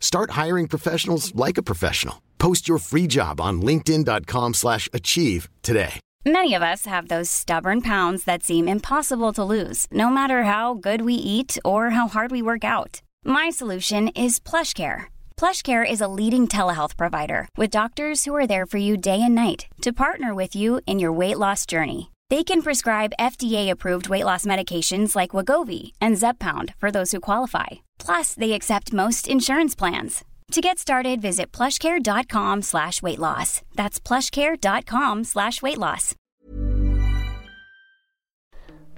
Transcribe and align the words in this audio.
Start 0.00 0.32
hiring 0.32 0.66
professionals 0.66 1.32
like 1.36 1.58
a 1.58 1.62
professional. 1.62 2.20
Post 2.38 2.68
your 2.68 2.78
free 2.78 3.06
job 3.06 3.40
on 3.40 3.62
linkedin.com/achieve 3.62 5.48
today. 5.62 6.00
Many 6.26 6.52
of 6.54 6.62
us 6.62 6.84
have 6.86 7.08
those 7.08 7.30
stubborn 7.30 7.80
pounds 7.80 8.24
that 8.24 8.42
seem 8.42 8.68
impossible 8.68 9.32
to 9.32 9.44
lose, 9.44 9.86
no 9.90 10.10
matter 10.10 10.44
how 10.44 10.74
good 10.74 11.00
we 11.02 11.14
eat 11.14 11.56
or 11.64 11.90
how 11.90 12.08
hard 12.08 12.30
we 12.30 12.42
work 12.42 12.64
out. 12.64 13.00
My 13.24 13.50
solution 13.50 14.08
is 14.08 14.38
PlushCare. 14.38 15.06
PlushCare 15.36 15.90
is 15.90 16.00
a 16.00 16.08
leading 16.08 16.46
telehealth 16.48 16.96
provider 16.96 17.48
with 17.56 17.70
doctors 17.70 18.24
who 18.24 18.34
are 18.34 18.46
there 18.46 18.66
for 18.66 18.78
you 18.78 18.96
day 18.96 19.22
and 19.22 19.34
night 19.34 19.66
to 19.80 19.92
partner 19.92 20.34
with 20.34 20.54
you 20.54 20.80
in 20.86 20.98
your 20.98 21.12
weight 21.12 21.38
loss 21.38 21.64
journey. 21.64 22.10
They 22.30 22.44
can 22.44 22.60
prescribe 22.60 23.14
FDA-approved 23.18 24.10
weight 24.10 24.24
loss 24.24 24.44
medications 24.44 25.16
like 25.16 25.30
Wagovi 25.30 25.92
and 25.98 26.16
Zepbound 26.16 26.74
for 26.76 26.90
those 26.90 27.10
who 27.12 27.20
qualify. 27.20 27.66
Plus, 27.98 28.34
they 28.34 28.52
accept 28.52 28.92
most 28.92 29.28
insurance 29.28 29.74
plans. 29.74 30.24
To 30.52 30.60
get 30.60 30.78
started, 30.78 31.22
visit 31.22 31.52
plushcare.com 31.52 32.62
slash 32.62 33.00
weight 33.00 33.18
loss. 33.18 33.62
That's 33.76 33.98
plushcare.com 34.00 35.24
slash 35.24 35.62
weight 35.62 35.78
loss. 35.78 36.14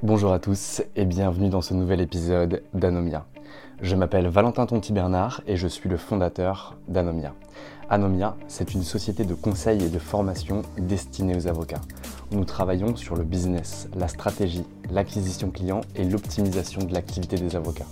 Bonjour 0.02 0.32
à 0.32 0.38
tous 0.40 0.80
et 0.96 1.04
bienvenue 1.04 1.50
dans 1.50 1.60
ce 1.60 1.74
nouvel 1.74 2.00
épisode 2.00 2.62
d'Anomia. 2.72 3.26
Je 3.82 3.96
m'appelle 3.96 4.28
Valentin 4.28 4.66
Tonti-Bernard 4.66 5.40
et 5.46 5.56
je 5.56 5.66
suis 5.66 5.88
le 5.88 5.96
fondateur 5.96 6.76
d'Anomia. 6.88 7.34
Anomia, 7.88 8.36
c'est 8.46 8.74
une 8.74 8.82
société 8.82 9.24
de 9.24 9.34
conseil 9.34 9.82
et 9.82 9.88
de 9.88 9.98
formation 9.98 10.62
destinée 10.78 11.34
aux 11.34 11.46
avocats, 11.46 11.80
nous 12.32 12.44
travaillons 12.44 12.94
sur 12.94 13.16
le 13.16 13.24
business, 13.24 13.88
la 13.96 14.06
stratégie, 14.06 14.64
l'acquisition 14.90 15.50
client 15.50 15.80
et 15.96 16.04
l'optimisation 16.04 16.82
de 16.82 16.92
l'activité 16.92 17.36
des 17.36 17.56
avocats. 17.56 17.86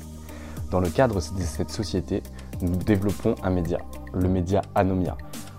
Dans 0.71 0.79
le 0.79 0.91
cadre 0.91 1.17
de 1.17 1.43
cette 1.43 1.71
société, 1.71 2.23
nous 2.61 2.77
développons 2.77 3.35
un 3.43 3.51
média, 3.51 3.79
le 4.13 4.29
média 4.29 4.63
Anomia, 4.77 5.17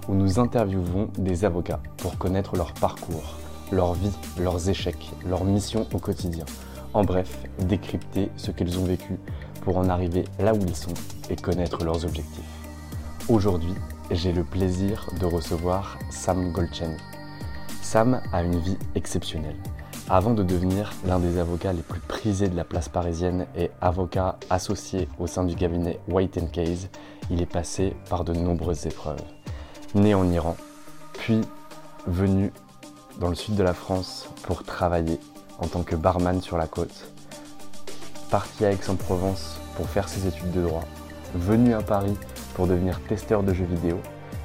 où 0.07 0.13
nous 0.13 0.39
interviewons 0.39 1.09
des 1.17 1.43
avocats 1.43 1.81
pour 1.97 2.17
connaître 2.17 2.55
leur 2.55 2.73
parcours, 2.73 3.35
leur 3.71 3.95
vie, 3.95 4.13
leurs 4.39 4.69
échecs, 4.69 5.11
leur 5.27 5.43
mission 5.43 5.85
au 5.93 5.97
quotidien. 5.97 6.45
En 6.93 7.03
bref, 7.03 7.37
décrypter 7.59 8.29
ce 8.37 8.51
qu'ils 8.51 8.79
ont 8.79 8.85
vécu 8.85 9.19
pour 9.61 9.77
en 9.77 9.89
arriver 9.89 10.25
là 10.39 10.53
où 10.53 10.59
ils 10.59 10.75
sont 10.75 10.93
et 11.29 11.35
connaître 11.35 11.83
leurs 11.83 12.05
objectifs. 12.05 12.43
Aujourd'hui, 13.27 13.75
j'ai 14.11 14.31
le 14.31 14.43
plaisir 14.43 15.07
de 15.19 15.25
recevoir 15.25 15.99
Sam 16.09 16.51
Golchani. 16.51 16.97
Sam 17.81 18.21
a 18.33 18.43
une 18.43 18.59
vie 18.59 18.77
exceptionnelle. 18.95 19.57
Avant 20.09 20.33
de 20.33 20.41
devenir 20.41 20.91
l'un 21.05 21.19
des 21.19 21.37
avocats 21.37 21.73
les 21.73 21.83
plus 21.83 21.99
prisés 21.99 22.49
de 22.49 22.55
la 22.55 22.63
place 22.63 22.89
parisienne 22.89 23.45
et 23.55 23.69
avocat 23.79 24.37
associé 24.49 25.07
au 25.19 25.27
sein 25.27 25.43
du 25.43 25.55
cabinet 25.55 25.99
White 26.07 26.51
Case, 26.51 26.89
il 27.29 27.41
est 27.41 27.45
passé 27.45 27.95
par 28.09 28.23
de 28.23 28.33
nombreuses 28.33 28.87
épreuves. 28.87 29.21
Né 29.93 30.15
en 30.15 30.31
Iran, 30.31 30.55
puis 31.13 31.41
venu 32.07 32.51
dans 33.19 33.29
le 33.29 33.35
sud 33.35 33.55
de 33.55 33.63
la 33.63 33.73
France 33.73 34.27
pour 34.43 34.63
travailler 34.63 35.19
en 35.59 35.67
tant 35.67 35.83
que 35.83 35.95
barman 35.95 36.41
sur 36.41 36.57
la 36.57 36.67
côte, 36.67 37.11
parti 38.29 38.65
à 38.65 38.71
Aix-en-Provence 38.71 39.59
pour 39.75 39.89
faire 39.89 40.07
ses 40.07 40.27
études 40.27 40.51
de 40.51 40.61
droit, 40.61 40.83
venu 41.35 41.73
à 41.73 41.81
Paris 41.81 42.17
pour 42.53 42.67
devenir 42.67 43.01
testeur 43.01 43.43
de 43.43 43.53
jeux 43.53 43.65
vidéo 43.65 43.99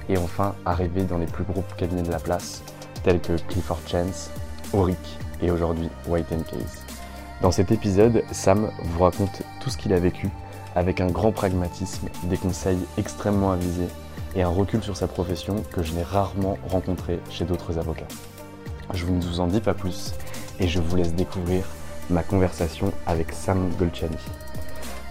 et 0.08 0.18
enfin 0.18 0.54
arrivé 0.64 1.04
dans 1.04 1.18
les 1.18 1.26
plus 1.26 1.44
gros 1.44 1.64
cabinets 1.76 2.02
de 2.02 2.10
la 2.10 2.18
place 2.18 2.62
tels 3.02 3.20
que 3.20 3.36
Clifford 3.48 3.80
Chance, 3.86 4.30
Auric 4.72 5.18
et 5.42 5.50
aujourd'hui 5.50 5.90
White 6.06 6.28
Case. 6.28 6.82
Dans 7.42 7.50
cet 7.50 7.72
épisode, 7.72 8.22
Sam 8.32 8.70
vous 8.82 9.02
raconte 9.02 9.42
tout 9.60 9.70
ce 9.70 9.76
qu'il 9.76 9.92
a 9.92 10.00
vécu 10.00 10.30
avec 10.74 11.00
un 11.00 11.08
grand 11.08 11.32
pragmatisme, 11.32 12.08
des 12.24 12.38
conseils 12.38 12.78
extrêmement 12.96 13.52
avisés 13.52 13.88
et 14.34 14.42
un 14.42 14.48
recul 14.48 14.82
sur 14.82 14.96
sa 14.96 15.06
profession 15.06 15.56
que 15.72 15.82
je 15.82 15.92
n'ai 15.92 16.02
rarement 16.02 16.58
rencontré 16.68 17.20
chez 17.30 17.44
d'autres 17.44 17.78
avocats. 17.78 18.08
Je 18.92 19.06
ne 19.06 19.20
vous 19.20 19.40
en 19.40 19.46
dis 19.46 19.60
pas 19.60 19.74
plus 19.74 20.14
et 20.58 20.68
je 20.68 20.80
vous 20.80 20.96
laisse 20.96 21.14
découvrir 21.14 21.64
ma 22.10 22.22
conversation 22.22 22.92
avec 23.06 23.32
Sam 23.32 23.70
Golchani. 23.78 24.16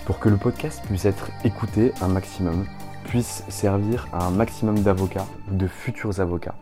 Pour 0.06 0.20
que 0.20 0.30
le 0.30 0.38
podcast 0.38 0.82
puisse 0.88 1.06
être 1.06 1.30
écouté 1.44 1.94
un 2.02 2.08
maximum, 2.08 2.66
puisse 3.06 3.44
servir 3.50 4.08
à 4.14 4.26
un 4.26 4.32
maximum 4.32 4.80
d'avocats 4.80 5.28
ou 5.52 5.56
de 5.56 5.68
futurs 5.68 6.20
avocats, 6.20 6.56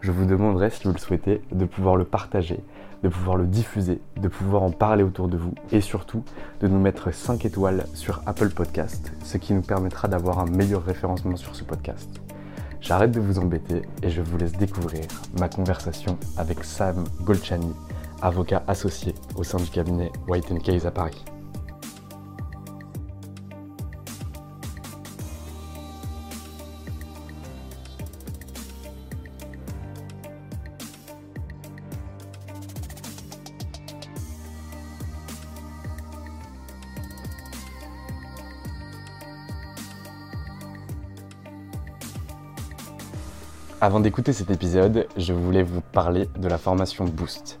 je 0.00 0.12
vous 0.12 0.26
demanderai, 0.26 0.70
si 0.70 0.84
vous 0.84 0.92
le 0.92 0.98
souhaitez, 0.98 1.42
de 1.50 1.64
pouvoir 1.64 1.96
le 1.96 2.04
partager, 2.04 2.60
de 3.02 3.08
pouvoir 3.08 3.36
le 3.36 3.46
diffuser, 3.46 4.00
de 4.16 4.28
pouvoir 4.28 4.62
en 4.62 4.70
parler 4.70 5.02
autour 5.02 5.28
de 5.28 5.36
vous 5.36 5.54
et 5.72 5.80
surtout 5.80 6.22
de 6.60 6.68
nous 6.68 6.78
mettre 6.78 7.12
5 7.12 7.44
étoiles 7.44 7.84
sur 7.94 8.22
Apple 8.26 8.50
Podcast, 8.50 9.12
ce 9.24 9.38
qui 9.38 9.54
nous 9.54 9.62
permettra 9.62 10.06
d'avoir 10.06 10.38
un 10.38 10.46
meilleur 10.46 10.84
référencement 10.84 11.36
sur 11.36 11.56
ce 11.56 11.64
podcast. 11.64 12.08
J'arrête 12.80 13.10
de 13.10 13.20
vous 13.20 13.40
embêter 13.40 13.82
et 14.02 14.10
je 14.10 14.22
vous 14.22 14.38
laisse 14.38 14.52
découvrir 14.52 15.02
ma 15.38 15.48
conversation 15.48 16.16
avec 16.36 16.62
Sam 16.62 17.04
Golchani, 17.22 17.74
avocat 18.22 18.62
associé 18.66 19.14
au 19.36 19.44
sein 19.44 19.58
du 19.58 19.70
cabinet 19.70 20.10
White 20.26 20.62
Case 20.62 20.86
à 20.86 20.90
Paris. 20.90 21.24
Avant 43.80 44.00
d'écouter 44.00 44.32
cet 44.32 44.50
épisode, 44.50 45.06
je 45.16 45.32
voulais 45.32 45.62
vous 45.62 45.80
parler 45.80 46.28
de 46.36 46.48
la 46.48 46.58
formation 46.58 47.04
Boost. 47.04 47.60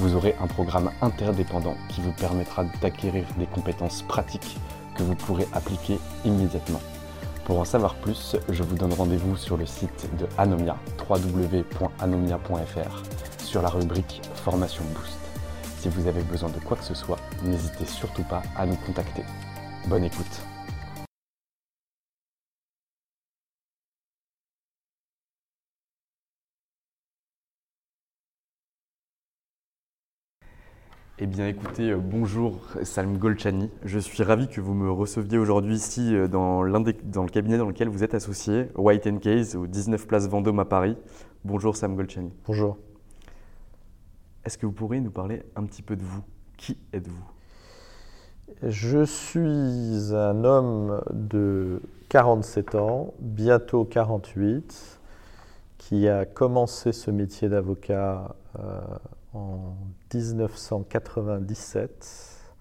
vous 0.00 0.16
aurez 0.16 0.34
un 0.40 0.46
programme 0.46 0.90
interdépendant 1.02 1.76
qui 1.90 2.00
vous 2.00 2.12
permettra 2.12 2.64
d'acquérir 2.80 3.26
des 3.38 3.44
compétences 3.44 4.00
pratiques 4.02 4.56
que 4.96 5.02
vous 5.02 5.14
pourrez 5.14 5.46
appliquer 5.52 5.98
immédiatement. 6.24 6.80
Pour 7.44 7.60
en 7.60 7.66
savoir 7.66 7.94
plus, 7.96 8.36
je 8.48 8.62
vous 8.62 8.76
donne 8.76 8.94
rendez-vous 8.94 9.36
sur 9.36 9.58
le 9.58 9.66
site 9.66 10.08
de 10.18 10.26
Anomia, 10.38 10.78
www.anomia.fr, 11.08 13.02
sur 13.44 13.60
la 13.60 13.68
rubrique 13.68 14.22
Formation 14.36 14.84
Boost. 14.94 15.18
Si 15.78 15.88
vous 15.90 16.06
avez 16.06 16.22
besoin 16.22 16.48
de 16.48 16.60
quoi 16.60 16.78
que 16.78 16.84
ce 16.84 16.94
soit, 16.94 17.18
n'hésitez 17.42 17.84
surtout 17.84 18.24
pas 18.24 18.42
à 18.56 18.64
nous 18.64 18.76
contacter. 18.76 19.24
Bonne 19.86 20.04
écoute 20.04 20.49
Eh 31.22 31.26
bien 31.26 31.46
écoutez, 31.46 31.90
euh, 31.90 31.98
bonjour 31.98 32.62
Salm 32.82 33.18
Golchani. 33.18 33.68
Je 33.84 33.98
suis 33.98 34.22
ravi 34.22 34.48
que 34.48 34.62
vous 34.62 34.72
me 34.72 34.90
receviez 34.90 35.36
aujourd'hui 35.36 35.74
ici 35.74 36.16
euh, 36.16 36.28
dans, 36.28 36.64
dans 36.64 37.22
le 37.22 37.28
cabinet 37.28 37.58
dans 37.58 37.66
lequel 37.66 37.90
vous 37.90 38.02
êtes 38.02 38.14
associé, 38.14 38.68
White 38.74 39.20
Case, 39.20 39.54
au 39.54 39.66
19 39.66 40.06
Place 40.06 40.28
Vendôme 40.30 40.60
à 40.60 40.64
Paris. 40.64 40.96
Bonjour 41.44 41.76
Sam 41.76 41.94
Golchani. 41.94 42.32
Bonjour. 42.46 42.78
Est-ce 44.46 44.56
que 44.56 44.64
vous 44.64 44.72
pourriez 44.72 45.02
nous 45.02 45.10
parler 45.10 45.42
un 45.56 45.64
petit 45.64 45.82
peu 45.82 45.94
de 45.94 46.02
vous? 46.02 46.22
Qui 46.56 46.78
êtes-vous? 46.94 47.30
Je 48.62 49.04
suis 49.04 50.14
un 50.14 50.42
homme 50.42 51.02
de 51.12 51.82
47 52.08 52.76
ans, 52.76 53.12
bientôt 53.18 53.84
48, 53.84 54.98
qui 55.76 56.08
a 56.08 56.24
commencé 56.24 56.92
ce 56.92 57.10
métier 57.10 57.50
d'avocat 57.50 58.36
euh, 58.58 58.80
en 59.32 59.76
1997 60.12 62.52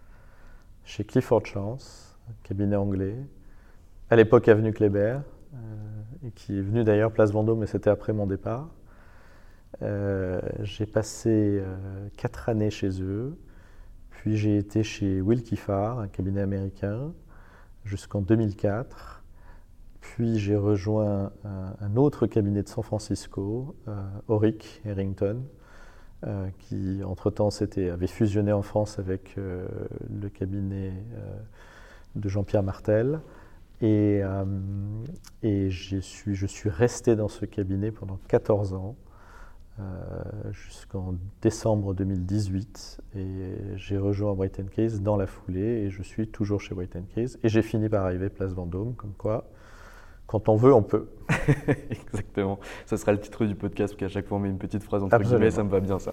chez 0.83 1.04
Clifford 1.04 1.45
Chance, 1.45 2.18
cabinet 2.44 2.75
anglais, 2.75 3.16
à 4.10 4.16
l'époque 4.16 4.48
avenue 4.48 4.74
Kléber, 4.74 5.19
euh, 5.54 5.57
qui 6.36 6.57
est 6.57 6.62
venu 6.62 6.83
d'ailleurs 6.83 7.12
place 7.12 7.31
Vendôme, 7.31 7.60
mais 7.60 7.68
c'était 7.68 7.89
après 7.89 8.13
mon 8.13 8.27
départ. 8.27 8.69
Euh, 9.81 10.42
j'ai 10.62 10.86
passé 10.86 11.63
quatre 12.18 12.50
années 12.50 12.71
chez 12.71 13.01
eux, 13.01 13.38
puis 14.10 14.38
j'ai 14.38 14.57
été 14.57 14.83
chez 14.83 15.21
Will 15.21 15.44
Kiffard, 15.44 16.00
un 16.00 16.07
cabinet 16.07 16.42
américain, 16.42 17.13
jusqu'en 17.86 18.21
2004. 18.21 19.24
Puis 20.01 20.39
j'ai 20.39 20.56
rejoint 20.56 21.31
un, 21.44 21.95
autre 21.95 22.27
cabinet 22.27 22.63
de 22.63 22.68
San 22.68 22.83
Francisco, 22.83 23.75
euh, 23.88 24.01
Auric 24.27 24.81
Harrington, 24.86 25.44
euh, 26.25 26.50
qui 26.60 27.01
entre-temps 27.04 27.50
avait 27.50 28.07
fusionné 28.07 28.51
en 28.51 28.62
France 28.62 29.00
avec 29.00 29.36
euh, 29.38 29.68
le 30.10 30.30
cabinet 30.30 30.94
de 32.16 32.30
Jean-Pierre 32.30 32.63
Martel. 32.63 33.19
Et, 33.81 34.21
et 35.42 35.69
je, 35.69 36.00
suis, 36.00 36.36
je 36.36 36.45
suis 36.45 36.69
resté 36.69 37.16
dans 37.16 37.30
ce 37.30 37.45
cabinet 37.45 37.92
pendant 37.92 38.19
14 38.27 38.74
ans, 38.74 38.98
jusqu'en 40.51 41.16
décembre 41.42 41.94
2018. 41.94 43.00
Et 43.16 43.56
j'ai 43.77 43.98
rejoint 43.98 44.33
White 44.33 44.69
Case 44.71 45.01
dans 45.01 45.16
la 45.16 45.27
foulée, 45.27 45.86
et 45.86 45.89
je 45.89 46.04
suis 46.04 46.27
toujours 46.27 46.60
chez 46.60 46.75
White 46.75 46.98
Case. 47.16 47.39
Et 47.42 47.48
j'ai 47.48 47.62
fini 47.62 47.88
par 47.88 48.04
arriver 48.04 48.27
place 48.27 48.51
Vendôme, 48.51 48.95
comme 48.95 49.13
quoi 49.13 49.50
quand 50.30 50.48
on 50.48 50.56
veut, 50.56 50.72
on 50.72 50.84
peut. 50.84 51.08
Exactement. 51.90 52.60
Ça 52.86 52.98
sera 52.98 53.12
le 53.12 53.20
titre 53.20 53.46
du 53.46 53.56
podcast, 53.56 53.96
parce 53.96 54.00
qu'à 54.00 54.10
chaque 54.10 54.28
fois 54.28 54.38
on 54.38 54.40
met 54.40 54.50
une 54.50 54.60
petite 54.60 54.84
phrase 54.84 55.02
entre 55.02 55.18
guillemets, 55.18 55.50
ça 55.50 55.64
me 55.64 55.70
va 55.70 55.80
bien 55.80 55.98
ça. 55.98 56.12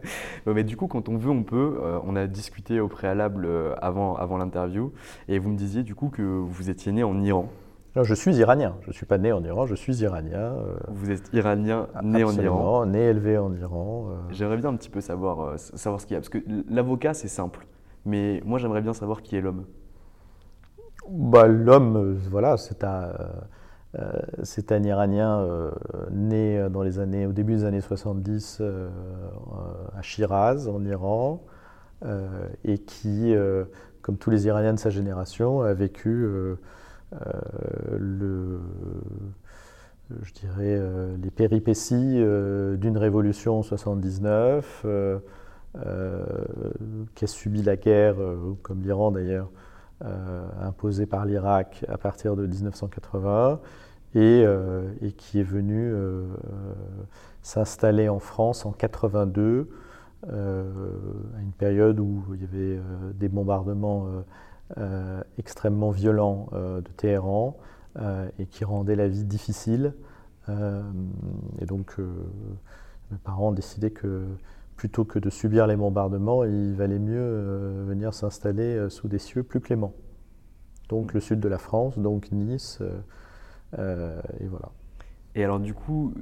Mais 0.46 0.64
du 0.64 0.76
coup, 0.76 0.86
quand 0.86 1.08
on 1.08 1.16
veut, 1.16 1.30
on 1.30 1.44
peut. 1.44 1.78
Euh, 1.82 1.98
on 2.04 2.14
a 2.14 2.26
discuté 2.26 2.78
au 2.78 2.88
préalable 2.88 3.46
euh, 3.46 3.74
avant, 3.80 4.16
avant 4.16 4.36
l'interview, 4.36 4.92
et 5.28 5.38
vous 5.38 5.48
me 5.48 5.56
disiez 5.56 5.82
du 5.82 5.94
coup 5.94 6.10
que 6.10 6.20
vous 6.20 6.68
étiez 6.68 6.92
né 6.92 7.04
en 7.04 7.18
Iran. 7.22 7.48
je 7.96 8.12
suis 8.12 8.36
iranien. 8.36 8.76
Je 8.82 8.88
ne 8.88 8.92
suis 8.92 9.06
pas 9.06 9.16
né 9.16 9.32
en 9.32 9.42
Iran, 9.42 9.64
je 9.64 9.74
suis 9.74 9.96
iranien. 10.02 10.52
Euh, 10.52 10.76
vous 10.88 11.10
êtes 11.10 11.32
iranien, 11.32 11.88
né 12.02 12.22
en 12.22 12.32
Iran. 12.32 12.84
né, 12.84 13.00
élevé 13.00 13.38
en 13.38 13.54
Iran. 13.54 14.10
J'aimerais 14.28 14.58
bien 14.58 14.68
un 14.68 14.76
petit 14.76 14.90
peu 14.90 15.00
savoir, 15.00 15.58
savoir 15.58 16.02
ce 16.02 16.06
qu'il 16.06 16.16
y 16.16 16.18
a. 16.18 16.20
Parce 16.20 16.28
que 16.28 16.44
l'avocat, 16.68 17.14
c'est 17.14 17.28
simple. 17.28 17.66
Mais 18.04 18.42
moi, 18.44 18.58
j'aimerais 18.58 18.82
bien 18.82 18.92
savoir 18.92 19.22
qui 19.22 19.36
est 19.36 19.40
l'homme. 19.40 19.64
Bah, 21.08 21.46
L'homme, 21.46 22.18
voilà, 22.30 22.56
c'est 22.56 22.84
un 22.84 23.12
euh, 23.98 24.64
un 24.70 24.82
Iranien 24.82 25.40
euh, 25.40 25.70
né 26.10 26.66
dans 26.70 26.82
les 26.82 26.98
années, 26.98 27.26
au 27.26 27.32
début 27.32 27.54
des 27.54 27.64
années 27.64 27.80
70 27.80 28.58
euh, 28.60 28.88
à 29.96 30.02
Shiraz, 30.02 30.68
en 30.68 30.84
Iran, 30.84 31.42
et 32.64 32.78
qui, 32.78 33.34
comme 34.02 34.18
tous 34.18 34.28
les 34.28 34.46
Iraniens 34.46 34.74
de 34.74 34.78
sa 34.78 34.90
génération, 34.90 35.62
a 35.62 35.72
vécu 35.72 36.28
je 40.20 40.32
dirais, 40.34 40.82
les 41.22 41.30
péripéties 41.30 42.22
d'une 42.76 42.98
révolution 42.98 43.60
en 43.60 43.62
79, 43.62 44.84
qui 47.14 47.24
a 47.24 47.26
subi 47.26 47.62
la 47.62 47.76
guerre, 47.76 48.16
comme 48.62 48.82
l'Iran 48.82 49.12
d'ailleurs, 49.12 49.48
imposée 50.60 51.06
par 51.06 51.24
l'Irak 51.24 51.84
à 51.88 51.96
partir 51.96 52.36
de 52.36 52.46
1980, 52.46 53.60
euh, 54.16 54.92
et, 55.00 55.10
qui 55.10 55.40
est 55.40 55.44
venu 55.44 55.90
euh, 55.90 55.96
euh, 55.96 56.74
s'installer 57.42 58.08
en 58.08 58.20
France 58.20 58.64
en 58.64 58.72
82, 58.72 59.68
à 60.26 61.40
une 61.42 61.52
période 61.58 62.00
où 62.00 62.24
il 62.32 62.40
y 62.40 62.44
avait 62.44 62.80
des 63.12 63.28
bombardements 63.28 64.06
extrêmement 65.36 65.90
violents 65.90 66.48
de 66.54 66.90
Téhéran 66.96 67.58
et 68.38 68.46
qui 68.46 68.64
rendaient 68.64 68.96
la 68.96 69.06
vie 69.06 69.24
difficile. 69.24 69.92
et 70.48 71.66
donc, 71.66 71.98
mes 73.10 73.18
parents 73.18 73.48
ont 73.48 73.52
décidé 73.52 73.90
que 73.90 74.24
plutôt 74.76 75.04
que 75.04 75.18
de 75.18 75.30
subir 75.30 75.66
les 75.66 75.76
bombardements, 75.76 76.44
il 76.44 76.74
valait 76.74 76.98
mieux 76.98 77.84
venir 77.86 78.12
s'installer 78.12 78.88
sous 78.90 79.08
des 79.08 79.18
cieux 79.18 79.42
plus 79.42 79.60
cléments. 79.60 79.94
Donc 80.88 81.14
le 81.14 81.20
sud 81.20 81.40
de 81.40 81.48
la 81.48 81.58
France, 81.58 81.98
donc 81.98 82.30
Nice, 82.32 82.82
euh, 83.78 84.20
et 84.40 84.46
voilà. 84.46 84.70
Et 85.34 85.44
alors 85.44 85.58
du 85.58 85.74
coup, 85.74 86.14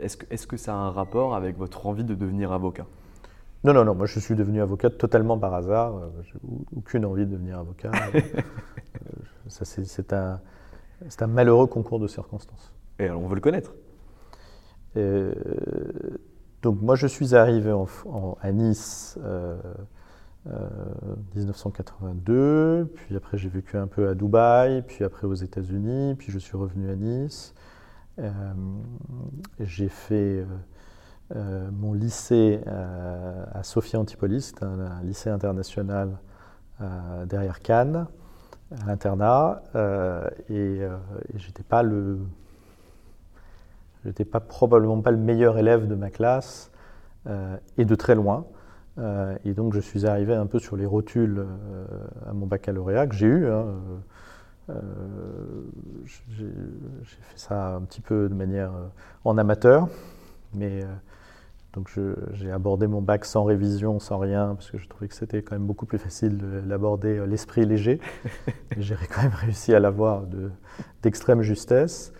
est-ce 0.00 0.16
que, 0.16 0.26
est 0.30 0.46
que 0.46 0.56
ça 0.56 0.72
a 0.72 0.76
un 0.76 0.90
rapport 0.90 1.34
avec 1.34 1.56
votre 1.56 1.86
envie 1.86 2.04
de 2.04 2.14
devenir 2.14 2.52
avocat? 2.52 2.86
Non, 3.62 3.74
non, 3.74 3.84
non, 3.84 3.94
moi 3.94 4.06
je 4.06 4.18
suis 4.18 4.34
devenu 4.34 4.60
avocat 4.60 4.90
totalement 4.90 5.38
par 5.38 5.54
hasard. 5.54 5.96
Euh, 5.96 6.08
j'ai 6.22 6.38
aucune 6.76 7.04
envie 7.04 7.26
de 7.26 7.32
devenir 7.32 7.58
avocat. 7.58 7.90
Euh, 9.06 9.64
c'est 9.64 10.12
un, 10.12 10.40
un, 11.20 11.26
malheureux 11.26 11.66
concours 11.66 12.00
de 12.00 12.06
circonstances. 12.06 12.72
Et 12.98 13.04
alors 13.04 13.22
on 13.22 13.28
veut 13.28 13.36
le 13.36 13.40
connaître? 13.40 13.72
Donc 16.62 16.80
moi 16.82 16.94
je 16.94 17.06
suis 17.06 17.34
arrivé 17.34 17.74
à 18.42 18.52
Nice 18.52 19.18
1982, 21.34 22.32
euh, 22.32 22.84
puis 22.84 23.16
après 23.16 23.36
j'ai 23.38 23.48
vécu 23.48 23.76
un 23.76 23.86
peu 23.86 24.08
à 24.08 24.14
Dubaï, 24.14 24.82
puis 24.82 25.04
après 25.04 25.26
aux 25.26 25.34
États-Unis, 25.34 26.14
puis 26.16 26.32
je 26.32 26.38
suis 26.38 26.56
revenu 26.56 26.90
à 26.90 26.96
Nice. 26.96 27.54
Euh, 28.18 28.30
j'ai 29.60 29.88
fait 29.88 30.44
euh, 31.34 31.70
mon 31.72 31.92
lycée 31.94 32.60
à 32.66 33.62
Sophia 33.62 33.98
Antipolis, 34.00 34.52
un, 34.62 35.02
lycée 35.02 35.30
international 35.30 36.18
derrière 37.26 37.60
Cannes, 37.60 38.06
à 38.82 38.86
l'internat, 38.86 39.62
et, 40.48 40.80
et 40.80 41.38
j'étais 41.38 41.62
pas 41.62 41.82
le, 41.82 42.20
j'étais 44.04 44.24
pas 44.24 44.40
probablement 44.40 45.00
pas 45.00 45.10
le 45.10 45.18
meilleur 45.18 45.58
élève 45.58 45.86
de 45.86 45.94
ma 45.94 46.10
classe, 46.10 46.70
et 47.76 47.84
de 47.84 47.94
très 47.94 48.14
loin. 48.14 48.46
Euh, 48.98 49.36
et 49.44 49.54
donc 49.54 49.74
je 49.74 49.80
suis 49.80 50.06
arrivé 50.06 50.34
un 50.34 50.46
peu 50.46 50.58
sur 50.58 50.76
les 50.76 50.86
rotules 50.86 51.38
euh, 51.38 51.84
à 52.28 52.32
mon 52.32 52.46
baccalauréat 52.46 53.06
que 53.06 53.14
j'ai 53.14 53.26
eu. 53.26 53.46
Hein, 53.46 53.66
euh, 54.68 54.74
j'ai 56.28 56.46
fait 57.04 57.38
ça 57.38 57.74
un 57.74 57.82
petit 57.82 58.00
peu 58.00 58.28
de 58.28 58.34
manière 58.34 58.72
en 59.24 59.38
amateur, 59.38 59.88
mais 60.54 60.84
donc 61.72 61.90
j'ai 62.34 62.52
abordé 62.52 62.86
mon 62.86 63.02
bac 63.02 63.24
sans 63.24 63.44
révision, 63.44 63.98
sans 63.98 64.18
rien, 64.18 64.54
parce 64.54 64.70
que 64.70 64.78
je 64.78 64.88
trouvais 64.88 65.08
que 65.08 65.14
c'était 65.14 65.42
quand 65.42 65.56
même 65.56 65.66
beaucoup 65.66 65.86
plus 65.86 65.98
facile 65.98 66.38
de 66.38 66.62
l'aborder 66.66 67.24
l'esprit 67.26 67.66
léger. 67.66 68.00
j'ai 68.76 68.94
quand 69.12 69.22
même 69.22 69.34
réussi 69.34 69.74
à 69.74 69.80
l'avoir 69.80 70.22
d'extrême 71.02 71.42
justesse. 71.42 72.12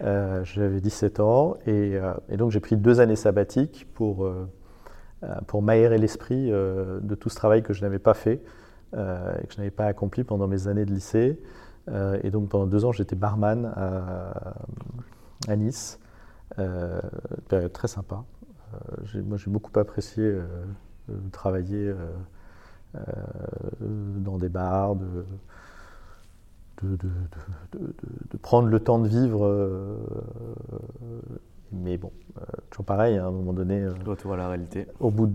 J'avais 0.00 0.80
17 0.80 1.20
ans 1.20 1.56
et, 1.66 1.98
et 2.28 2.36
donc 2.36 2.50
j'ai 2.50 2.60
pris 2.60 2.76
deux 2.76 3.00
années 3.00 3.16
sabbatiques 3.16 3.86
pour 3.94 4.26
euh, 5.22 5.34
pour 5.46 5.62
m'aérer 5.62 5.96
l'esprit 5.96 6.52
euh, 6.52 7.00
de 7.00 7.14
tout 7.14 7.30
ce 7.30 7.36
travail 7.36 7.62
que 7.62 7.72
je 7.72 7.80
n'avais 7.80 7.98
pas 7.98 8.12
fait 8.12 8.42
euh, 8.94 9.34
et 9.42 9.46
que 9.46 9.54
je 9.54 9.58
n'avais 9.58 9.70
pas 9.70 9.86
accompli 9.86 10.24
pendant 10.24 10.46
mes 10.46 10.68
années 10.68 10.84
de 10.84 10.92
lycée. 10.92 11.40
et 12.22 12.30
donc 12.30 12.48
pendant 12.48 12.66
deux 12.66 12.84
ans, 12.84 12.92
j'étais 12.92 13.16
barman 13.16 13.64
à, 13.76 15.56
Nice. 15.56 16.00
période 17.48 17.72
très 17.72 17.88
sympa. 17.88 18.24
moi, 19.24 19.36
j'ai 19.36 19.50
beaucoup 19.50 19.78
apprécié 19.78 20.34
travailler 21.30 21.94
dans 23.78 24.36
des 24.36 24.48
bars, 24.48 24.96
de, 26.82 26.96
de, 26.96 27.08
de, 28.30 28.36
prendre 28.36 28.68
le 28.68 28.80
temps 28.80 28.98
de 28.98 29.08
vivre 29.08 29.46
mais 31.72 31.98
bon, 31.98 32.12
euh, 32.38 32.42
toujours 32.70 32.84
pareil, 32.84 33.16
hein, 33.16 33.24
à 33.24 33.28
un 33.28 33.30
moment 33.30 33.52
donné. 33.52 33.80
Euh, 33.80 33.92
Retour 34.04 34.34
à 34.34 34.36
la 34.36 34.48
réalité. 34.48 34.86
Au 35.00 35.10
bout 35.10 35.26
de... 35.26 35.34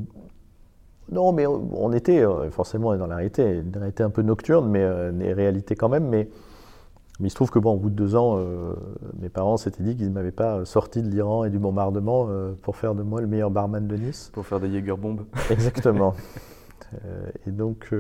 Non, 1.12 1.34
mais 1.34 1.46
on 1.46 1.92
était 1.92 2.20
euh, 2.20 2.50
forcément 2.52 2.96
dans 2.96 3.08
la 3.08 3.18
réalité, 3.18 3.60
une 3.60 3.76
réalité 3.76 4.04
un 4.04 4.10
peu 4.10 4.22
nocturne, 4.22 4.70
mais 4.70 4.84
une 4.84 5.22
réalité 5.34 5.76
quand 5.76 5.90
même. 5.90 6.08
Mais, 6.08 6.30
mais 7.20 7.28
il 7.28 7.30
se 7.30 7.36
trouve 7.36 7.52
que, 7.52 7.60
bon, 7.60 7.74
au 7.74 7.78
bout 7.78 7.90
de 7.90 7.96
deux 7.96 8.16
ans, 8.16 8.40
mes 9.20 9.28
parents 9.30 9.58
s'étaient 9.58 9.84
dit 9.84 9.98
qu'ils 9.98 10.08
ne 10.08 10.14
m'avaient 10.14 10.32
pas 10.32 10.64
sorti 10.64 11.02
de 11.02 11.10
l'Iran 11.10 11.44
et 11.44 11.50
du 11.50 11.60
bombardement 11.60 12.30
pour 12.62 12.78
faire 12.78 12.96
de 12.96 13.04
moi 13.04 13.20
le 13.20 13.28
meilleur 13.28 13.52
barman 13.52 13.86
de 13.88 13.96
Nice. 13.96 14.32
Pour 14.34 14.46
faire 14.46 14.60
des 14.62 14.72
Jägerbombes. 14.72 15.26
Exactement. 15.50 16.16
et 17.46 17.52
donc, 17.52 17.94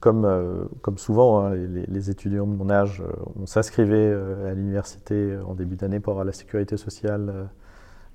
comme, 0.00 0.68
comme 0.80 0.98
souvent, 0.98 1.44
hein, 1.44 1.54
les, 1.54 2.10
étudiants 2.10 2.46
de 2.46 2.54
mon 2.54 2.70
âge, 2.70 3.02
on 3.40 3.46
s'inscrivait 3.46 4.12
à 4.46 4.52
l'université 4.54 5.36
en 5.46 5.54
début 5.54 5.76
d'année 5.76 6.00
pour 6.00 6.12
avoir 6.12 6.24
la 6.24 6.32
sécurité 6.32 6.76
sociale 6.76 7.48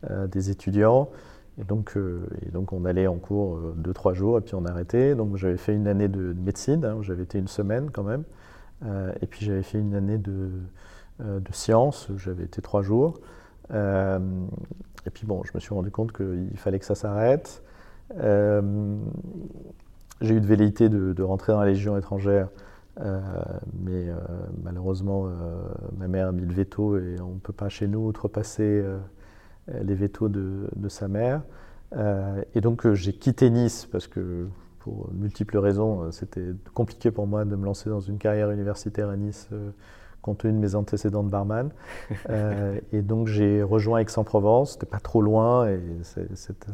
des 0.09 0.49
étudiants. 0.49 1.09
Et 1.59 1.63
donc, 1.63 1.95
on 1.95 2.85
allait 2.85 3.07
en 3.07 3.15
cours 3.15 3.57
deux, 3.77 3.93
trois 3.93 4.13
jours 4.13 4.37
et 4.37 4.41
puis 4.41 4.55
on 4.55 4.65
arrêtait. 4.65 5.15
Donc 5.15 5.37
j'avais 5.37 5.57
fait 5.57 5.73
une 5.73 5.87
année 5.87 6.09
de, 6.09 6.33
médecine, 6.33 6.83
hein, 6.83 6.97
j'avais 7.01 7.23
été 7.23 7.39
une 7.39 7.47
semaine 7.47 7.89
quand 7.91 8.03
même. 8.03 8.23
et 9.21 9.27
puis 9.27 9.45
j'avais 9.45 9.63
fait 9.63 9.79
une 9.79 9.95
année 9.95 10.17
de, 10.17 10.49
de 11.19 11.53
sciences, 11.53 12.09
j'avais 12.17 12.43
été 12.43 12.61
trois 12.61 12.81
jours. 12.81 13.19
Euh, 13.71 14.19
et 15.05 15.09
puis 15.09 15.25
bon, 15.25 15.43
je 15.43 15.51
me 15.53 15.59
suis 15.59 15.73
rendu 15.73 15.91
compte 15.91 16.11
qu'il 16.11 16.57
fallait 16.57 16.79
que 16.79 16.85
ça 16.85 16.95
s'arrête. 16.95 17.63
Euh, 20.21 20.25
j'ai 20.25 20.35
eu 20.35 20.41
de 20.41 20.45
velléité 20.45 20.89
de, 20.89 21.23
rentrer 21.23 21.53
dans 21.53 21.59
la 21.59 21.67
Légion 21.67 21.97
étrangère, 21.97 22.49
euh, 22.99 23.19
mais 23.83 24.07
malheureusement, 24.63 25.29
ma 25.97 26.07
mère 26.07 26.29
a 26.29 26.31
mis 26.31 26.45
le 26.45 26.53
veto 26.53 26.97
et 26.97 27.15
on 27.21 27.35
ne 27.35 27.39
peut 27.39 27.53
pas 27.53 27.69
chez 27.69 27.87
nous 27.87 28.07
outrepasser 28.07 28.83
les 29.67 29.95
vétos 29.95 30.29
de, 30.29 30.69
de 30.75 30.89
sa 30.89 31.07
mère. 31.07 31.41
et 32.55 32.61
donc 32.61 32.91
j'ai 32.93 33.13
quitté 33.13 33.49
Nice 33.49 33.87
parce 33.91 34.07
que 34.07 34.47
pour 34.79 35.09
multiples 35.13 35.57
raisons, 35.57 36.11
c'était 36.11 36.53
compliqué 36.73 37.11
pour 37.11 37.27
moi 37.27 37.45
de 37.45 37.55
me 37.55 37.65
lancer 37.65 37.89
dans 37.89 37.99
une 37.99 38.17
carrière 38.17 38.49
universitaire 38.49 39.09
à 39.09 39.17
Nice 39.17 39.49
compte 40.27 40.39
tenu 40.39 40.53
de 40.53 40.57
mes 40.57 40.75
antécédents 40.75 41.23
de 41.23 41.29
barman. 41.29 41.71
Euh, 42.29 42.79
et 42.91 43.01
donc 43.01 43.27
j'ai 43.27 43.63
rejoint 43.63 43.99
Aix-en-Provence, 43.99 44.73
c'était 44.73 44.85
pas 44.85 44.99
trop 44.99 45.21
loin 45.21 45.69
et 45.69 45.79
ça 46.03 46.21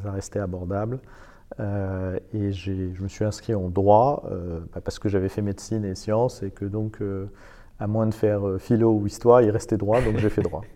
restait 0.05 0.39
abordable. 0.39 0.99
Euh, 1.59 2.19
et 2.33 2.51
je 2.51 2.71
me 2.71 3.07
suis 3.07 3.25
inscrit 3.25 3.53
en 3.53 3.69
droit 3.69 4.23
euh, 4.31 4.59
bah, 4.73 4.81
parce 4.83 4.97
que 4.97 5.07
j'avais 5.09 5.29
fait 5.29 5.41
médecine 5.41 5.85
et 5.85 5.95
sciences 5.95 6.41
et 6.41 6.51
que 6.51 6.65
donc, 6.65 6.99
à 7.79 7.87
moins 7.87 8.07
de 8.07 8.13
faire 8.13 8.41
philo 8.59 8.91
ou 8.91 9.07
histoire, 9.07 9.41
il 9.41 9.49
restait 9.49 9.77
droit, 9.77 10.01
donc 10.01 10.17
j'ai 10.17 10.29
fait 10.29 10.41
droit. 10.41 10.61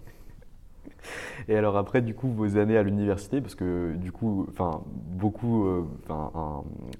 Et 1.50 1.55
alors 1.55 1.77
après, 1.77 2.01
du 2.01 2.13
coup, 2.13 2.27
vos 2.27 2.57
années 2.57 2.77
à 2.77 2.84
l'université, 2.84 3.39
parce 3.39 3.55
que 3.55 3.93
du 3.96 4.12
coup, 4.12 4.46
enfin, 4.50 4.81
beaucoup, 4.86 5.65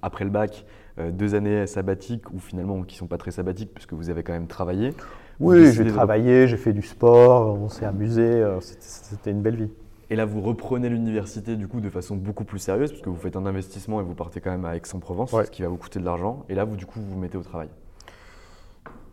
après 0.02 0.24
le 0.24 0.30
bac, 0.30 0.66
deux 1.12 1.36
années 1.36 1.68
sabbatiques 1.68 2.32
ou 2.32 2.40
finalement 2.40 2.84
qui 2.84 2.96
sont 2.96 3.08
pas 3.08 3.18
très 3.18 3.32
sabbatiques 3.32 3.74
puisque 3.74 3.92
vous 3.92 4.10
avez 4.10 4.24
quand 4.24 4.32
même 4.32 4.48
travaillé. 4.48 4.94
Oui, 5.40 5.72
j'ai 5.72 5.86
travaillé, 5.86 6.48
j'ai 6.48 6.58
fait 6.58 6.74
du 6.74 6.82
sport, 6.82 7.60
on 7.60 7.70
s'est 7.70 7.86
amusé, 7.86 8.24
euh, 8.24 8.60
c'était 8.60 9.32
une 9.32 9.42
belle 9.42 9.56
vie. 9.56 9.72
Et 10.10 10.16
là, 10.16 10.26
vous 10.26 10.42
reprenez 10.42 10.90
l'université 10.90 11.56
du 11.56 11.68
coup 11.68 11.82
de 11.82 11.90
façon 11.90 12.16
beaucoup 12.16 12.46
plus 12.46 12.60
sérieuse, 12.60 12.92
parce 12.92 13.02
que 13.02 13.10
vous 13.10 13.18
faites 13.18 13.36
un 13.36 13.46
investissement 13.46 14.00
et 14.00 14.04
vous 14.04 14.16
partez 14.16 14.40
quand 14.40 14.52
même 14.52 14.66
à 14.66 14.76
Aix-en-Provence, 14.76 15.32
ce 15.32 15.52
qui 15.52 15.62
va 15.64 15.68
vous 15.68 15.78
coûter 15.78 16.00
de 16.00 16.06
l'argent. 16.06 16.46
Et 16.48 16.56
là, 16.56 16.64
vous 16.64 16.78
du 16.78 16.86
coup, 16.86 17.00
vous 17.00 17.12
vous 17.12 17.20
mettez 17.20 17.38
au 17.38 17.44
travail. 17.44 17.70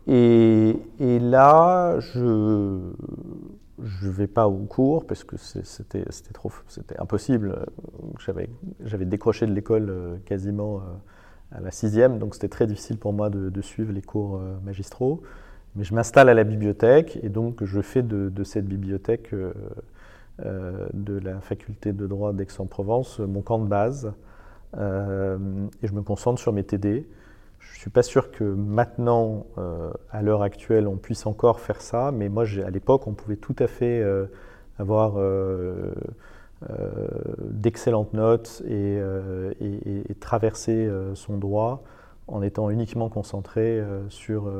Et, 0.07 0.77
là, 0.99 1.99
je 1.99 2.19
ne 3.79 4.09
vais 4.09 4.27
pas 4.27 4.47
au 4.47 4.59
cours 4.59 5.05
parce 5.05 5.23
que 5.23 5.35
c'était 5.37 6.05
trop, 6.33 6.51
c'était 6.67 6.97
impossible. 6.99 7.65
J'avais 8.85 9.05
décroché 9.05 9.47
de 9.47 9.53
l'école 9.53 9.89
euh, 9.89 10.15
quasiment 10.25 10.77
euh, 10.77 11.57
à 11.57 11.59
la 11.59 11.71
sixième, 11.71 12.19
donc 12.19 12.35
c'était 12.35 12.47
très 12.47 12.67
difficile 12.67 12.97
pour 12.97 13.11
moi 13.11 13.29
de, 13.29 13.49
de 13.49 13.61
suivre 13.61 13.91
les 13.91 14.01
cours 14.01 14.39
magistraux. 14.63 15.21
Mais 15.75 15.83
je 15.83 15.93
m'installe 15.93 16.29
à 16.29 16.33
la 16.33 16.45
bibliothèque 16.45 17.19
et 17.21 17.29
donc 17.29 17.63
je 17.63 17.81
fais 17.81 18.01
de, 18.01 18.43
cette 18.43 18.65
bibliothèque 18.65 19.33
euh, 19.33 19.51
euh, 19.55 19.69
de 20.39 21.19
la 21.19 21.39
faculté 21.39 21.93
de 21.93 22.07
droit 22.07 22.33
d'Aix-en-Provence 22.33 23.19
mon 23.19 23.41
camp 23.41 23.59
de 23.59 23.67
base 23.67 24.13
euh, 24.77 25.37
et 25.81 25.87
je 25.87 25.93
me 25.93 26.01
concentre 26.01 26.41
sur 26.41 26.51
mes 26.51 26.63
TD. 26.63 27.07
Je 27.59 27.73
ne 27.73 27.79
suis 27.79 27.89
pas 27.89 28.03
sûr 28.03 28.31
que 28.31 28.43
maintenant, 28.43 29.45
à 30.11 30.21
l'heure 30.21 30.43
actuelle, 30.43 30.87
on 30.87 30.97
puisse 30.97 31.25
encore 31.25 31.59
faire 31.59 31.81
ça, 31.81 32.11
mais 32.11 32.29
moi, 32.29 32.43
à 32.65 32.69
l'époque, 32.69 33.07
on 33.07 33.13
pouvait 33.13 33.37
tout 33.37 33.55
à 33.57 33.67
fait 33.67 34.05
avoir 34.77 35.17
d'excellentes 37.41 38.13
notes 38.13 38.61
et, 38.67 39.01
traverser 40.19 40.91
son 41.15 41.37
droit 41.37 41.83
en 42.27 42.43
étant 42.43 42.69
uniquement 42.69 43.09
concentré 43.09 43.83
sur 44.09 44.51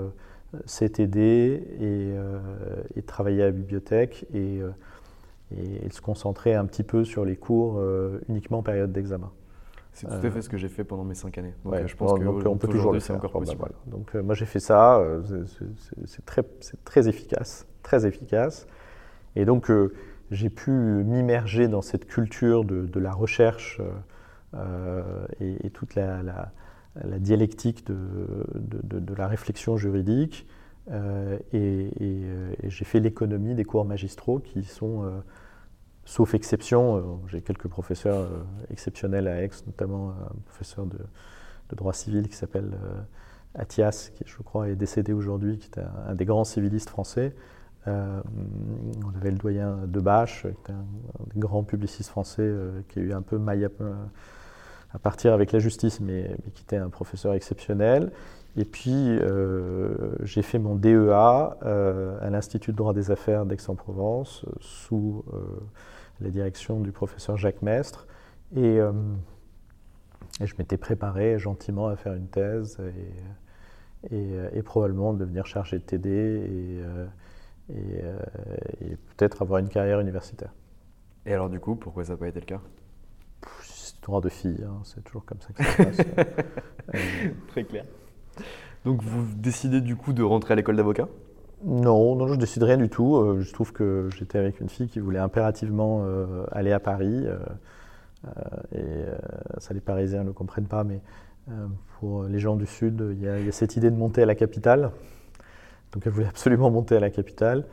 CTD 0.65 1.62
euh, 1.82 2.39
et, 2.96 3.01
travailler 3.01 3.44
à 3.44 3.46
la 3.48 3.51
bibliothèque 3.51 4.25
et, 4.34 4.62
euh, 5.54 5.78
et, 5.84 5.90
se 5.90 6.02
concentrer 6.02 6.54
un 6.56 6.66
petit 6.66 6.84
peu 6.84 7.04
sur 7.04 7.25
les 7.25 7.36
cours 7.36 7.78
euh, 7.78 8.22
uniquement 8.30 8.60
en 8.60 8.64
période 8.64 8.92
d'examen. 8.92 9.32
C'est 9.94 10.08
tout 10.08 10.28
à 10.28 10.32
fait 10.32 10.42
ce 10.42 10.50
que 10.50 10.58
j'ai 10.58 10.68
fait 10.68 10.84
pendant 10.84 11.06
mes 11.06 11.16
cinq 11.16 11.38
années. 11.38 11.54
Donc 11.64 11.75
je 11.86 11.96
pense 11.96 12.20
qu'on 12.20 12.58
peut 12.58 12.68
toujours 12.68 12.92
le 12.92 13.00
faire. 13.00 13.16
Encore 13.16 13.32
possible. 13.32 13.64
Donc 13.88 14.14
moi 14.14 14.36
j'ai 14.36 14.46
fait 14.46 14.60
ça, 14.60 15.02
c'est 16.06 16.25
très, 16.25 16.44
très, 16.84 17.08
efficace, 17.08 17.66
très 17.82 18.06
efficace. 18.06 18.68
Et 19.38 19.46
donc 19.46 19.72
j'ai 20.32 20.50
pu 20.50 20.72
m'immerger 20.72 21.70
dans 21.70 21.82
cette 21.82 22.08
culture 22.08 22.66
de, 22.66 22.86
de 22.86 23.00
la 23.00 23.14
recherche 23.14 23.80
et, 25.40 25.70
toute 25.70 25.96
la, 25.96 26.22
la 26.22 26.52
la 27.04 27.20
dialectique 27.20 27.86
de, 27.86 27.96
de, 28.56 29.14
la 29.14 29.28
réflexion 29.28 29.78
juridique. 29.78 30.48
Euh, 30.92 31.39
et, 31.54 31.89
j'ai 32.70 32.86
fait 32.86 33.00
l'économie 33.00 33.56
des 33.56 33.65
cours 33.65 33.86
magistraux 33.86 34.39
qui 34.39 34.63
sont, 34.63 35.04
euh, 35.04 35.20
sauf 36.04 36.34
exception, 36.34 36.98
euh, 36.98 37.01
j'ai 37.27 37.42
quelques 37.42 37.68
professeurs 37.68 38.27
exceptionnels 38.70 39.27
à 39.27 39.42
Aix, 39.42 39.50
notamment 39.65 40.12
un 40.12 40.36
professeur 40.46 40.86
de, 40.86 40.98
droit 41.75 41.94
civil 41.94 42.27
qui 42.27 42.36
s'appelle 42.36 42.72
Athias, 43.56 44.10
qui 44.10 44.24
je 44.25 44.38
crois 44.44 44.70
est 44.70 44.75
décédé 44.75 45.13
aujourd'hui, 45.13 45.58
qui 45.58 45.68
était 45.68 45.84
un, 46.08 46.13
des 46.13 46.25
grands 46.25 46.44
civilistes 46.44 46.89
français. 46.89 47.36
on 47.88 49.15
avait 49.15 49.32
le 49.32 49.38
doyen 49.38 49.80
Debache, 49.88 50.44
qui 50.44 50.48
était 50.48 50.74
un, 50.74 50.86
des 51.34 51.39
grands 51.39 51.63
publicistes 51.63 52.10
français, 52.10 52.54
qui 52.89 53.00
a 53.00 53.01
eu 53.01 53.13
un 53.13 53.24
peu 53.24 53.38
maille 53.38 53.68
à 54.94 55.00
partir 55.00 55.34
avec 55.34 55.51
la 55.51 55.60
justice, 55.60 56.00
mais, 56.00 56.38
qui 56.54 56.63
était 56.63 56.77
un 56.77 56.89
professeur 56.89 57.34
exceptionnel. 57.34 58.12
Et 58.57 58.63
puis, 58.63 58.93
euh, 58.93 60.15
j'ai 60.24 60.41
fait 60.41 60.59
mon 60.59 60.75
DEA 60.75 61.57
euh, 61.63 62.17
à 62.21 62.29
l'Institut 62.29 62.71
de 62.71 62.77
droit 62.77 62.93
des 62.93 63.12
affaires 63.12 63.45
d'Aix-en-Provence, 63.45 64.45
sous 64.62 65.25
euh, 65.33 65.39
la 66.21 66.29
direction 66.29 66.79
du 66.79 66.91
professeur 66.91 67.38
Jacques 67.38 67.62
Mestre. 67.62 68.07
Et, 68.55 68.79
je 70.41 70.53
m'étais 70.57 70.77
préparé 70.77 71.39
gentiment 71.39 71.88
à 71.88 71.95
faire 71.95 72.13
une 72.13 72.27
thèse 72.27 72.77
et, 74.12 74.57
et, 74.57 74.62
probablement 74.63 75.13
devenir 75.13 75.45
chargé 75.45 75.77
de 75.79 75.83
TD 75.83 76.81
et, 77.69 77.81
peut-être 79.17 79.41
avoir 79.41 79.59
une 79.59 79.69
carrière 79.69 80.00
universitaire. 80.00 80.53
Et 81.25 81.33
alors, 81.33 81.50
du 81.50 81.59
coup, 81.59 81.75
pourquoi 81.75 82.03
ça 82.05 82.13
n'a 82.13 82.17
pas 82.17 82.27
été 82.27 82.39
le 82.39 82.45
cas? 82.45 82.62
Droit 84.01 84.21
de 84.21 84.29
fille, 84.29 84.63
hein, 84.63 84.81
c'est 84.83 85.03
toujours 85.03 85.25
comme 85.25 85.39
ça 85.41 85.51
que 85.53 85.63
ça 85.63 85.71
se 85.71 85.83
passe. 85.83 86.07
Euh, 86.93 87.31
Très 87.47 87.63
clair. 87.63 87.83
Donc 88.86 89.01
vous 89.01 89.25
décidez 89.36 89.82
du 89.82 89.96
coup 89.96 90.13
de 90.13 90.24
rentrer 90.24 90.54
à 90.54 90.56
l'école 90.56 90.75
d'avocat? 90.75 91.08
Non, 91.63 92.15
non, 92.15 92.27
je 92.27 92.36
décide 92.36 92.63
rien 92.63 92.77
du 92.77 92.89
tout. 92.89 93.15
Euh, 93.15 93.42
je 93.42 93.51
trouve 93.54 93.74
que 93.74 94.10
j'étais 94.15 94.38
avec 94.38 94.60
une 94.60 94.70
fille 94.70 94.88
qui 94.88 95.00
voulait 95.00 95.20
impérativement 95.20 96.04
euh, 96.04 96.46
aller 96.51 96.72
à 96.72 96.80
Paris. 96.80 97.25
et 98.74 99.06
ça, 99.60 99.74
les 99.74 99.80
Parisiens 99.80 100.24
ne 100.24 100.32
comprennent 100.32 100.68
pas, 100.68 100.84
mais 100.84 101.00
pour 102.00 102.24
les 102.24 102.39
gens 102.39 102.56
du 102.56 102.65
Sud, 102.65 103.04
il 103.12 103.24
y, 103.24 103.27
a 103.27 103.51
cette 103.51 103.75
idée 103.75 103.92
de 103.92 103.96
monter 103.96 104.24
à 104.24 104.25
la 104.25 104.36
capitale. 104.36 104.92
Donc 105.92 106.06
elle 106.06 106.12
voulait 106.12 106.27
absolument 106.27 106.70
monter 106.72 106.98
à 106.98 107.00
la 107.00 107.10
capitale. 107.10 107.65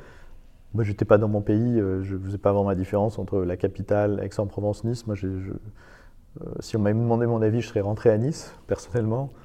Moi, 0.75 0.85
je 0.85 0.91
n'étais 0.91 1.05
pas 1.05 1.19
dans 1.19 1.29
mon 1.29 1.43
pays, 1.43 1.79
je 1.79 2.15
ne 2.15 2.19
faisais 2.19 2.39
pas 2.39 2.53
vraiment 2.53 2.71
la 2.71 2.75
différence 2.75 3.19
entre 3.19 3.41
la 3.43 3.57
capitale, 3.57 4.21
Aix-en-Provence, 4.23 4.85
Nice. 4.85 5.07
Moi, 5.07 5.17
euh, 6.41 6.45
si 6.61 6.77
on 6.77 6.81
m'avait 6.81 6.99
demandé 6.99 7.27
mon 7.27 7.43
avis, 7.43 7.61
je 7.61 7.69
serais 7.69 7.81
rentré 7.81 8.11
à 8.11 8.19
Nice, 8.19 8.55
personnellement, 8.67 9.33
euh, 9.35 9.39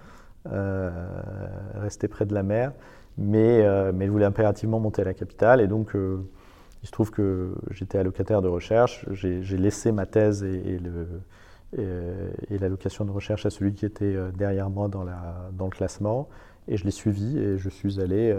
rester 1.76 2.08
près 2.08 2.26
de 2.26 2.34
la 2.34 2.44
mer. 2.44 2.74
Mais, 3.18 3.66
euh, 3.66 3.92
mais, 3.94 4.08
voulait 4.08 4.26
impérativement 4.26 4.80
monter 4.80 5.02
à 5.02 5.06
la 5.06 5.14
capitale. 5.14 5.60
Et 5.62 5.68
donc, 5.68 5.92
il 5.96 6.88
se 6.88 6.92
trouve 6.92 7.10
que 7.12 7.56
j'étais 7.72 7.98
allocataire 7.98 8.42
de 8.42 8.48
recherche. 8.48 9.06
J'ai 9.12 9.58
laissé 9.58 9.92
ma 9.92 10.06
thèse 10.06 10.44
et, 10.44 10.80
et, 11.78 11.84
et 12.50 12.58
l'allocation 12.60 13.06
de 13.06 13.12
recherche 13.12 13.46
à 13.46 13.50
celui 13.50 13.74
qui 13.74 13.86
était 13.86 14.16
derrière 14.38 14.70
moi 14.70 14.88
dans, 14.88 15.04
la, 15.04 15.50
dans 15.54 15.66
le 15.66 15.72
classement. 15.72 16.30
Et 16.68 16.78
je 16.78 16.84
l'ai 16.84 16.92
suivi 16.92 17.40
et 17.40 17.58
je 17.58 17.70
suis 17.70 18.00
allé 18.00 18.36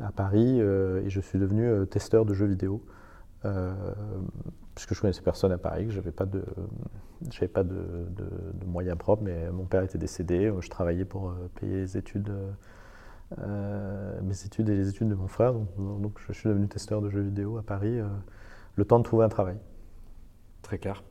à 0.00 0.10
Paris 0.10 0.60
et 0.60 1.08
je 1.08 1.20
suis 1.20 1.38
devenu 1.38 1.86
testeur 1.86 2.24
de 2.24 2.34
jeux 2.34 2.46
vidéo 2.46 2.82
puisque 4.74 4.94
je 4.94 5.00
connaissais 5.00 5.22
personne 5.22 5.52
à 5.52 5.58
Paris, 5.58 5.86
que 5.86 5.92
j'avais 5.92 6.12
pas 6.12 6.26
de, 6.26 6.44
j'avais 7.30 7.48
pas 7.48 7.64
de, 7.64 8.06
moyens 8.66 8.96
propres, 8.96 9.22
mais 9.22 9.50
mon 9.50 9.64
père 9.64 9.82
était 9.82 9.98
décédé, 9.98 10.52
je 10.60 10.68
travaillais 10.68 11.04
pour 11.04 11.30
euh, 11.30 11.50
payer 11.60 11.76
les 11.76 11.96
études, 11.96 12.32
euh, 13.38 14.20
mes 14.22 14.44
études 14.44 14.68
et 14.68 14.76
les 14.76 14.88
études 14.88 15.08
de 15.08 15.14
mon 15.14 15.28
frère, 15.28 15.52
donc, 15.52 16.18
je 16.26 16.32
suis 16.32 16.48
devenu 16.48 16.68
testeur 16.68 17.02
de 17.02 17.10
jeux 17.10 17.20
vidéo 17.20 17.58
à 17.58 17.62
Paris, 17.62 17.98
euh, 17.98 18.06
le 18.76 18.84
temps 18.84 18.98
de 18.98 19.04
trouver 19.04 19.24
un 19.24 19.28
travail. 19.28 19.56
Très 20.62 20.78
clair. 20.78 21.02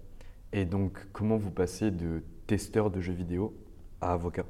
Et 0.53 0.65
donc, 0.65 1.07
comment 1.11 1.37
vous 1.37 1.51
passez 1.51 1.91
de 1.91 2.23
testeur 2.47 2.89
de 2.89 3.01
jeux 3.01 3.13
vidéo 3.13 3.53
à 4.01 4.13
avocat? 4.13 4.45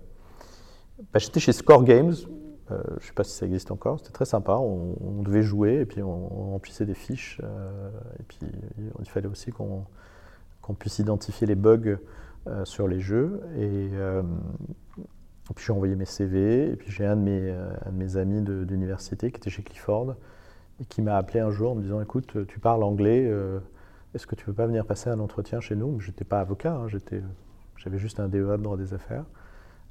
Bah, 1.11 1.19
J'étais 1.19 1.39
chez 1.39 1.51
Score 1.51 1.83
Games. 1.83 2.13
Euh, 2.71 2.81
je 2.87 2.95
ne 2.95 3.07
sais 3.07 3.13
pas 3.13 3.23
si 3.23 3.35
ça 3.35 3.45
existe 3.45 3.71
encore. 3.71 3.99
C'était 3.99 4.11
très 4.11 4.25
sympa. 4.25 4.53
On, 4.57 5.21
devait 5.23 5.43
jouer 5.43 5.81
et 5.81 5.85
puis 5.85 6.01
on, 6.01 6.51
remplissait 6.51 6.85
des 6.85 6.93
fiches. 6.93 7.41
Euh, 7.43 7.89
et 8.19 8.23
puis 8.23 8.39
il 8.99 9.09
fallait 9.09 9.27
aussi 9.27 9.51
qu'on 9.51 9.85
puisse 10.77 10.99
identifier 10.99 11.47
les 11.47 11.55
bugs 11.55 11.97
euh, 12.47 12.65
sur 12.65 12.87
les 12.87 12.99
jeux. 12.99 13.41
Et, 13.57 13.89
puis 15.55 15.65
j'ai 15.65 15.73
envoyé 15.73 15.95
mes 15.95 16.05
CV. 16.05 16.71
Et 16.71 16.75
puis 16.75 16.91
j'ai 16.91 17.05
un, 17.05 17.15
de 17.15 17.91
mes, 17.91 18.17
amis 18.17 18.41
d'université 18.41 19.31
qui 19.31 19.37
était 19.37 19.49
chez 19.49 19.63
Clifford 19.63 20.15
et 20.79 20.85
qui 20.85 21.01
m'a 21.01 21.17
appelé 21.17 21.39
un 21.39 21.49
jour 21.49 21.71
en 21.71 21.75
me 21.75 21.81
disant 21.81 22.01
Écoute, 22.01 22.45
tu 22.47 22.59
parles 22.59 22.83
anglais. 22.83 23.31
Est-ce 24.13 24.25
que 24.25 24.35
tu 24.35 24.45
veux 24.45 24.53
pas 24.53 24.65
venir 24.65 24.85
passer 24.85 25.09
un 25.09 25.19
entretien 25.19 25.59
chez 25.59 25.75
nous? 25.75 25.99
Je 25.99 26.07
n'étais 26.07 26.25
pas 26.25 26.39
avocat, 26.39 26.73
hein, 26.73 26.87
j'avais 27.75 27.97
juste 27.97 28.19
un 28.19 28.27
DEA 28.27 28.57
de 28.57 28.63
droit 28.63 28.77
des 28.77 28.93
affaires. 28.93 29.25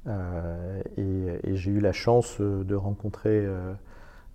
Euh, 0.07 0.81
et, 0.97 1.55
j'ai 1.55 1.71
eu 1.71 1.79
la 1.79 1.91
chance 1.91 2.37
euh, 2.39 2.63
de 2.63 2.75
rencontrer 2.75 3.47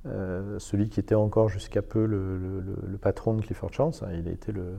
euh, 0.07 0.59
celui 0.59 0.89
qui 0.89 1.01
était 1.01 1.15
encore 1.15 1.49
jusqu'à 1.49 1.83
peu 1.83 2.05
le, 2.05 2.99
patron 3.01 3.35
de 3.35 3.41
Clifford 3.41 3.73
Chance. 3.73 4.03
Hein. 4.03 4.09
Il 4.13 4.29
a 4.29 4.33
été 4.33 4.53
le, 4.53 4.79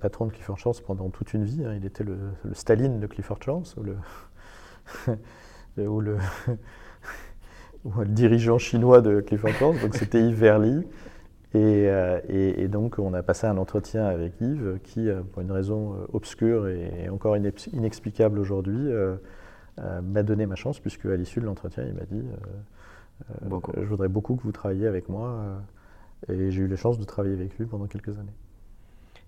patron 0.00 0.26
de 0.26 0.32
Clifford 0.32 0.58
Chance 0.58 0.80
pendant 0.80 1.10
toute 1.10 1.34
une 1.34 1.44
vie. 1.44 1.64
Hein. 1.64 1.74
Il 1.76 1.84
était 1.84 2.04
le, 2.04 2.18
Staline 2.52 3.00
de 3.00 3.06
Clifford 3.06 3.42
Chance, 3.42 3.76
ou 5.78 6.00
le, 6.00 6.18
dirigeant 8.06 8.58
chinois 8.58 9.00
de 9.00 9.20
Clifford 9.20 9.52
Chance. 9.52 9.80
Donc 9.80 9.94
c'était 9.96 10.20
Yves 10.20 10.38
Verly. 10.38 10.86
Euh, 11.56 12.20
et, 12.28 12.66
donc, 12.66 12.98
on 12.98 13.14
a 13.14 13.22
passé 13.22 13.46
un 13.46 13.56
entretien 13.58 14.06
avec 14.06 14.40
Yves 14.40 14.80
qui, 14.82 15.08
pour 15.32 15.40
une 15.42 15.52
raison 15.52 15.94
obscure 16.12 16.66
et 16.66 17.08
encore 17.08 17.36
inexplicable 17.36 18.40
aujourd'hui, 18.40 18.90
m'a 19.78 20.22
donné 20.22 20.46
ma 20.46 20.54
chance, 20.54 20.78
puisque 20.78 21.06
à 21.06 21.16
l'issue 21.16 21.40
de 21.40 21.46
l'entretien, 21.46 21.84
il 21.84 21.94
m'a 21.94 22.04
dit 22.04 22.22
Je 23.76 23.84
voudrais 23.84 24.08
beaucoup 24.08 24.36
que 24.36 24.42
vous 24.42 24.52
travailliez 24.52 24.86
avec 24.86 25.08
moi. 25.08 25.62
et 26.28 26.50
j'ai 26.50 26.62
eu 26.62 26.68
la 26.68 26.76
chance 26.76 26.98
de 26.98 27.04
travailler 27.04 27.34
avec 27.34 27.58
lui 27.58 27.66
pendant 27.66 27.86
quelques 27.86 28.18
années. 28.18 28.34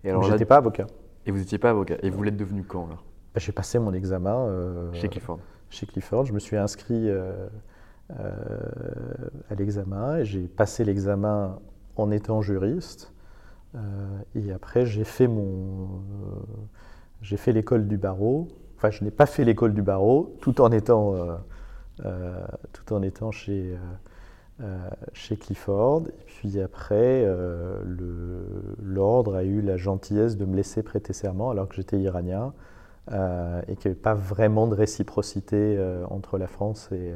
Et 0.05 0.11
alors, 0.11 0.23
j'étais 0.23 0.45
pas 0.45 0.57
avocat. 0.57 0.87
Et 1.27 1.31
vous 1.31 1.39
n'étiez 1.39 1.59
pas 1.59 1.71
avocat. 1.71 1.97
Et 2.03 2.11
vous 2.11 2.23
l'êtes 2.23 2.37
devenu 2.37 2.63
quand 2.63 2.87
là 2.87 2.97
bah, 3.35 3.41
J'ai 3.41 3.53
passé 3.53 3.79
mon 3.79 3.93
examen. 3.93 4.93
chez 4.93 5.09
Clifford. 5.09 5.41
Chez 5.71 5.87
Clifford. 5.87 6.27
Je 6.27 6.33
me 6.33 6.39
suis 6.39 6.57
inscrit 6.57 7.11
à 8.11 9.55
l'examen 9.59 10.19
et 10.19 10.25
j'ai 10.25 10.47
passé 10.47 10.85
l'examen 10.85 11.59
en 11.97 12.11
étant 12.11 12.43
juriste. 12.43 13.13
Euh, 13.75 13.79
et 14.35 14.53
après, 14.53 14.87
j'ai 14.87 15.05
fait 15.05 15.27
mon, 15.27 15.85
euh, 15.85 16.41
j'ai 17.23 17.37
fait 17.37 17.53
l'école 17.53 17.89
du 17.89 17.97
barreau. 17.97 18.49
Enfin, 18.77 18.91
je 18.91 19.05
n'ai 19.05 19.11
pas 19.11 19.27
fait 19.27 19.45
l'école 19.45 19.75
du 19.75 19.83
barreau, 19.83 20.37
tout 20.41 20.61
en 20.61 20.71
étant, 20.71 21.15
euh, 22.05 22.47
tout 22.73 22.93
en 22.93 23.03
étant 23.03 23.31
chez, 23.31 23.77
chez 25.13 25.37
Clifford. 25.37 26.05
Et 26.09 26.25
puis 26.27 26.61
après, 26.61 27.27
l'ordre 28.83 29.37
a 29.37 29.45
eu 29.45 29.63
la 29.63 29.77
gentillesse 29.77 30.37
de 30.37 30.45
me 30.45 30.57
laisser 30.57 30.83
prêter 30.83 31.13
serment 31.13 31.51
alors 31.51 31.69
que 31.69 31.75
j'étais 31.75 31.99
iranien 31.99 32.53
et 33.11 33.77
qu'il 33.77 33.91
n'y 33.91 33.93
avait 33.93 33.95
pas 33.95 34.15
vraiment 34.15 34.67
de 34.67 34.75
réciprocité 34.75 35.79
entre 36.11 36.37
la 36.37 36.47
France 36.47 36.91
et, 36.93 37.15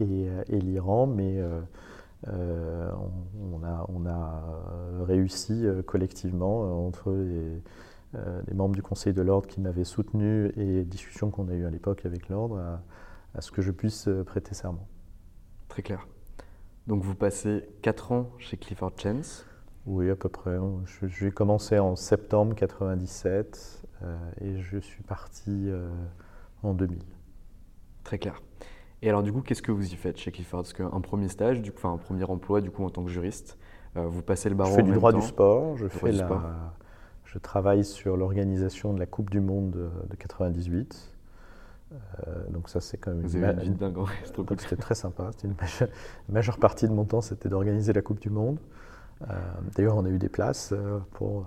et, 0.00 0.60
l'Iran, 0.60 1.06
mais 1.06 1.40
euh, 2.28 2.88
on, 3.52 3.64
a, 3.64 3.84
on, 3.88 4.06
a, 4.06 5.04
réussi 5.04 5.66
euh, 5.66 5.82
collectivement 5.82 6.64
euh, 6.64 6.86
entre 6.86 7.12
les, 7.12 7.60
membres 8.52 8.74
du 8.74 8.82
Conseil 8.82 9.12
de 9.12 9.22
l'ordre 9.22 9.46
qui 9.46 9.60
m'avaient 9.60 9.84
soutenu 9.84 10.52
et 10.56 10.84
discussions 10.84 11.30
qu'on 11.30 11.48
a 11.48 11.54
eues 11.54 11.66
à 11.66 11.70
l'époque 11.70 12.04
avec 12.04 12.28
l'ordre 12.28 12.80
à, 13.34 13.40
ce 13.40 13.50
que 13.50 13.62
je 13.62 13.70
puisse 13.70 14.08
prêter 14.26 14.54
serment. 14.54 14.86
Très 15.68 15.82
clair. 15.82 16.06
Donc 16.86 17.02
vous 17.02 17.14
passez 17.14 17.64
4 17.82 18.12
ans 18.12 18.30
chez 18.38 18.56
Clifford 18.56 18.92
Chance 18.98 19.46
Oui, 19.86 20.10
à 20.10 20.16
peu 20.16 20.28
près. 20.28 20.58
J'ai 21.02 21.30
commencé 21.30 21.78
en 21.78 21.96
septembre 21.96 22.54
97 22.54 23.86
et 24.40 24.58
je 24.58 24.78
suis 24.78 25.02
parti 25.02 25.70
en 26.62 26.74
2000. 26.74 27.02
Très 28.04 28.18
clair. 28.18 28.42
Et 29.02 29.08
alors 29.08 29.22
du 29.22 29.32
coup, 29.32 29.40
qu'est-ce 29.40 29.62
que 29.62 29.72
vous 29.72 29.92
y 29.92 29.96
faites 29.96 30.16
chez 30.16 30.30
Clifford? 30.30 30.62
Parce 30.62 30.72
qu'un 30.72 31.00
premier 31.00 31.28
stage, 31.28 31.60
du 31.60 31.72
coup, 31.72 31.78
enfin 31.78 31.92
un 31.92 31.98
premier 31.98 32.24
emploi 32.24 32.60
du 32.60 32.70
coup 32.70 32.84
en 32.84 32.90
tant 32.90 33.02
que 33.02 33.10
juriste, 33.10 33.58
euh, 33.96 34.06
vous 34.06 34.22
passez 34.22 34.48
le 34.48 34.54
barreau. 34.54 34.70
Je 34.70 34.76
fais 34.76 34.82
du 34.82 34.92
droit 34.92 35.12
du 35.12 35.22
sport. 35.22 35.76
Je 35.76 35.88
fais 35.88 36.12
la, 36.12 36.72
je 37.32 37.38
travaille 37.38 37.84
sur 37.84 38.16
l'organisation 38.16 38.92
de 38.92 38.98
la 38.98 39.06
Coupe 39.06 39.30
du 39.30 39.40
Monde 39.40 39.90
de 40.10 40.16
98. 40.16 41.10
Euh, 41.92 41.96
donc 42.50 42.70
ça 42.70 42.80
c'est 42.80 42.96
quand 42.96 43.10
même 43.10 43.20
vous 43.20 43.36
une, 43.36 43.44
avez 43.44 43.66
une 43.66 43.74
dingue, 43.74 43.96
C'était 44.58 44.76
très 44.76 44.94
sympa. 44.94 45.30
C'était 45.32 45.48
une 45.48 46.34
majeure, 46.34 46.58
partie 46.58 46.88
de 46.88 46.92
mon 46.92 47.04
temps, 47.04 47.20
c'était 47.20 47.48
d'organiser 47.48 47.92
la 47.92 48.02
Coupe 48.02 48.20
du 48.20 48.30
Monde. 48.30 48.58
Euh, 49.22 49.34
d'ailleurs, 49.76 49.96
on 49.96 50.04
a 50.04 50.08
eu 50.08 50.18
des 50.18 50.28
places 50.28 50.74
pour 51.12 51.46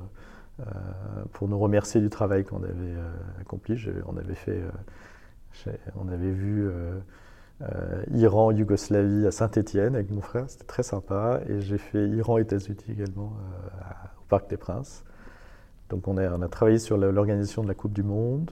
pour 1.34 1.50
nous 1.50 1.60
remercier 1.60 2.00
du 2.00 2.10
travail 2.10 2.46
qu'on 2.46 2.64
avait 2.64 2.96
accompli. 3.42 3.78
On 4.08 4.16
avait 4.16 4.36
fait, 4.36 4.62
on 5.98 6.08
avait 6.08 6.32
vu 6.32 6.72
euh, 7.62 8.04
Iran, 8.12 8.52
Yougoslavie 8.52 9.26
à 9.26 9.32
Saint-Étienne 9.32 9.96
avec 9.96 10.12
mon 10.12 10.22
frère, 10.22 10.46
c'était 10.50 10.66
très 10.66 10.84
sympa. 10.84 11.40
Et 11.48 11.62
j'ai 11.62 11.78
fait 11.78 12.08
Iran, 12.10 12.38
États-Unis 12.38 12.78
également 12.90 13.34
euh, 13.34 13.84
au 14.20 14.26
Parc 14.28 14.50
des 14.50 14.58
Princes. 14.58 15.04
Donc 15.90 16.08
on 16.08 16.18
a, 16.18 16.30
on 16.30 16.42
a 16.42 16.48
travaillé 16.48 16.80
sur 16.80 16.98
l'organisation 16.98 17.64
de 17.64 17.68
la 17.68 17.74
Coupe 17.76 17.94
du 17.94 18.04
Monde. 18.04 18.52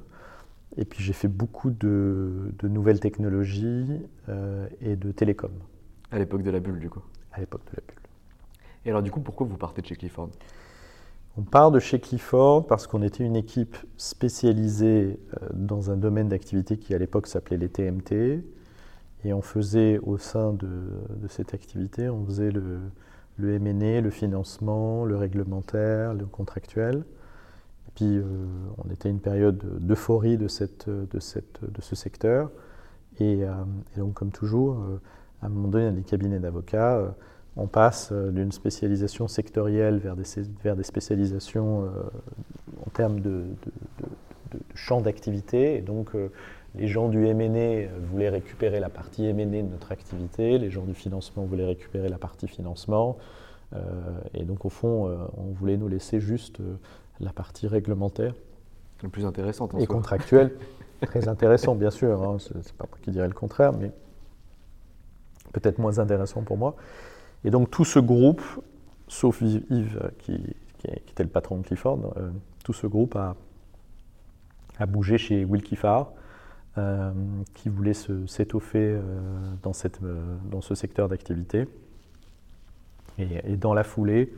Et 0.77 0.85
puis 0.85 1.03
j'ai 1.03 1.13
fait 1.13 1.27
beaucoup 1.27 1.69
de, 1.69 2.53
nouvelles 2.63 2.99
technologies 2.99 4.01
euh, 4.29 4.67
et 4.81 4.95
de 4.95 5.11
télécom. 5.11 5.51
À 6.11 6.19
l'époque 6.19 6.43
de 6.43 6.51
la 6.51 6.59
bulle, 6.59 6.79
du 6.79 6.89
coup 6.89 7.03
À 7.31 7.39
l'époque 7.39 7.63
de 7.65 7.77
la 7.77 7.83
bulle. 7.87 8.03
Et 8.85 8.89
alors, 8.89 9.01
du 9.01 9.11
coup, 9.11 9.21
pourquoi 9.21 9.47
vous 9.47 9.57
partez 9.57 9.81
de 9.81 9.87
chez 9.87 9.95
Clifford? 9.95 10.29
On 11.37 11.41
part 11.41 11.71
de 11.71 11.79
chez 11.79 11.99
Clifford 11.99 12.67
parce 12.67 12.85
qu'on 12.85 13.01
était 13.01 13.23
une 13.23 13.35
équipe 13.35 13.77
spécialisée 13.97 15.19
dans 15.53 15.89
un 15.89 15.97
domaine 15.97 16.27
d'activité 16.27 16.77
qui, 16.77 16.93
à 16.93 16.97
l'époque, 16.97 17.27
s'appelait 17.27 17.57
les 17.57 17.69
TMT. 17.69 18.43
Et 19.25 19.33
on 19.33 19.41
faisait 19.41 19.99
au 19.99 20.17
sein 20.17 20.53
de, 20.53 20.67
cette 21.29 21.53
activité, 21.53 22.09
on 22.09 22.25
faisait 22.25 22.51
le, 22.51 22.79
le 23.37 23.57
MNE, 23.57 24.01
le 24.01 24.09
financement, 24.09 25.05
le 25.05 25.15
réglementaire, 25.15 26.13
le 26.13 26.25
contractuel. 26.25 27.03
Et 27.93 27.95
puis 27.95 28.17
euh, 28.17 28.23
on 28.83 28.91
était 28.91 29.09
une 29.09 29.19
période 29.19 29.61
d'euphorie 29.79 30.37
de, 30.37 30.47
ce 30.47 31.95
secteur. 31.95 32.49
Et, 33.19 33.43
euh, 33.43 33.51
donc 33.97 34.15
comme 34.15 34.31
toujours, 34.31 34.79
euh, 34.79 34.99
à 35.43 35.45
un 35.45 35.49
moment 35.49 35.67
donné, 35.67 35.91
les 35.91 36.01
cabinets 36.01 36.39
d'avocats, 36.39 37.13
on 37.55 37.67
passe 37.67 38.11
d'une 38.11 38.51
spécialisation 38.51 39.27
sectorielle 39.27 39.99
vers 39.99 40.15
des, 40.15 40.83
spécialisations 40.83 41.87
en 42.83 42.89
termes 42.89 43.19
de, 43.19 43.43
champ 44.73 45.01
d'activité. 45.01 45.75
Et 45.75 45.81
donc 45.81 46.13
les 46.73 46.87
gens 46.87 47.09
du 47.09 47.19
MNE 47.19 47.89
voulaient 48.09 48.29
récupérer 48.29 48.79
la 48.79 48.89
partie 48.89 49.31
MNE 49.31 49.63
de 49.63 49.69
notre 49.69 49.91
activité, 49.91 50.57
les 50.57 50.71
gens 50.71 50.83
du 50.83 50.95
financement 50.95 51.43
voulaient 51.43 51.65
récupérer 51.65 52.09
la 52.09 52.17
partie 52.17 52.47
financement. 52.47 53.17
Et 54.33 54.45
donc, 54.45 54.65
au 54.65 54.69
fond, 54.69 55.09
on 55.37 55.51
voulait 55.51 55.77
nous 55.77 55.87
laisser 55.87 56.19
juste 56.19 56.59
la 57.19 57.31
partie 57.31 57.67
réglementaire. 57.67 58.33
Le 59.01 59.09
plus 59.09 59.25
intéressante 59.25 59.73
en 59.73 59.79
Et 59.79 59.87
contractuelle. 59.87 60.53
Très 61.01 61.27
intéressant, 61.27 61.75
bien 61.75 61.91
sûr. 61.91 62.23
Hein, 62.23 62.37
Ce 62.39 62.53
n'est 62.53 62.63
pas 62.77 62.85
moi 62.89 62.99
qui 63.01 63.11
dirais 63.11 63.27
le 63.27 63.33
contraire, 63.33 63.73
mais 63.73 63.91
peut-être 65.51 65.79
moins 65.79 65.99
intéressant 65.99 66.43
pour 66.43 66.57
moi. 66.57 66.75
Et 67.43 67.49
donc, 67.49 67.69
tout 67.69 67.83
ce 67.83 67.99
groupe, 67.99 68.41
sauf 69.07 69.41
Yves, 69.41 70.11
qui, 70.19 70.55
était 70.85 71.23
le 71.23 71.29
patron 71.29 71.57
de 71.57 71.63
Clifford, 71.63 72.13
tout 72.63 72.73
ce 72.73 72.87
groupe 72.87 73.15
a, 73.15 73.35
a 74.79 74.85
bougé 74.85 75.17
chez 75.17 75.45
Will 75.45 75.61
Kiffard 75.61 76.11
euh, 76.79 77.11
qui 77.53 77.69
voulait 77.69 77.93
s'étoffer 77.93 78.79
euh, 78.79 79.21
dans, 79.61 79.73
euh, 80.01 80.35
dans 80.49 80.61
ce 80.61 80.73
secteur 80.73 81.07
d'activité. 81.07 81.67
Et, 83.19 83.57
dans 83.57 83.75
la 83.75 83.83
foulée, 83.83 84.33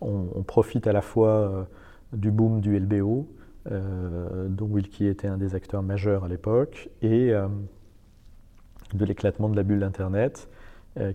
on, 0.00 0.42
profite 0.42 0.86
à 0.86 0.92
la 0.94 1.02
fois 1.02 1.68
du 2.16 2.30
boom 2.30 2.60
du 2.60 2.78
LBO, 2.78 3.28
dont 3.70 4.66
Wilkie 4.66 5.06
était 5.06 5.28
un 5.28 5.38
des 5.38 5.54
acteurs 5.54 5.82
majeurs 5.82 6.24
à 6.24 6.28
l'époque, 6.28 6.88
et 7.02 7.32
de 8.94 9.04
l'éclatement 9.04 9.48
de 9.48 9.56
la 9.56 9.62
bulle 9.62 9.80
d'Internet, 9.80 10.48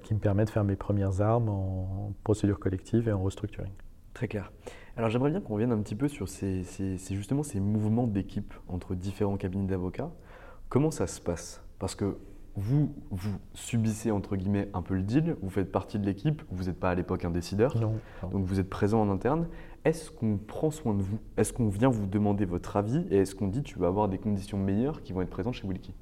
qui 0.03 0.13
me 0.13 0.19
permet 0.19 0.45
de 0.45 0.49
faire 0.49 0.63
mes 0.63 0.75
premières 0.75 1.21
armes 1.21 1.49
en 1.49 2.13
procédure 2.23 2.59
collective 2.59 3.07
et 3.07 3.11
en 3.11 3.21
restructuring. 3.21 3.71
Très 4.13 4.27
clair. 4.27 4.51
Alors 4.97 5.09
j'aimerais 5.09 5.31
bien 5.31 5.39
qu'on 5.39 5.53
revienne 5.53 5.71
un 5.71 5.81
petit 5.81 5.95
peu 5.95 6.07
sur 6.07 6.27
ces, 6.27 6.63
justement 7.09 7.43
ces 7.43 7.59
mouvements 7.59 8.07
d'équipe 8.07 8.53
entre 8.67 8.93
différents 8.93 9.37
cabinets 9.37 9.67
d'avocats. 9.67 10.11
Comment 10.69 10.91
ça 10.91 11.07
se 11.07 11.21
passe? 11.21 11.63
Parce 11.79 11.95
que 11.95 12.17
vous, 12.55 12.93
vous 13.09 13.37
subissez 13.53 14.11
entre 14.11 14.35
guillemets 14.35 14.69
un 14.73 14.81
peu 14.81 14.95
le 14.95 15.03
deal, 15.03 15.37
vous 15.41 15.49
faites 15.49 15.71
partie 15.71 15.97
de 15.97 16.05
l'équipe, 16.05 16.43
vous 16.51 16.65
n'êtes 16.65 16.77
pas 16.77 16.89
à 16.89 16.95
l'époque 16.95 17.23
un 17.23 17.31
décideur, 17.31 17.73
donc 17.75 18.45
vous 18.45 18.59
êtes 18.59 18.69
présent 18.69 19.01
en 19.01 19.09
interne. 19.09 19.47
Est-ce 19.85 20.11
qu'on 20.11 20.37
prend 20.37 20.71
soin 20.71 20.93
de 20.93 21.01
vous? 21.01 21.19
Est-ce 21.37 21.53
qu'on 21.53 21.69
vient 21.69 21.89
vous 21.89 22.05
demander 22.05 22.45
votre 22.45 22.75
avis 22.77 23.05
et 23.09 23.17
est-ce 23.17 23.35
qu'on 23.35 23.47
dit 23.47 23.63
tu 23.63 23.79
vas 23.79 23.87
avoir 23.87 24.09
des 24.09 24.17
conditions 24.17 24.57
meilleures 24.57 25.01
qui 25.01 25.13
vont 25.13 25.21
être 25.21 25.29
présentes 25.29 25.55
chez 25.55 25.67
Wilkie 25.67 25.93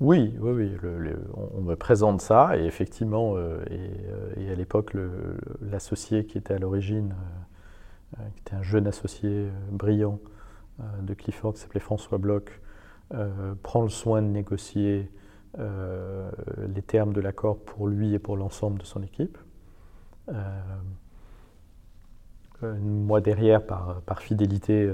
Oui, 0.00 0.34
oui, 0.40 0.52
oui. 0.82 1.10
on 1.54 1.62
me 1.62 1.74
présente 1.76 2.20
ça 2.20 2.56
et 2.58 2.64
effectivement, 2.64 3.34
euh, 3.36 3.64
et, 4.36 4.50
à 4.50 4.54
l'époque, 4.54 4.94
l'associé 5.62 6.26
qui 6.26 6.38
était 6.38 6.54
à 6.54 6.58
l'origine, 6.58 7.14
qui 8.34 8.40
était 8.40 8.54
un 8.54 8.62
jeune 8.62 8.86
associé 8.86 9.48
brillant 9.70 10.18
de 11.00 11.14
Clifford 11.14 11.54
qui 11.54 11.60
s'appelait 11.60 11.80
François 11.80 12.18
Bloch, 12.18 12.60
prend 13.62 13.82
le 13.82 13.88
soin 13.88 14.20
de 14.20 14.28
négocier 14.28 15.10
euh, 15.58 16.30
les 16.74 16.82
termes 16.82 17.14
de 17.14 17.20
l'accord 17.22 17.58
pour 17.58 17.88
lui 17.88 18.12
et 18.12 18.18
pour 18.18 18.36
l'ensemble 18.36 18.78
de 18.78 18.84
son 18.84 19.02
équipe. 19.02 19.38
Euh, 22.62 22.66
euh, 22.66 22.74
moi 22.78 23.20
derrière, 23.20 23.62
par, 23.64 24.20
fidélité, 24.20 24.90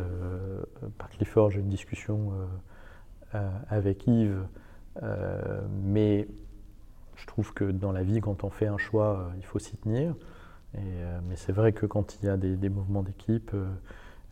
par 0.99 1.09
Clifford, 1.11 1.51
j'ai 1.51 1.61
une 1.61 1.69
discussion 1.69 2.33
avec 3.69 4.07
Yves, 4.07 4.43
mais 5.85 6.29
je 7.17 7.27
trouve 7.27 7.53
que 7.55 7.65
dans 7.65 7.93
la 7.93 8.03
vie, 8.03 8.21
quand 8.21 8.45
on 8.45 8.51
fait 8.51 8.67
un 8.67 8.79
choix, 8.79 9.31
il 9.39 9.45
faut 9.45 9.59
s'y 9.59 9.77
tenir. 9.77 10.15
mais 10.75 11.37
c'est 11.37 11.53
vrai 11.53 11.73
que 11.73 11.87
quand 11.87 12.19
il 12.21 12.27
y 12.27 12.29
a 12.29 12.37
des, 12.37 12.69
mouvements 12.69 13.03
d'équipe, 13.03 13.53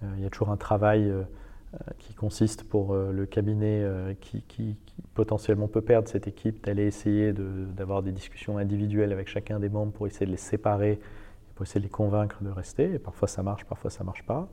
il 0.02 0.20
y 0.20 0.26
a 0.26 0.30
toujours 0.30 0.50
un 0.50 0.56
travail 0.56 1.12
euh, 1.72 1.92
qui 2.00 2.14
consiste 2.14 2.64
pour 2.64 2.94
euh, 2.94 3.12
le 3.12 3.26
cabinet 3.26 3.84
euh, 3.84 4.12
qui, 4.20 4.76
potentiellement 5.14 5.68
peut 5.68 5.82
perdre 5.82 6.08
cette 6.08 6.26
équipe 6.26 6.64
d'aller 6.64 6.82
essayer 6.84 7.32
d'avoir 7.32 8.02
des 8.02 8.10
discussions 8.10 8.58
individuelles 8.58 9.12
avec 9.12 9.28
chacun 9.28 9.60
des 9.60 9.68
membres 9.68 9.92
pour 9.92 10.08
essayer 10.08 10.26
de 10.26 10.32
les 10.32 10.36
séparer, 10.36 10.98
pour 11.60 11.66
essayer 11.66 11.80
de 11.80 11.84
les 11.84 11.90
convaincre 11.90 12.42
de 12.42 12.48
rester. 12.48 12.94
Et 12.94 12.98
parfois 12.98 13.28
ça 13.28 13.42
marche, 13.42 13.66
parfois 13.66 13.90
ça 13.90 14.02
ne 14.02 14.06
marche 14.06 14.24
pas. 14.24 14.48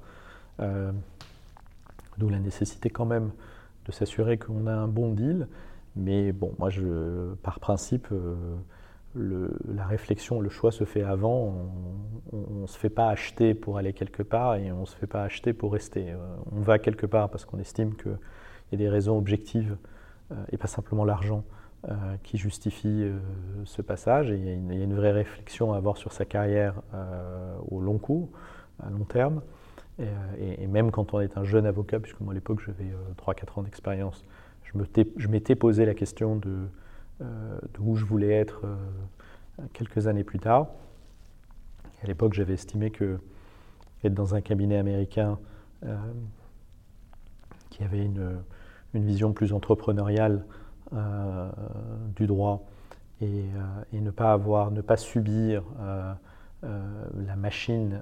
D'où 2.18 2.28
la 2.28 2.40
nécessité 2.40 2.90
quand 2.90 3.06
même 3.06 3.32
de 3.86 3.94
s'assurer 3.94 4.38
qu'on 4.38 4.68
a 4.68 4.74
un 4.74 4.90
bon 4.90 5.14
deal. 5.14 5.48
Mais 5.96 6.34
bon, 6.34 6.54
moi, 6.60 6.70
je, 6.70 7.34
par 7.36 7.62
principe, 7.62 8.08
la 9.16 9.86
réflexion, 9.86 10.42
le 10.42 10.50
choix 10.50 10.74
se 10.74 10.84
fait 10.84 11.04
avant. 11.04 11.72
On 12.34 12.62
ne 12.62 12.68
se 12.68 12.78
fait 12.78 12.90
pas 12.90 13.08
acheter 13.08 13.54
pour 13.54 13.78
aller 13.78 13.94
quelque 13.94 14.22
part 14.22 14.56
et 14.56 14.70
on 14.74 14.82
ne 14.82 14.86
se 14.86 14.98
fait 14.98 15.08
pas 15.08 15.24
acheter 15.24 15.54
pour 15.54 15.72
rester. 15.72 16.12
Euh, 16.12 16.18
on 16.52 16.60
va 16.60 16.78
quelque 16.78 17.06
part 17.06 17.30
parce 17.30 17.46
qu'on 17.46 17.60
estime 17.60 17.96
qu'il 17.96 18.18
y 18.74 18.76
a 18.76 18.78
des 18.78 18.90
raisons 18.90 19.18
objectives 19.18 19.78
euh, 20.34 20.36
et 20.52 20.58
pas 20.58 20.68
simplement 20.68 21.06
l'argent 21.06 21.46
euh, 21.46 21.57
qui 22.24 22.38
justifient 22.38 23.10
ce 23.64 23.82
passage. 23.82 24.28
Il 24.30 24.46
y, 24.46 24.50
a 24.50 24.84
une, 24.84 24.94
vraie 24.94 25.14
réflexion 25.14 25.72
à 25.72 25.78
avoir 25.78 25.96
sur 25.96 26.12
sa 26.12 26.26
carrière 26.26 26.82
au 27.70 27.80
long 27.80 27.98
cours, 27.98 28.30
à 28.84 28.90
long 28.90 29.06
terme. 29.06 29.42
Et, 30.38 30.68
même 30.68 30.92
quand 30.92 31.14
on 31.14 31.22
est 31.22 31.38
un 31.38 31.46
jeune 31.46 31.66
avocat, 31.66 32.00
puisque 32.02 32.20
moi 32.20 32.34
à 32.34 32.36
l'époque 32.36 32.60
j'avais 32.66 32.92
3-4 33.18 33.60
ans 33.60 33.64
d'expérience, 33.64 34.26
je 34.64 35.28
m'étais 35.28 35.56
posé 35.56 35.86
la 35.86 35.94
question 35.94 36.36
de 36.36 36.68
euh, 37.22 37.60
d'où 37.74 37.96
je 37.96 38.06
voulais 38.06 38.32
être 38.32 38.62
euh, 38.66 38.76
quelques 39.74 40.08
années 40.08 40.24
plus 40.24 40.40
tard. 40.40 40.68
À 42.04 42.08
l'époque, 42.08 42.34
j'avais 42.34 42.54
estimé 42.54 42.92
que 42.92 43.20
être 44.04 44.14
dans 44.14 44.36
un 44.36 44.42
cabinet 44.42 44.78
américain 44.78 45.40
euh, 45.84 45.98
qui 47.72 47.84
avait 47.84 48.04
une, 48.04 48.40
vision 48.94 49.32
plus 49.32 49.54
entrepreneuriale 49.54 50.44
du 52.16 52.28
droit 52.28 52.66
et, 53.22 53.44
ne 53.94 54.12
pas 54.12 54.34
avoir, 54.34 54.72
ne 54.72 54.82
pas 54.82 54.98
subir 54.98 55.64
la 56.62 57.36
machine, 57.36 58.02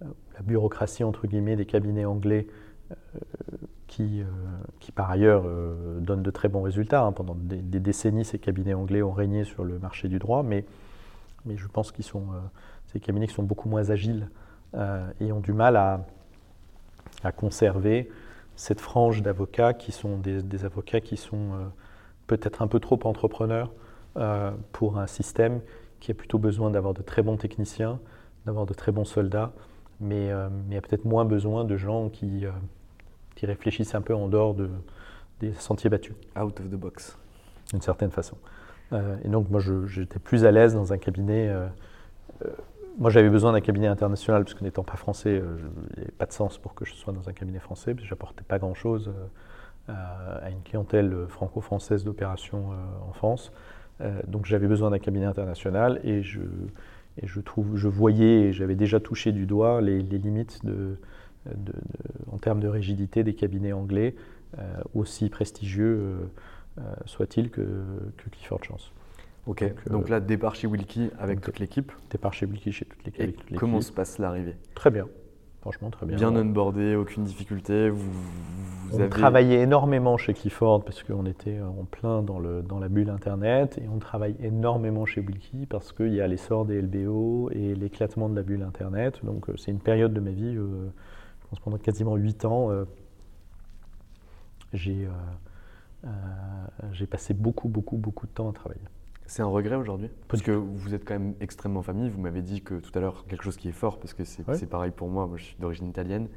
la 0.00 0.42
bureaucratie 0.42 1.04
entre 1.04 1.26
guillemets 1.26 1.56
des 1.56 1.66
cabinets 1.66 2.04
anglais 2.04 2.46
qui, 3.88 4.20
euh, 4.20 4.24
qui 4.78 4.92
par 4.92 5.10
ailleurs 5.10 5.42
euh, 5.46 5.98
donne 5.98 6.22
de 6.22 6.30
très 6.30 6.48
bons 6.48 6.62
résultats. 6.62 7.02
Hein. 7.02 7.12
Pendant 7.12 7.34
des, 7.34 7.80
décennies, 7.80 8.24
ces 8.24 8.38
cabinets 8.38 8.74
anglais 8.74 9.02
ont 9.02 9.12
régné 9.12 9.42
sur 9.42 9.64
le 9.64 9.78
marché 9.80 10.08
du 10.08 10.20
droit, 10.20 10.44
mais, 10.44 10.64
mais 11.44 11.56
je 11.56 11.66
pense 11.66 11.90
qu'ils 11.90 12.04
sont 12.04 12.26
euh, 12.32 12.38
ces 12.92 13.00
cabinets 13.00 13.26
qui 13.26 13.34
sont 13.34 13.42
beaucoup 13.42 13.68
moins 13.68 13.90
agiles 13.90 14.28
et 15.18 15.32
ont 15.32 15.40
du 15.40 15.54
mal 15.54 15.76
à, 15.76 16.04
à 17.24 17.32
conserver 17.32 18.10
cette 18.58 18.80
frange 18.80 19.22
d'avocats 19.22 19.72
qui 19.72 19.92
sont 19.92 20.18
des, 20.18 20.64
avocats 20.64 21.00
qui 21.00 21.16
sont 21.16 21.70
peut-être 22.26 22.60
un 22.60 22.66
peu 22.66 22.80
trop 22.80 22.98
entrepreneurs 23.04 23.72
pour 24.72 24.98
un 24.98 25.06
système 25.06 25.60
qui 26.00 26.10
a 26.10 26.14
plutôt 26.14 26.38
besoin 26.38 26.70
d'avoir 26.70 26.92
de 26.92 27.02
très 27.02 27.22
bons 27.22 27.36
techniciens, 27.36 28.00
d'avoir 28.46 28.66
de 28.66 28.74
très 28.74 28.90
bons 28.90 29.04
soldats, 29.04 29.52
mais, 30.00 30.30
mais 30.68 30.76
a 30.76 30.80
peut-être 30.80 31.04
moins 31.04 31.24
besoin 31.24 31.64
de 31.64 31.76
gens 31.76 32.08
qui, 32.08 32.44
qui 33.36 33.46
réfléchissent 33.46 33.94
un 33.94 34.02
peu 34.02 34.14
en 34.14 34.26
dehors 34.26 34.54
de, 34.54 34.68
des 35.40 35.52
sentiers 35.54 35.90
battus. 35.90 36.14
Out 36.36 36.58
of 36.60 36.68
the 36.68 36.74
box. 36.74 37.16
D'une 37.70 37.80
certaine 37.80 38.10
façon. 38.10 38.36
Euh, 38.92 39.16
et 39.24 39.28
donc, 39.28 39.50
moi, 39.50 39.60
j'étais 39.86 40.18
plus 40.18 40.44
à 40.44 40.50
l'aise 40.50 40.74
dans 40.74 40.92
un 40.92 40.98
cabinet. 40.98 41.48
Euh, 41.48 41.68
euh, 42.44 42.48
moi, 42.98 43.10
j'avais 43.10 43.30
besoin 43.30 43.52
d'un 43.52 43.60
cabinet 43.60 43.86
international, 43.86 44.44
parce 44.44 44.54
que 44.54 44.64
n'étant 44.64 44.82
pas 44.82 44.96
français, 44.96 45.36
il 45.36 45.96
n'y 45.96 46.02
avait 46.02 46.12
pas 46.12 46.26
de 46.26 46.32
sens 46.32 46.58
pour 46.58 46.74
que 46.74 46.84
je 46.84 46.94
sois 46.94 47.12
dans 47.12 47.28
un 47.28 47.32
cabinet 47.32 47.60
français, 47.60 47.94
parce 47.94 48.02
que 48.02 48.08
j'apportais 48.08 48.44
pas 48.44 48.58
grand-chose 48.58 49.12
à 49.88 50.50
une 50.50 50.60
clientèle 50.62 51.16
franco-française 51.28 52.04
d'opération 52.04 52.72
en 53.08 53.12
France. 53.12 53.52
donc, 54.26 54.44
j'avais 54.44 54.66
besoin 54.66 54.90
d'un 54.90 54.98
cabinet 54.98 55.26
international, 55.26 56.00
et 56.04 56.22
je, 56.22 56.40
et 57.22 57.26
voyais, 57.88 58.52
j'avais 58.52 58.74
déjà 58.74 59.00
touché 59.00 59.32
du 59.32 59.46
doigt 59.46 59.80
les, 59.80 60.02
limites 60.02 60.60
en 62.30 62.38
termes 62.38 62.60
de 62.60 62.68
rigidité 62.68 63.24
des 63.24 63.34
cabinets 63.34 63.72
anglais, 63.72 64.14
euh, 64.58 64.62
aussi 64.94 65.28
prestigieux 65.28 65.98
euh, 66.00 66.16
euh, 66.78 66.82
soit-il 67.04 67.50
que, 67.50 67.62
Clifford 68.30 68.64
Chance. 68.64 68.92
Ok, 69.48 69.64
donc, 69.88 70.10
là, 70.10 70.20
départ 70.20 70.54
chez 70.54 70.66
Wilkie 70.66 71.10
avec 71.18 71.40
toute 71.40 71.58
l'équipe 71.58 71.90
Départ 72.10 72.34
chez 72.34 72.44
Wilkie 72.44 72.70
chez 72.70 72.84
toute 72.84 73.04
l'équipe. 73.04 73.56
Comment 73.56 73.80
se 73.80 73.90
passe 73.90 74.18
l'arrivée? 74.18 74.56
Très 74.74 74.90
bien. 74.90 75.06
Franchement, 75.62 75.90
très 75.90 76.06
bien. 76.06 76.16
Bien 76.16 76.36
onboardé, 76.36 76.94
aucune 76.94 77.24
difficulté. 77.24 77.88
Vous, 77.88 78.10
on 78.92 79.08
travaillait 79.08 79.60
énormément 79.62 80.18
chez 80.18 80.34
Clifford 80.34 80.84
parce 80.84 81.02
qu'on 81.02 81.26
était 81.26 81.60
en 81.60 81.84
plein 81.84 82.22
dans, 82.22 82.38
le, 82.38 82.62
dans 82.62 82.78
la 82.78 82.88
bulle 82.88 83.10
Internet 83.10 83.78
et 83.78 83.88
on 83.88 83.98
travaille 83.98 84.36
énormément 84.40 85.06
chez 85.06 85.20
Wilkie 85.20 85.66
parce 85.66 85.92
qu'il 85.92 86.14
y 86.14 86.20
a 86.20 86.26
l'essor 86.26 86.64
des 86.64 86.80
LBO 86.80 87.50
et 87.50 87.74
l'éclatement 87.74 88.28
de 88.28 88.36
la 88.36 88.42
bulle 88.42 88.62
Internet. 88.62 89.24
Donc 89.24 89.46
c'est 89.56 89.70
une 89.70 89.80
période 89.80 90.12
de 90.12 90.20
ma 90.20 90.30
vie 90.30 90.56
pendant 91.56 91.78
quasiment 91.78 92.16
8 92.16 92.44
ans, 92.44 92.70
euh, 92.70 92.84
euh, 94.74 95.08
euh, 96.04 96.08
j'ai 96.92 97.06
passé 97.06 97.34
beaucoup, 97.34 97.68
beaucoup, 97.68 97.96
beaucoup 97.96 98.26
de 98.26 98.32
temps 98.32 98.50
à 98.50 98.52
travailler. 98.52 98.80
C'est 99.28 99.42
un 99.42 99.46
regret 99.46 99.76
aujourd'hui? 99.76 100.10
Parce 100.26 100.42
que 100.42 100.52
vous 100.52 100.94
êtes 100.94 101.04
quand 101.06 101.12
même 101.12 101.34
extrêmement 101.40 101.82
famille. 101.82 102.08
Vous 102.08 102.18
m'avez 102.18 102.40
dit 102.40 102.62
que 102.62 102.74
tout 102.74 102.90
à 102.94 103.00
l'heure, 103.00 103.26
quelque 103.28 103.44
chose 103.44 103.58
qui 103.58 103.68
est 103.68 103.72
fort, 103.72 104.00
parce 104.00 104.14
que 104.14 104.24
c'est 104.24 104.66
pareil 104.68 104.90
pour 104.90 105.08
moi, 105.08 105.26
moi 105.26 105.36
je 105.36 105.44
suis 105.44 105.56
d'origine 105.60 105.86
italienne, 105.86 106.28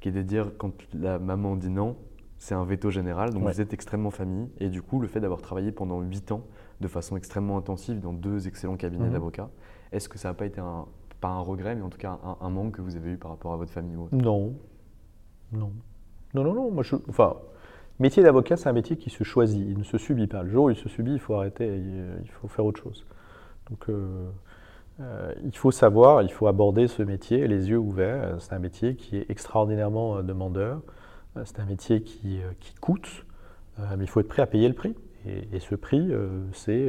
qui 0.00 0.08
est 0.08 0.12
de 0.12 0.22
dire 0.22 0.52
quand 0.56 0.72
la 0.94 1.18
maman 1.18 1.54
dit 1.54 1.68
non, 1.68 1.96
c'est 2.38 2.54
un 2.54 2.64
veto 2.64 2.88
général. 2.88 3.34
Donc 3.34 3.42
vous 3.42 3.60
êtes 3.60 3.74
extrêmement 3.74 4.10
famille. 4.10 4.48
Et 4.58 4.70
du 4.70 4.80
coup, 4.80 5.00
le 5.00 5.06
fait 5.06 5.20
d'avoir 5.20 5.42
travaillé 5.42 5.70
pendant 5.70 6.00
8 6.00 6.32
ans 6.32 6.46
de 6.80 6.88
façon 6.88 7.18
extrêmement 7.18 7.58
intensive 7.58 8.00
dans 8.00 8.14
deux 8.14 8.48
excellents 8.48 8.78
cabinets 8.78 9.06
mhm. 9.06 9.12
d'avocats, 9.12 9.50
est-ce 9.92 10.08
que 10.08 10.16
ça 10.16 10.28
n'a 10.28 10.34
pas 10.34 10.46
été 10.46 10.62
un, 10.62 10.86
pas 11.20 11.28
un 11.28 11.40
regret, 11.40 11.74
mais 11.74 11.82
en 11.82 11.90
tout 11.90 11.98
cas 11.98 12.18
un, 12.40 12.48
manque 12.48 12.76
que 12.76 12.80
vous 12.80 12.96
avez 12.96 13.10
eu 13.10 13.16
par 13.18 13.32
rapport 13.32 13.52
à 13.52 13.56
votre 13.58 13.70
famille 13.70 13.96
ou 13.96 14.08
Non. 14.12 14.54
Non. 15.52 15.72
Non, 16.32 16.44
non, 16.44 16.54
non. 16.54 16.70
Moi, 16.70 16.84
je, 16.84 16.96
enfin, 17.10 17.36
métier 18.00 18.22
d'avocat, 18.22 18.56
c'est 18.56 18.68
un 18.68 18.72
métier 18.72 18.96
qui 18.96 19.10
se 19.10 19.24
choisit. 19.24 19.60
Il 19.60 19.78
ne 19.78 19.84
se 19.84 19.98
subit 19.98 20.26
pas. 20.26 20.42
Le 20.42 20.50
jour 20.50 20.64
où 20.64 20.70
il 20.70 20.76
se 20.76 20.88
subit, 20.88 21.12
il 21.12 21.20
faut 21.20 21.34
arrêter, 21.34 21.66
il 21.66 22.30
faut 22.30 22.48
faire 22.48 22.64
autre 22.64 22.80
chose. 22.80 23.06
Donc, 23.70 23.88
euh, 23.88 24.28
euh, 25.00 25.32
il 25.44 25.56
faut 25.56 25.70
savoir, 25.70 26.22
il 26.22 26.32
faut 26.32 26.46
aborder 26.46 26.88
ce 26.88 27.02
métier 27.02 27.46
les 27.46 27.70
yeux 27.70 27.78
ouverts. 27.78 28.36
C'est 28.40 28.52
un 28.52 28.58
métier 28.58 28.96
qui 28.96 29.16
est 29.16 29.30
extraordinairement 29.30 30.18
euh, 30.18 30.22
demandeur. 30.22 30.82
C'est 31.44 31.60
un 31.60 31.64
métier 31.64 32.02
qui, 32.02 32.40
qui 32.58 32.74
coûte, 32.74 33.24
mais 33.78 34.02
il 34.02 34.08
faut 34.08 34.18
être 34.18 34.26
prêt 34.26 34.42
à 34.42 34.48
payer 34.48 34.66
le 34.66 34.74
prix. 34.74 34.96
Et, 35.24 35.60
ce 35.60 35.76
prix, 35.76 36.10
c'est 36.52 36.88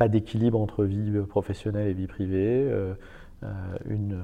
pas 0.00 0.08
d'équilibre 0.08 0.58
entre 0.58 0.86
vie 0.86 1.12
professionnelle 1.28 1.88
et 1.88 1.92
vie 1.92 2.06
privée, 2.06 2.66
euh, 2.70 2.94
euh, 3.42 3.46
une, 3.84 4.18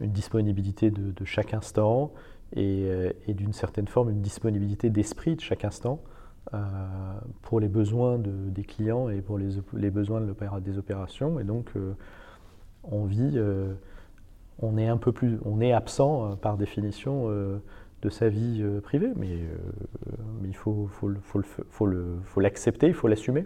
disponibilité 0.00 0.90
de, 0.90 1.24
chaque 1.24 1.54
instant 1.54 2.12
et, 2.54 2.84
euh, 2.86 3.12
et 3.26 3.34
d'une 3.34 3.52
certaine 3.52 3.88
forme 3.88 4.10
une 4.10 4.20
disponibilité 4.20 4.90
d'esprit 4.90 5.36
de 5.36 5.40
chaque 5.40 5.64
instant 5.64 6.00
pour 7.42 7.60
les 7.60 7.68
besoins 7.68 8.16
de, 8.18 8.30
des 8.30 8.64
clients 8.64 9.10
et 9.10 9.20
pour 9.20 9.36
les, 9.36 9.50
les 9.74 9.90
besoins 9.90 10.22
de 10.22 10.34
des 10.60 10.78
opérations. 10.78 11.38
Et 11.38 11.44
donc, 11.44 11.70
on 12.84 13.04
vit, 13.04 13.38
on 14.60 14.78
est 14.78 14.88
un 14.88 14.96
peu 14.96 15.12
plus, 15.12 15.38
on 15.44 15.60
est 15.60 15.72
absent 15.72 16.36
par 16.36 16.56
définition 16.56 17.28
de 17.28 18.08
sa 18.08 18.30
vie 18.30 18.64
privée, 18.82 19.12
mais, 19.14 19.40
mais 20.40 20.48
il 20.48 20.56
faut, 20.56 20.88
faut, 20.90 21.10
faut, 21.22 21.42
faut 22.22 22.40
l'accepter, 22.40 22.86
il 22.86 22.94
faut 22.94 23.08
l'assumer. 23.08 23.44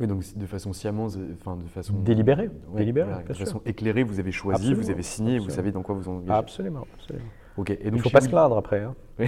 Oui, 0.00 0.08
donc 0.08 0.24
de 0.36 0.46
façon 0.46 0.72
sciemment, 0.72 1.06
enfin 1.06 1.56
de 1.56 1.68
façon 1.68 1.94
délibérée, 1.94 2.50
Ouais, 2.68 2.78
délibérée, 2.78 3.10
voilà, 3.10 3.22
de 3.22 3.32
façon 3.32 3.62
éclairée, 3.64 4.02
vous 4.02 4.18
avez 4.18 4.32
choisi, 4.32 4.62
Absolument, 4.62 4.82
vous 4.82 4.90
avez 4.90 5.02
signé, 5.02 5.38
vous 5.38 5.50
savez 5.50 5.70
dans 5.70 5.82
quoi 5.82 5.94
vous 5.94 6.08
engagez. 6.08 6.32
Absolument, 6.32 6.86
absolument. 6.94 7.26
Ok. 7.56 7.70
Et 7.70 7.78
Il 7.86 7.92
ne 7.92 7.98
faut 7.98 8.10
pas 8.10 8.20
se 8.20 8.28
plaindre 8.28 8.56
après. 8.56 8.80
hein. 8.82 8.94
Oui, 9.18 9.26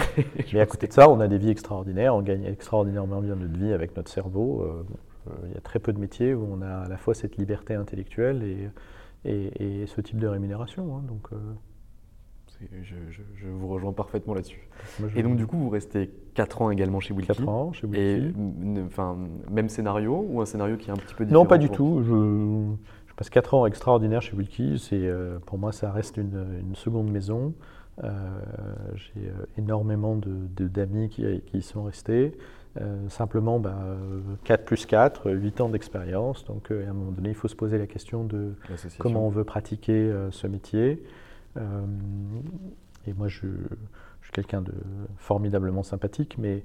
Mais 0.53 0.61
à 0.61 0.67
côté 0.67 0.87
de 0.89 0.93
ça, 0.93 1.09
on 1.09 1.21
a 1.21 1.29
des 1.29 1.39
vies 1.39 1.51
extraordinaires, 1.51 2.15
on 2.17 2.23
gagne 2.23 2.45
extraordinairement 2.45 3.21
bien 3.21 3.37
notre 3.37 3.57
vie 3.57 3.73
avec 3.73 3.97
notre 3.97 4.11
cerveau. 4.11 4.63
Euh, 4.63 4.83
euh, 5.29 5.33
Il 5.49 5.55
y 5.55 5.57
a 5.57 5.61
très 5.61 5.79
peu 5.79 5.93
de 5.93 5.99
métiers 6.01 6.35
où 6.35 6.45
on 6.51 6.61
a 6.63 6.69
à 6.85 6.89
la 6.89 6.97
fois 6.97 7.15
cette 7.15 7.37
liberté 7.37 7.75
intellectuelle 7.75 8.43
et, 8.43 8.69
et, 9.31 9.83
et 9.83 9.87
ce 9.87 10.01
type 10.01 10.19
de 10.19 10.27
rémunération. 10.27 10.97
hein. 10.97 11.03
Donc, 11.07 11.29
euh, 11.33 11.37
je, 12.83 12.95
je- 13.11 13.23
je 13.37 13.49
vous 13.49 13.69
rejoins 13.69 13.93
parfaitement 13.93 14.33
là-dessus. 14.35 14.67
Et 15.15 15.23
donc 15.23 15.37
du 15.37 15.47
coup, 15.47 15.59
vous 15.59 15.69
restez 15.69 16.11
4 16.35 16.63
ans 16.63 16.71
également 16.71 17.01
chez 17.01 17.13
Wilkie. 17.13 17.29
4 17.37 17.49
ans 17.49 17.73
chez 17.75 17.87
Et 17.93 18.17
n- 18.17 18.85
enfin, 18.87 19.17
même 19.51 19.69
scénario 19.69 20.25
ou 20.29 20.41
un 20.41 20.47
scénario 20.47 20.77
qui 20.79 20.89
est 20.89 20.93
un 20.93 20.97
petit 20.97 21.15
peu 21.15 21.25
différent 21.27 21.43
Non, 21.45 21.49
pas 21.49 21.59
du 21.59 21.69
tout. 21.69 22.01
Je, 22.03 22.75
je 23.11 23.15
passe 23.15 23.29
4 23.31 23.53
ans 23.55 23.67
extraordinaires 23.67 24.23
chez. 24.23 24.35
C'est, 24.79 24.95
euh, 25.07 25.39
pour 25.45 25.59
moi, 25.59 25.71
ça 25.73 25.93
reste 25.93 26.17
une, 26.17 26.47
une 26.61 26.75
seconde 26.75 27.11
maison. 27.11 27.53
Euh, 28.05 28.11
j'ai 28.95 29.29
euh, 29.29 29.33
énormément 29.57 30.17
de, 30.17 30.35
de- 30.57 30.69
d'amis 30.69 31.09
qui, 31.09 31.25
qui 31.47 31.63
sont 31.63 31.85
restés. 31.85 32.37
Euh, 32.81 33.09
simplement, 33.09 33.59
bah, 33.59 33.75
euh, 33.85 34.21
4 34.45 34.65
plus 34.67 34.85
4, 34.85 35.31
8 35.31 35.61
ans 35.63 35.69
d'expérience. 35.71 36.45
Donc, 36.45 36.71
à 36.71 36.75
un 36.75 36.93
moment 36.93 37.13
donné, 37.13 37.31
il 37.31 37.35
faut 37.35 37.49
se 37.49 37.57
poser 37.57 37.79
la 37.79 37.87
question 37.87 38.25
de 38.25 38.53
comment 38.99 39.27
on 39.27 39.31
veut 39.31 39.45
pratiquer 39.45 40.13
ce 40.31 40.47
métier. 40.47 41.03
Et 43.07 43.13
moi, 43.15 43.29
je, 43.29 43.47
je 44.21 44.25
suis 44.25 44.33
quelqu'un 44.33 44.61
de 44.61 44.73
formidablement 45.17 45.83
sympathique, 45.83 46.37
mais, 46.39 46.65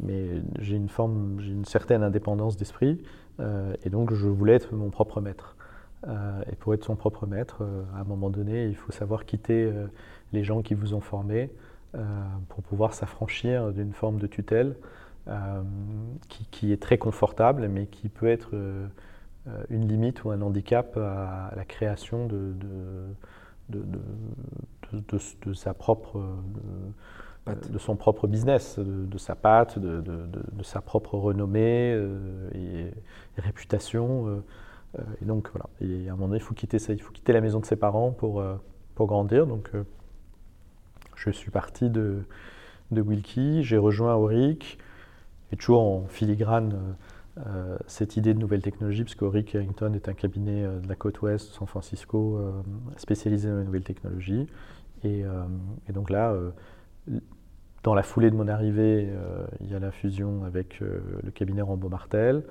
mais 0.00 0.42
j'ai 0.60 0.76
une 0.76 0.88
forme, 0.88 1.40
j'ai 1.40 1.50
une 1.52 1.64
certaine 1.64 2.02
indépendance 2.02 2.56
d'esprit, 2.56 3.02
euh, 3.40 3.72
et 3.84 3.90
donc 3.90 4.12
je 4.12 4.26
voulais 4.28 4.54
être 4.54 4.74
mon 4.74 4.90
propre 4.90 5.20
maître. 5.20 5.56
Euh, 6.06 6.42
et 6.50 6.54
pour 6.56 6.74
être 6.74 6.84
son 6.84 6.96
propre 6.96 7.26
maître, 7.26 7.58
euh, 7.62 7.82
à 7.96 8.00
un 8.00 8.04
moment 8.04 8.30
donné, 8.30 8.66
il 8.66 8.76
faut 8.76 8.92
savoir 8.92 9.24
quitter 9.24 9.64
euh, 9.64 9.86
les 10.32 10.44
gens 10.44 10.62
qui 10.62 10.74
vous 10.74 10.94
ont 10.94 11.00
formé 11.00 11.50
pour 12.50 12.62
pouvoir 12.62 12.92
s'affranchir 12.92 13.72
d'une 13.72 13.94
forme 13.94 14.18
de 14.18 14.26
tutelle 14.26 14.76
qui, 16.28 16.44
qui 16.50 16.70
est 16.70 16.80
très 16.80 16.98
confortable, 16.98 17.66
mais 17.68 17.86
qui 17.86 18.10
peut 18.10 18.28
être 18.28 18.54
une 19.70 19.88
limite 19.88 20.22
ou 20.22 20.30
un 20.30 20.42
handicap 20.42 20.98
à 20.98 21.50
la 21.56 21.64
création 21.64 22.26
de, 22.26 22.52
sa 25.54 25.72
propre, 25.72 26.20
de, 27.46 27.78
son 27.78 27.96
propre 27.96 28.26
business, 28.26 28.78
de, 28.78 29.18
sa 29.18 29.34
patte, 29.34 29.78
de, 29.78 30.04
sa 30.62 30.82
propre 30.82 31.16
renommée 31.16 31.98
et, 32.52 32.90
et 33.38 33.40
réputation. 33.40 34.42
Euh, 34.98 35.02
et 35.20 35.24
donc 35.24 35.50
voilà, 35.52 35.66
et 35.80 36.08
à 36.08 36.12
un 36.12 36.16
moment 36.16 36.28
donné, 36.28 36.38
il 36.38 36.42
faut 36.42 36.54
quitter 36.54 36.78
ça, 36.78 36.92
il 36.92 37.02
faut 37.02 37.12
quitter 37.12 37.32
la 37.32 37.40
maison 37.40 37.60
de 37.60 37.66
ses 37.66 37.76
parents 37.76 38.10
pour, 38.10 38.40
euh, 38.40 38.54
pour 38.94 39.06
grandir. 39.06 39.46
Donc 39.46 39.70
euh, 39.74 39.84
je 41.14 41.30
suis 41.30 41.50
parti 41.50 41.90
de, 41.90 42.22
de 42.90 43.00
Wilkie, 43.02 43.62
j'ai 43.62 43.76
rejoint 43.76 44.14
Auric, 44.14 44.78
et 45.52 45.56
toujours 45.56 45.82
en 45.82 46.06
filigrane 46.08 46.96
cette 47.86 48.16
idée 48.16 48.34
de 48.34 48.38
nouvelles 48.40 48.62
technologies, 48.62 49.04
parce 49.04 49.14
qu'Auric 49.14 49.54
Harrington 49.54 49.92
est 49.94 50.08
un 50.08 50.12
cabinet 50.12 50.64
de 50.64 50.88
la 50.88 50.96
côte 50.96 51.22
ouest, 51.22 51.54
San 51.54 51.68
Francisco, 51.68 52.40
spécialisé 52.96 53.48
dans 53.48 53.58
les 53.58 53.64
nouvelles 53.64 53.84
technologies. 53.84 54.48
Et, 55.04 55.22
et 55.88 55.92
donc 55.92 56.10
là, 56.10 56.36
dans 57.84 57.94
la 57.94 58.02
foulée 58.02 58.32
de 58.32 58.36
mon 58.36 58.48
arrivée, 58.48 59.08
il 59.60 59.70
y 59.70 59.74
a 59.74 59.78
la 59.78 59.92
fusion 59.92 60.44
avec 60.44 60.80
le 60.80 61.30
cabinet 61.32 61.62
Rambo 61.62 61.88
Martel, 61.88 62.42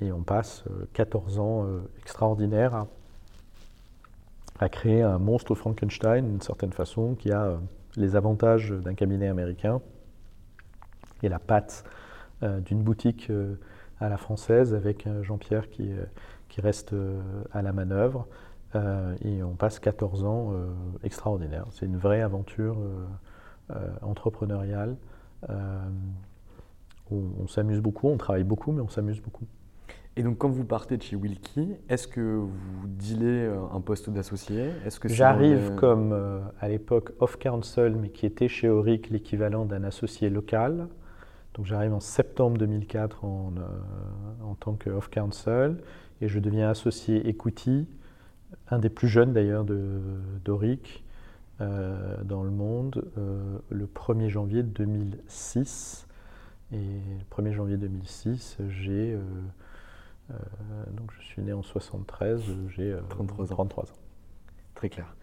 et 0.00 0.12
on 0.12 0.22
passe 0.22 0.64
euh, 0.70 0.86
14 0.92 1.38
ans 1.38 1.64
euh, 1.64 1.80
extraordinaires 1.98 2.86
à, 4.58 4.68
créer 4.68 5.02
un 5.02 5.18
monstre 5.18 5.54
Frankenstein, 5.54 6.26
d'une 6.26 6.40
certaine 6.40 6.72
façon, 6.72 7.14
qui 7.14 7.30
a 7.30 7.44
euh, 7.44 7.56
les 7.96 8.16
avantages 8.16 8.70
d'un 8.70 8.94
cabinet 8.94 9.28
américain 9.28 9.80
et 11.22 11.28
la 11.28 11.38
patte 11.38 11.84
euh, 12.42 12.60
d'une 12.60 12.82
boutique 12.82 13.30
euh, 13.30 13.54
à 14.00 14.08
la 14.08 14.16
française 14.16 14.74
avec 14.74 15.06
euh, 15.06 15.22
Jean-Pierre 15.22 15.70
qui, 15.70 15.90
euh, 15.92 16.04
qui 16.48 16.60
reste 16.60 16.92
euh, 16.92 17.20
à 17.52 17.62
la 17.62 17.72
manœuvre. 17.72 18.26
Euh, 18.74 19.14
et 19.22 19.42
on 19.42 19.54
passe 19.54 19.78
14 19.78 20.24
ans 20.24 20.50
euh, 20.52 20.66
extraordinaires. 21.04 21.66
C'est 21.70 21.86
une 21.86 21.96
vraie 21.96 22.22
aventure 22.22 22.76
euh, 22.78 23.06
euh, 23.70 23.88
entrepreneuriale. 24.02 24.96
On 27.42 27.46
s'amuse 27.48 27.80
beaucoup, 27.80 28.08
on 28.08 28.16
travaille 28.16 28.44
beaucoup, 28.44 28.72
mais 28.72 28.80
on 28.80 28.88
s'amuse 28.88 29.20
beaucoup. 29.20 29.44
Et 30.16 30.22
donc 30.22 30.38
quand 30.38 30.48
vous 30.48 30.64
partez 30.64 30.96
de 30.96 31.02
chez 31.02 31.16
Wilkie, 31.16 31.74
est-ce 31.88 32.06
que 32.06 32.20
vous 32.20 32.86
dealez 32.86 33.46
euh, 33.46 33.56
un 33.72 33.80
poste 33.80 34.10
d'associé? 34.10 34.70
Est-ce 34.86 35.00
que 35.00 35.08
J'arrive 35.08 35.74
comme 35.74 36.12
euh, 36.12 36.38
à 36.60 36.68
l'époque 36.68 37.12
off-council, 37.18 37.96
mais 38.00 38.10
qui 38.10 38.24
était 38.24 38.46
chez 38.46 38.68
Auric 38.68 39.10
l'équivalent 39.10 39.64
d'un 39.64 39.82
associé 39.82 40.30
local. 40.30 40.86
Donc 41.54 41.66
j'arrive 41.66 41.92
en 41.94 42.00
septembre 42.00 42.58
2004 42.58 43.24
en, 43.24 43.52
euh, 43.58 44.44
en 44.44 44.54
tant 44.54 44.74
que 44.74 44.88
off-council 44.90 45.78
et 46.20 46.28
je 46.28 46.38
deviens 46.38 46.68
associé 46.70 47.28
equity, 47.28 47.88
un 48.70 48.78
des 48.78 48.90
plus 48.90 49.08
jeunes 49.08 49.32
d'ailleurs 49.32 49.64
de- 49.64 50.00
d'Auric 50.44 51.04
euh, 51.60 52.16
dans 52.24 52.42
le 52.44 52.50
monde, 52.50 53.04
le 53.70 53.86
1er 53.86 54.28
janvier 54.28 54.62
2006. 54.62 56.03
Et 56.74 56.76
le 56.76 57.24
1er 57.42 57.52
janvier 57.52 57.76
2006, 57.76 58.58
j'ai. 58.68 59.12
euh, 59.12 59.20
euh, 60.30 60.34
donc 60.92 61.10
je 61.18 61.22
suis 61.24 61.42
né 61.42 61.52
en 61.52 61.62
73, 61.62 62.42
j'ai 62.68 62.92
euh, 62.92 63.00
33 63.08 63.44
ans. 63.44 63.54
33 63.54 63.84
ans. 63.84 63.96
Très 64.74 64.88
clair. 64.88 65.14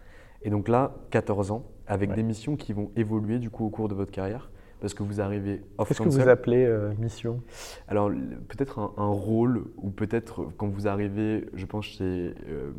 Et 0.42 0.50
donc 0.50 0.68
là, 0.68 0.94
14 1.10 1.50
ans, 1.50 1.64
avec 1.86 2.10
Ouais. 2.10 2.16
des 2.16 2.22
missions 2.22 2.56
qui 2.56 2.72
vont 2.72 2.90
évoluer 2.96 3.38
du 3.38 3.50
coup 3.50 3.64
au 3.66 3.70
cours 3.70 3.88
de 3.88 3.94
votre 3.94 4.10
carrière, 4.10 4.50
parce 4.82 4.94
que 4.94 5.04
vous 5.04 5.20
arrivez 5.20 5.62
off 5.78 5.86
Qu'est-ce 5.88 6.00
que 6.02 6.08
vous 6.08 6.28
appelez 6.28 6.66
euh, 6.66 6.92
mission? 6.98 7.40
Alors 7.86 8.10
peut-être 8.48 8.80
un, 8.80 8.92
un 8.96 9.06
rôle, 9.06 9.62
ou 9.76 9.90
peut-être 9.90 10.44
quand 10.58 10.66
vous 10.68 10.88
arrivez, 10.88 11.46
je 11.54 11.64
pense 11.66 11.84
chez 11.86 12.34
euh, 12.48 12.72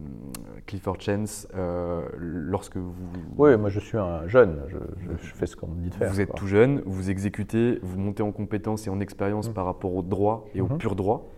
Clifford 0.68 1.00
Chance, 1.00 1.48
euh, 1.56 2.02
lorsque 2.18 2.76
vous, 2.76 2.94
Oui, 3.38 3.56
moi 3.58 3.70
je 3.70 3.80
suis 3.80 3.98
un 3.98 4.28
jeune, 4.28 4.60
je, 4.68 4.78
je- 5.02 5.28
je 5.28 5.34
fais 5.34 5.46
ce 5.46 5.56
qu'on 5.56 5.68
me 5.68 5.82
dit 5.82 5.90
de 5.90 5.96
faire. 5.96 6.12
vous 6.12 6.20
êtes 6.20 6.30
quoi. 6.30 6.40
tout 6.40 6.48
jeune, 6.48 6.82
vous 6.86 7.10
exécutez, 7.10 7.80
vous 7.82 7.98
montez 7.98 8.22
en 8.22 8.34
compétences 8.34 8.86
et 8.86 8.90
en 8.90 9.00
expérience 9.00 9.48
Mhm. 9.48 9.54
par 9.54 9.66
rapport 9.66 9.96
au 9.96 10.02
droit 10.04 10.46
et 10.54 10.60
au 10.62 10.68
Mhm. 10.68 10.78
pur 10.78 10.96
droit. 10.96 11.30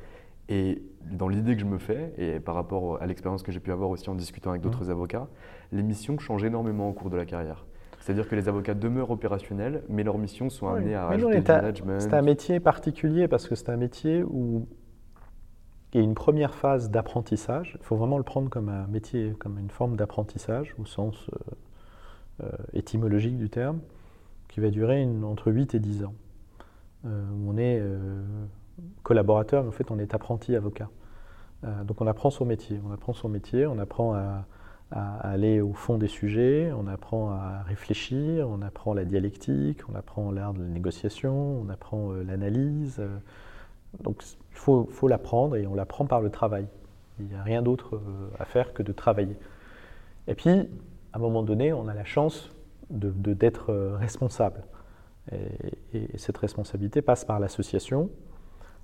Et 0.50 0.82
dans 1.12 1.28
l'idée 1.30 1.54
que 1.54 1.62
je 1.62 1.66
me 1.66 1.78
fais, 1.78 2.12
et 2.18 2.40
par 2.40 2.56
rapport 2.56 3.00
à 3.02 3.06
l'expérience 3.06 3.44
que 3.44 3.52
j'ai 3.52 3.60
pu 3.60 3.72
avoir 3.72 3.92
aussi 3.92 4.10
en 4.10 4.16
discutant 4.16 4.50
avec 4.50 4.64
Mhm. 4.66 4.72
d'autres 4.72 4.90
avocats, 4.90 5.28
les 5.72 5.84
missions 5.84 6.18
changent 6.18 6.44
énormément 6.44 6.90
au 6.90 6.94
cours 6.94 7.12
de 7.12 7.18
la 7.18 7.26
carrière. 7.26 7.68
C'est-à-dire 8.06 8.28
que 8.30 8.36
les 8.36 8.48
avocats 8.48 8.76
demeurent 8.76 9.10
opérationnels, 9.10 9.82
mais 9.90 10.04
leurs 10.04 10.20
missions 10.20 10.52
sont 10.52 10.68
Oui. 10.68 10.78
amenées 10.78 10.94
à 10.94 11.10
Mais 11.10 11.16
est 11.16 11.42
du 11.42 11.52
management. 11.52 12.00
C'est 12.00 12.14
un 12.14 12.22
métier 12.22 12.60
particulier 12.60 13.28
parce 13.28 13.48
que 13.48 13.56
c'est 13.56 13.70
un 13.72 13.78
métier 13.78 14.22
où 14.22 14.68
il 15.92 16.02
y 16.02 16.04
a 16.04 16.06
une 16.06 16.14
première 16.14 16.54
phase 16.54 16.92
d'apprentissage. 16.92 17.78
Il 17.80 17.84
faut 17.84 17.96
vraiment 17.96 18.20
le 18.20 18.24
prendre 18.24 18.48
comme 18.52 18.70
un 18.70 18.86
métier, 18.86 19.34
comme 19.40 19.58
une 19.58 19.72
forme 19.72 19.96
d'apprentissage 19.96 20.76
au 20.78 20.86
sens 20.86 21.32
euh, 21.34 22.44
euh, 22.44 22.52
étymologique 22.74 23.38
du 23.40 23.50
terme, 23.50 23.80
qui 24.50 24.60
va 24.60 24.70
durer 24.70 25.02
une- 25.02 25.24
entre 25.24 25.52
8 25.52 25.74
et 25.74 25.80
10 25.80 26.04
ans. 26.04 26.14
Euh, 27.08 27.24
on 27.48 27.58
est 27.58 27.82
collaborateur, 29.02 29.64
mais 29.64 29.70
en 29.70 29.72
fait 29.72 29.90
on 29.90 29.98
est 29.98 30.14
apprenti 30.14 30.56
avocat. 30.56 30.90
Donc 31.86 32.02
on 32.02 32.06
apprend 32.06 32.30
son 32.30 32.46
métier, 32.46 32.80
on 32.88 32.92
apprend 32.92 33.14
son 33.14 33.30
métier, 33.30 33.66
on 33.66 33.80
apprend 33.80 34.14
à, 34.14 34.46
à 34.92 35.18
aller 35.30 35.62
au 35.62 35.74
fond 35.74 35.98
des 35.98 36.08
sujets, 36.08 36.72
on 36.78 36.88
apprend 36.88 37.32
à 37.32 37.64
réfléchir, 37.68 38.48
on 38.50 38.62
apprend 38.62 38.94
la 38.94 39.04
dialectique, 39.06 39.80
on 39.90 39.96
apprend 39.96 40.32
l'art 40.32 40.54
de 40.54 40.62
la 40.62 40.68
négociation, 40.70 41.60
on 41.62 41.70
apprend 41.70 42.12
euh, 42.12 42.24
l'analyse. 42.24 43.02
donc 44.04 44.24
il 44.24 44.58
faut, 44.58 45.08
l'apprendre 45.08 45.56
et 45.56 45.68
on 45.68 45.76
l'apprend 45.76 46.06
par 46.06 46.22
le 46.22 46.30
travail. 46.30 46.68
Il 47.20 47.26
n'y 47.28 47.36
a 47.36 47.44
rien 47.44 47.62
d'autre 47.62 47.96
euh, 47.96 48.30
à 48.40 48.46
faire 48.46 48.74
que 48.74 48.84
de 48.84 48.92
travailler. 48.92 49.38
Et 50.28 50.36
puis, 50.36 50.50
à 50.50 51.18
un 51.18 51.20
moment 51.20 51.44
donné, 51.44 51.74
on 51.74 51.88
a 51.88 51.94
la 51.94 52.06
chance 52.06 52.52
de- 52.90 53.12
de- 53.12 53.34
d'être 53.34 53.72
euh, 53.72 53.98
responsable. 53.98 54.64
Et 55.32 56.18
cette 56.20 56.38
responsabilité 56.38 57.02
passe 57.02 57.26
par 57.26 57.40
l'association. 57.40 58.12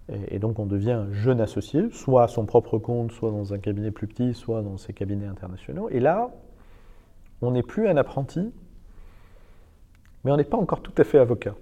Et, 0.09 0.39
donc 0.39 0.59
on 0.59 0.65
devient 0.65 0.91
un 0.91 1.11
jeune 1.11 1.39
associé, 1.39 1.89
soit 1.91 2.23
à 2.23 2.27
son 2.27 2.45
propre 2.45 2.77
compte, 2.77 3.11
soit 3.11 3.31
dans 3.31 3.53
un 3.53 3.59
cabinet 3.59 3.91
plus 3.91 4.07
petit, 4.07 4.33
soit 4.33 4.61
dans 4.61 4.77
ces 4.77 4.93
cabinets 4.93 5.27
internationaux. 5.27 5.89
Et 5.89 5.99
là, 5.99 6.31
on 7.41 7.51
n'est 7.51 7.63
plus 7.63 7.87
un 7.87 7.97
apprenti, 7.97 8.51
mais 10.23 10.31
on 10.31 10.37
n'est 10.37 10.43
pas 10.43 10.57
encore 10.57 10.81
tout 10.81 10.93
à 10.97 11.03
fait 11.03 11.17
avocat. 11.17 11.55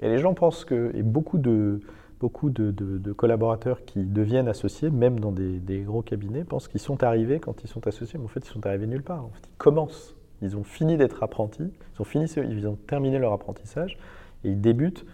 Et 0.00 0.08
les 0.08 0.18
gens 0.18 0.34
pensent 0.34 0.64
que, 0.64 0.92
et 0.94 1.02
beaucoup 1.02 1.38
de, 1.38 1.80
beaucoup 2.20 2.50
de, 2.50 3.12
collaborateurs 3.12 3.84
qui 3.84 4.04
deviennent 4.04 4.48
associés, 4.48 4.90
même 4.90 5.18
dans 5.18 5.32
des, 5.32 5.58
des 5.58 5.80
gros 5.80 6.02
cabinets, 6.02 6.44
pensent 6.44 6.68
qu'ils 6.68 6.80
sont 6.80 7.02
arrivés 7.02 7.40
quand 7.40 7.62
ils 7.64 7.68
sont 7.68 7.86
associés, 7.86 8.18
mais 8.18 8.26
en 8.26 8.28
fait 8.28 8.46
ils 8.46 8.52
sont 8.52 8.66
arrivés 8.66 8.86
nulle 8.86 9.02
part. 9.02 9.24
En 9.24 9.30
fait, 9.30 9.48
ils 9.48 9.56
commencent. 9.56 10.14
Ils 10.42 10.56
ont 10.56 10.62
fini 10.62 10.96
d'être 10.96 11.22
apprentis, 11.22 11.72
ils 11.94 12.00
ont, 12.00 12.04
fini, 12.04 12.26
ils 12.26 12.68
ont 12.68 12.76
terminé 12.86 13.18
leur 13.18 13.32
apprentissage 13.32 13.98
et 14.44 14.50
ils 14.50 14.60
débutent 14.60 15.04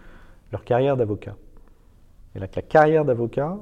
leur 0.51 0.63
carrière 0.63 0.97
d'avocat. 0.97 1.35
Et 2.35 2.39
là, 2.39 2.47
que 2.47 2.57
la 2.57 2.61
carrière 2.61 3.05
d'avocat, 3.05 3.57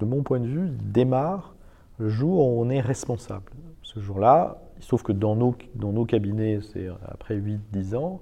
de 0.00 0.04
mon 0.04 0.22
point 0.22 0.40
de 0.40 0.46
vue, 0.46 0.70
démarre 0.70 1.54
le 1.98 2.08
jour 2.08 2.46
où 2.46 2.60
on 2.60 2.68
est 2.70 2.80
responsable. 2.80 3.52
Ce 3.82 4.00
jour-là, 4.00 4.58
sauf 4.80 5.02
que 5.02 5.12
dans 5.12 5.36
nos, 5.36 5.54
dans 5.74 5.92
nos 5.92 6.04
cabinets, 6.04 6.60
c'est 6.60 6.88
après 7.06 7.36
8-10 7.36 7.96
ans. 7.96 8.20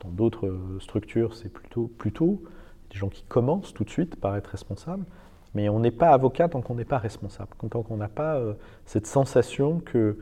Dans 0.00 0.10
d'autres 0.10 0.56
structures, 0.80 1.34
c'est 1.34 1.52
plutôt 1.52 1.90
plus 1.98 2.12
tôt. 2.12 2.42
Des 2.90 2.98
gens 2.98 3.08
qui 3.08 3.24
commencent 3.24 3.74
tout 3.74 3.84
de 3.84 3.90
suite 3.90 4.16
par 4.16 4.36
être 4.36 4.48
responsables. 4.48 5.04
Mais 5.54 5.68
on 5.68 5.80
n'est 5.80 5.92
pas 5.92 6.10
avocat 6.10 6.48
tant 6.48 6.60
qu'on 6.60 6.74
n'est 6.74 6.84
pas 6.84 6.98
responsable, 6.98 7.50
tant 7.70 7.82
qu'on 7.82 7.96
n'a 7.96 8.08
pas 8.08 8.36
euh, 8.36 8.54
cette 8.86 9.06
sensation 9.06 9.80
que 9.80 10.18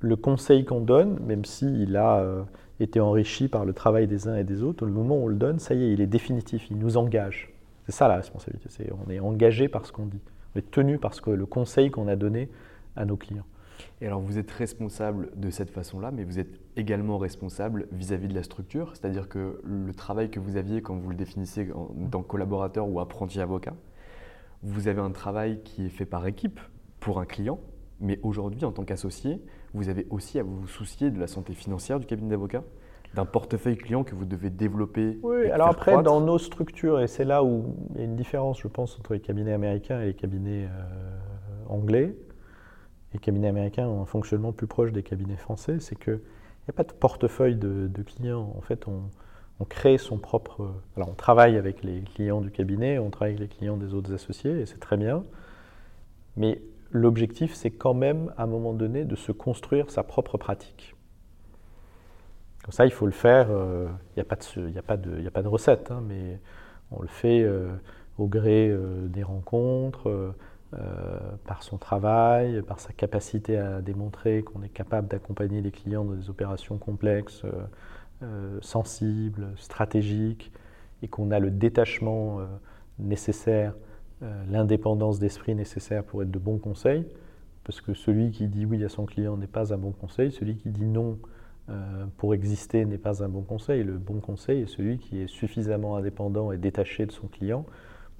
le 0.00 0.16
conseil 0.16 0.64
qu'on 0.64 0.80
donne, 0.80 1.20
même 1.20 1.44
s'il 1.44 1.96
a 1.96 2.18
euh, 2.18 2.42
été 2.80 2.98
enrichi 2.98 3.46
par 3.46 3.64
le 3.64 3.72
travail 3.72 4.08
des 4.08 4.26
uns 4.26 4.34
et 4.34 4.44
des 4.44 4.62
autres, 4.62 4.84
au 4.84 4.90
moment 4.90 5.16
où 5.16 5.24
on 5.24 5.28
le 5.28 5.36
donne, 5.36 5.58
ça 5.58 5.74
y 5.74 5.84
est, 5.84 5.92
il 5.92 6.00
est 6.00 6.06
définitif, 6.06 6.70
il 6.70 6.78
nous 6.78 6.96
engage. 6.96 7.49
C'est 7.90 7.96
ça 7.96 8.06
la 8.06 8.14
responsabilité, 8.14 8.68
on 9.04 9.10
est 9.10 9.18
engagé 9.18 9.66
par 9.66 9.84
ce 9.84 9.90
qu'on 9.90 10.06
dit, 10.06 10.20
on 10.54 10.60
est 10.60 10.70
tenu 10.70 10.96
par 10.96 11.12
que, 11.20 11.30
le 11.30 11.44
conseil 11.44 11.90
qu'on 11.90 12.06
a 12.06 12.14
donné 12.14 12.48
à 12.94 13.04
nos 13.04 13.16
clients. 13.16 13.46
Et 14.00 14.06
alors 14.06 14.20
vous 14.20 14.38
êtes 14.38 14.52
responsable 14.52 15.32
de 15.34 15.50
cette 15.50 15.70
façon-là, 15.70 16.12
mais 16.12 16.22
vous 16.22 16.38
êtes 16.38 16.60
également 16.76 17.18
responsable 17.18 17.88
vis-à-vis 17.90 18.28
de 18.28 18.34
la 18.34 18.44
structure, 18.44 18.94
c'est-à-dire 18.94 19.28
que 19.28 19.60
le 19.64 19.92
travail 19.92 20.30
que 20.30 20.38
vous 20.38 20.56
aviez 20.56 20.82
quand 20.82 20.94
vous 20.94 21.10
le 21.10 21.16
définissez 21.16 21.68
en 21.74 22.22
que 22.22 22.28
collaborateur 22.28 22.88
ou 22.88 23.00
apprenti 23.00 23.40
avocat, 23.40 23.74
vous 24.62 24.86
avez 24.86 25.00
un 25.00 25.10
travail 25.10 25.60
qui 25.64 25.86
est 25.86 25.90
fait 25.90 26.06
par 26.06 26.28
équipe 26.28 26.60
pour 27.00 27.18
un 27.18 27.26
client, 27.26 27.58
mais 27.98 28.20
aujourd'hui, 28.22 28.64
en 28.64 28.70
tant 28.70 28.84
qu'associé, 28.84 29.42
vous 29.74 29.88
avez 29.88 30.06
aussi 30.10 30.38
à 30.38 30.44
vous 30.44 30.68
soucier 30.68 31.10
de 31.10 31.18
la 31.18 31.26
santé 31.26 31.54
financière 31.54 31.98
du 31.98 32.06
cabinet 32.06 32.30
d'avocat, 32.30 32.62
d'un 33.14 33.24
portefeuille 33.24 33.76
client 33.76 34.04
que 34.04 34.14
vous 34.14 34.24
devez 34.24 34.50
développer. 34.50 35.18
Oui, 35.22 35.50
alors 35.50 35.68
après, 35.68 36.02
dans 36.02 36.20
nos 36.20 36.38
structures, 36.38 37.00
et 37.00 37.08
c'est 37.08 37.24
là 37.24 37.42
où 37.42 37.74
il 37.94 37.98
y 37.98 38.00
a 38.02 38.04
une 38.04 38.16
différence, 38.16 38.60
je 38.60 38.68
pense, 38.68 38.98
entre 38.98 39.14
les 39.14 39.20
cabinets 39.20 39.52
américains 39.52 40.00
et 40.00 40.06
les 40.06 40.14
cabinets 40.14 40.66
euh, 40.66 41.68
anglais. 41.68 42.14
Les 43.12 43.18
cabinets 43.18 43.48
américains 43.48 43.88
ont 43.88 44.02
un 44.02 44.06
fonctionnement 44.06 44.52
plus 44.52 44.68
proche 44.68 44.92
des 44.92 45.02
cabinets 45.02 45.36
français, 45.36 45.80
c'est 45.80 45.98
qu'il 45.98 46.14
n'y 46.14 46.70
a 46.70 46.72
pas 46.72 46.84
de 46.84 46.92
portefeuille 46.92 47.56
de, 47.56 47.88
de 47.88 48.02
clients. 48.02 48.54
En 48.56 48.60
fait, 48.60 48.86
on, 48.86 49.10
on 49.58 49.64
crée 49.64 49.98
son 49.98 50.18
propre. 50.18 50.74
Alors, 50.96 51.08
on 51.08 51.14
travaille 51.14 51.56
avec 51.56 51.82
les 51.82 52.02
clients 52.02 52.40
du 52.40 52.52
cabinet, 52.52 53.00
on 53.00 53.10
travaille 53.10 53.34
avec 53.34 53.50
les 53.50 53.56
clients 53.56 53.76
des 53.76 53.92
autres 53.92 54.14
associés, 54.14 54.60
et 54.60 54.66
c'est 54.66 54.78
très 54.78 54.96
bien. 54.96 55.24
Mais 56.36 56.62
l'objectif, 56.92 57.54
c'est 57.54 57.72
quand 57.72 57.94
même, 57.94 58.32
à 58.36 58.44
un 58.44 58.46
moment 58.46 58.72
donné, 58.72 59.04
de 59.04 59.16
se 59.16 59.32
construire 59.32 59.90
sa 59.90 60.04
propre 60.04 60.38
pratique. 60.38 60.94
Comme 62.70 62.76
ça, 62.76 62.86
il 62.86 62.92
faut 62.92 63.06
le 63.06 63.12
faire. 63.12 63.48
Euh, 63.50 63.88
il 64.14 64.20
n'y 64.20 64.22
a, 64.78 64.82
pas 64.82 64.96
de, 64.96 65.48
recette, 65.48 65.90
hein, 65.90 66.04
mais 66.06 66.38
on 66.92 67.02
le 67.02 67.08
fait 67.08 67.42
euh, 67.42 67.68
au 68.16 68.28
gré 68.28 68.68
euh, 68.70 69.08
des 69.08 69.24
rencontres, 69.24 70.34
par 71.46 71.64
son 71.64 71.78
travail, 71.78 72.62
par 72.62 72.78
sa 72.78 72.92
capacité 72.92 73.58
à 73.58 73.80
démontrer 73.80 74.44
qu'on 74.44 74.62
est 74.62 74.68
capable 74.68 75.08
d'accompagner 75.08 75.60
les 75.60 75.72
clients 75.72 76.04
dans 76.04 76.14
des 76.14 76.30
opérations 76.30 76.78
complexes 76.78 77.44
euh, 78.22 78.58
sensible, 78.60 79.48
stratégique, 79.56 80.52
et 81.02 81.08
qu'on 81.08 81.30
a 81.30 81.38
le 81.38 81.50
détachement 81.50 82.38
euh, 82.38 82.44
nécessaire, 82.98 83.74
euh, 84.22 84.44
l'indépendance 84.50 85.18
d'esprit 85.18 85.54
nécessaire 85.54 86.04
pour 86.04 86.22
être 86.22 86.30
de 86.30 86.38
bons 86.38 86.58
conseils, 86.58 87.06
parce 87.64 87.80
que 87.80 87.94
celui 87.94 88.30
qui 88.30 88.46
dit 88.46 88.66
oui 88.66 88.84
à 88.84 88.90
son 88.90 89.06
client 89.06 89.38
n'est 89.38 89.46
pas 89.46 89.72
un 89.72 89.78
bon 89.78 89.92
conseil, 89.92 90.30
celui 90.30 90.56
qui 90.56 90.68
dit 90.68 90.84
non 90.84 91.18
pour 92.16 92.34
exister 92.34 92.84
n'est 92.84 92.98
pas 92.98 93.22
un 93.22 93.28
bon 93.28 93.42
conseil. 93.42 93.84
Le 93.84 93.98
bon 93.98 94.20
conseil 94.20 94.62
est 94.62 94.66
celui 94.66 94.98
qui 94.98 95.20
est 95.20 95.28
suffisamment 95.28 95.96
indépendant 95.96 96.52
et 96.52 96.58
détaché 96.58 97.06
de 97.06 97.12
son 97.12 97.28
client 97.28 97.64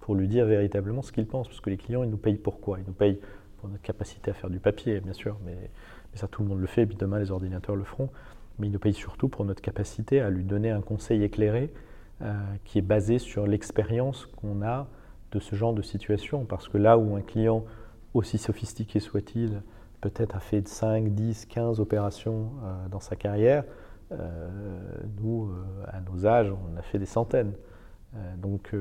pour 0.00 0.14
lui 0.14 0.28
dire 0.28 0.46
véritablement 0.46 1.02
ce 1.02 1.12
qu'il 1.12 1.26
pense, 1.26 1.48
parce 1.48 1.60
que 1.60 1.70
les 1.70 1.76
clients, 1.76 2.02
ils 2.02 2.10
nous 2.10 2.16
payent 2.16 2.38
pourquoi? 2.38 2.78
Ils 2.78 2.86
nous 2.86 2.92
payent 2.92 3.18
pour 3.58 3.68
notre 3.68 3.82
capacité 3.82 4.30
à 4.30 4.34
faire 4.34 4.50
du 4.50 4.60
papier, 4.60 5.00
bien 5.00 5.12
sûr, 5.12 5.36
mais, 5.44 5.56
ça 6.14 6.26
tout 6.26 6.42
le 6.42 6.48
monde 6.48 6.60
le 6.60 6.66
fait, 6.66 6.82
et 6.82 6.86
puis 6.86 6.96
demain 6.96 7.18
les 7.18 7.30
ordinateurs 7.30 7.76
le 7.76 7.84
feront 7.84 8.08
mais 8.60 8.68
il 8.68 8.72
nous 8.72 8.78
paye 8.78 8.94
surtout 8.94 9.28
pour 9.28 9.44
notre 9.44 9.62
capacité 9.62 10.20
à 10.20 10.30
lui 10.30 10.44
donner 10.44 10.70
un 10.70 10.82
conseil 10.82 11.22
éclairé 11.24 11.72
euh, 12.22 12.34
qui 12.64 12.78
est 12.78 12.82
basé 12.82 13.18
sur 13.18 13.46
l'expérience 13.46 14.26
qu'on 14.26 14.62
a 14.62 14.86
de 15.32 15.40
ce 15.40 15.56
genre 15.56 15.72
de 15.72 15.82
situation. 15.82 16.44
Parce 16.44 16.68
que 16.68 16.76
là 16.76 16.98
où 16.98 17.16
un 17.16 17.22
client, 17.22 17.64
aussi 18.12 18.38
sophistiqué 18.38 19.00
soit-il, 19.00 19.62
peut-être 20.00 20.36
a 20.36 20.40
fait 20.40 20.66
5, 20.66 21.08
10, 21.08 21.46
15 21.46 21.80
opérations 21.80 22.50
euh, 22.64 22.88
dans 22.88 23.00
sa 23.00 23.16
carrière, 23.16 23.64
euh, 24.12 24.48
nous, 25.20 25.50
à 25.86 26.00
nos 26.00 26.26
âges, 26.26 26.50
on 26.50 26.76
a 26.76 26.82
fait 26.82 26.98
des 26.98 27.06
centaines. 27.06 27.52
donc 28.38 28.74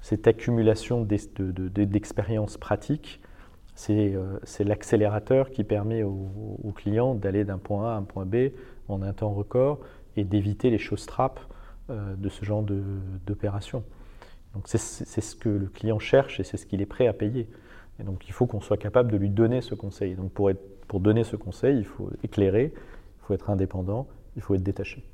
cette 0.00 0.26
accumulation 0.26 1.06
d'expériences 1.06 2.56
pratiques, 2.56 3.20
c'est 3.74 4.14
l'accélérateur 4.60 5.50
qui 5.50 5.64
permet 5.64 6.02
au, 6.02 6.30
au 6.62 6.72
client 6.72 7.14
d'aller 7.14 7.44
d'un 7.44 7.58
point 7.58 7.90
A 7.90 7.94
à 7.94 7.96
un 7.96 8.02
point 8.02 8.24
B 8.24 8.52
en 8.88 9.02
un 9.02 9.12
temps 9.12 9.32
record 9.32 9.80
et 10.16 10.24
d'éviter 10.24 10.70
les 10.70 10.78
choses 10.78 11.06
trappes 11.06 11.40
euh, 11.90 12.14
de 12.16 12.28
ce 12.30 12.44
genre 12.44 12.64
d'opération. 13.26 13.84
Donc 14.54 14.68
c'est 14.68 14.78
ce 14.78 15.34
que 15.34 15.48
le 15.48 15.66
client 15.66 15.98
cherche 15.98 16.38
et 16.38 16.44
c'est 16.44 16.56
ce 16.56 16.64
qu'il 16.64 16.80
est 16.80 16.86
prêt 16.86 17.08
à 17.08 17.12
payer. 17.12 17.48
Et 18.00 18.04
donc 18.04 18.26
il 18.26 18.32
faut 18.32 18.46
qu'on 18.46 18.60
soit 18.60 18.76
capable 18.76 19.10
de 19.10 19.16
lui 19.16 19.30
donner 19.30 19.60
ce 19.60 19.74
conseil. 19.74 20.14
Donc 20.14 20.32
pour, 20.32 21.00
donner 21.00 21.24
ce 21.24 21.36
conseil, 21.36 21.78
il 21.78 21.84
faut 21.84 22.10
éclairer, 22.22 22.72
il 22.74 23.26
faut 23.26 23.34
être 23.34 23.50
indépendant, 23.50 24.08
il 24.36 24.42
faut 24.42 24.54
être 24.54 24.62
détaché. 24.62 25.04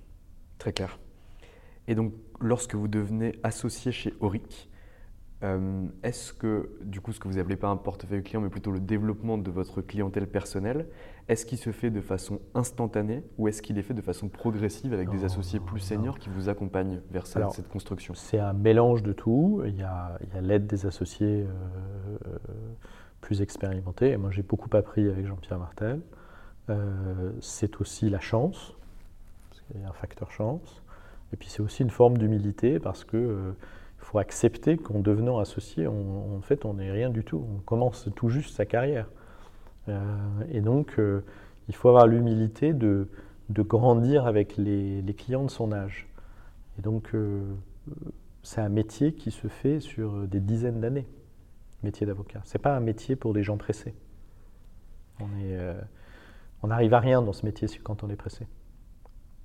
Très 0.58 0.72
clair. 0.72 0.98
Et 1.88 1.94
donc 1.94 2.12
lorsque 2.40 2.74
vous 2.74 2.88
devenez 2.88 3.38
associé 3.42 3.92
chez 3.92 4.14
Auric, 4.20 4.68
euh, 5.42 5.86
est-ce 6.02 6.34
que, 6.34 6.70
du 6.82 7.00
coup, 7.00 7.12
ce 7.12 7.20
que 7.20 7.26
vous 7.26 7.38
appelez 7.38 7.56
pas 7.56 7.68
un 7.68 7.76
portefeuille 7.76 8.22
client, 8.22 8.42
mais 8.42 8.50
plutôt 8.50 8.70
le 8.70 8.80
développement 8.80 9.38
de 9.38 9.50
votre 9.50 9.80
clientèle 9.80 10.26
personnelle, 10.26 10.86
est-ce 11.30 11.46
qu'il 11.46 11.58
se 11.58 11.70
fait 11.70 11.90
de 11.90 12.00
façon 12.00 12.40
instantanée 12.54 13.22
ou 13.38 13.46
est-ce 13.46 13.62
qu'il 13.62 13.78
est 13.78 13.82
fait 13.82 13.94
de 13.94 14.02
façon 14.02 14.28
progressive 14.28 14.92
avec 14.92 15.08
des 15.10 15.24
associés 15.24 15.60
plus 15.60 15.78
seniors 15.78 16.18
qui 16.18 16.28
vous 16.28 16.48
accompagnent 16.48 17.00
vers 17.12 17.24
cette, 17.28 17.68
construction? 17.68 18.14
C'est 18.14 18.40
un 18.40 18.52
mélange 18.52 19.04
de 19.04 19.12
tout. 19.12 19.62
Il 19.64 19.76
y 19.76 19.82
a 19.84 20.18
l'aide 20.42 20.66
des 20.66 20.86
associés 20.86 21.46
euh, 21.46 22.18
euh, 22.26 22.38
plus 23.20 23.42
expérimentés. 23.42 24.10
Et 24.10 24.16
moi, 24.16 24.32
j'ai 24.32 24.42
beaucoup 24.42 24.76
appris 24.76 25.08
avec 25.08 25.24
Jean-Pierre 25.24 25.60
Martel. 25.60 26.00
c'est 27.40 27.80
aussi 27.80 28.10
la 28.10 28.20
chance, 28.20 28.74
parce 29.48 29.62
qu'il 29.62 29.80
y 29.80 29.84
a 29.84 29.88
un 29.88 29.92
facteur 29.92 30.32
chance. 30.32 30.82
Et 31.32 31.36
puis 31.36 31.48
c'est 31.48 31.62
aussi 31.62 31.84
une 31.84 31.90
forme 31.90 32.18
d'humilité 32.18 32.80
parce 32.80 33.04
que 33.04 33.54
il 34.00 34.04
faut 34.04 34.18
accepter 34.18 34.76
qu'en 34.78 34.98
devenant 34.98 35.38
associé, 35.38 35.86
en 35.86 36.40
fait, 36.42 36.64
on 36.64 36.74
n'est 36.74 36.90
rien 36.90 37.10
du 37.10 37.22
tout. 37.22 37.44
On 37.56 37.60
commence 37.60 38.08
tout 38.16 38.30
juste 38.30 38.56
sa 38.56 38.66
carrière. 38.66 39.06
Euh, 39.88 40.00
et 40.50 40.60
donc, 40.60 40.94
euh, 40.98 41.24
il 41.68 41.74
faut 41.74 41.88
avoir 41.88 42.06
l'humilité 42.06 42.72
de, 42.72 43.08
de, 43.48 43.62
grandir 43.62 44.26
avec 44.26 44.56
les, 44.56 45.02
les, 45.02 45.14
clients 45.14 45.44
de 45.44 45.50
son 45.50 45.72
âge. 45.72 46.08
Et 46.78 46.82
donc, 46.82 47.14
euh, 47.14 47.42
c'est 48.42 48.60
un 48.60 48.68
métier 48.68 49.14
qui 49.14 49.30
se 49.30 49.48
fait 49.48 49.80
sur 49.80 50.26
des 50.26 50.40
dizaines 50.40 50.80
d'années, 50.80 51.06
métier 51.82 52.06
d'avocat. 52.06 52.40
Ce 52.44 52.56
n'est 52.56 52.62
pas 52.62 52.76
un 52.76 52.80
métier 52.80 53.16
pour 53.16 53.32
des 53.32 53.42
gens 53.42 53.56
pressés. 53.56 53.94
On 55.20 56.68
n'arrive 56.68 56.92
on 56.92 56.96
à 56.96 57.00
rien 57.00 57.20
dans 57.20 57.34
ce 57.34 57.44
métier 57.44 57.68
quand 57.82 58.02
on 58.04 58.10
est 58.10 58.16
pressé. 58.16 58.46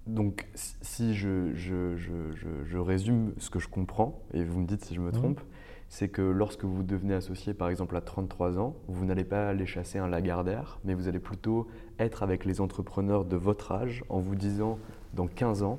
Donc, 0.07 0.47
si 0.53 1.15
je, 1.15 2.79
résume 2.79 3.33
ce 3.37 3.49
que 3.49 3.59
je 3.59 3.67
comprends, 3.67 4.21
et 4.33 4.43
vous 4.43 4.61
me 4.61 4.67
dites 4.67 4.85
si 4.85 4.93
je 4.93 5.01
me 5.01 5.07
mhm. 5.07 5.13
trompe, 5.13 5.41
c'est 5.87 6.09
que 6.09 6.21
lorsque 6.21 6.65
vous 6.65 6.83
devenez 6.83 7.13
associé, 7.13 7.53
par 7.53 7.69
exemple, 7.69 7.95
à 7.95 8.01
33 8.01 8.59
ans, 8.59 8.75
vous 8.87 9.05
n'allez 9.05 9.23
pas 9.23 9.49
aller 9.49 9.65
chasser 9.65 9.97
un 9.97 10.07
Lagardère, 10.07 10.79
mais 10.83 10.93
vous 10.93 11.07
allez 11.07 11.19
plutôt 11.19 11.67
être 11.99 12.23
avec 12.23 12.45
les 12.45 12.59
entrepreneurs 12.59 13.25
de 13.25 13.35
votre 13.35 13.71
âge 13.71 14.03
en 14.09 14.19
vous 14.19 14.35
disant, 14.35 14.77
dans 15.13 15.27
15 15.27 15.63
ans, 15.63 15.77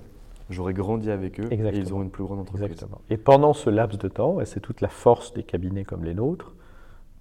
j'aurai 0.49 0.75
grandi 0.75 1.11
avec 1.11 1.41
eux 1.41 1.53
et 1.53 1.57
ils 1.57 1.93
auront 1.93 2.03
une 2.03 2.11
plus 2.11 2.25
grande 2.25 2.39
entreprise. 2.39 2.65
Exactement. 2.65 3.01
Et 3.11 3.17
pendant 3.17 3.53
ce 3.53 3.69
laps 3.69 3.99
de 3.99 4.09
temps, 4.09 4.41
et 4.41 4.47
c'est 4.47 4.61
toute 4.61 4.81
la 4.81 4.89
force 4.89 5.35
des 5.35 5.43
cabinets 5.43 5.85
comme 5.85 6.05
les 6.05 6.15
nôtres, 6.15 6.55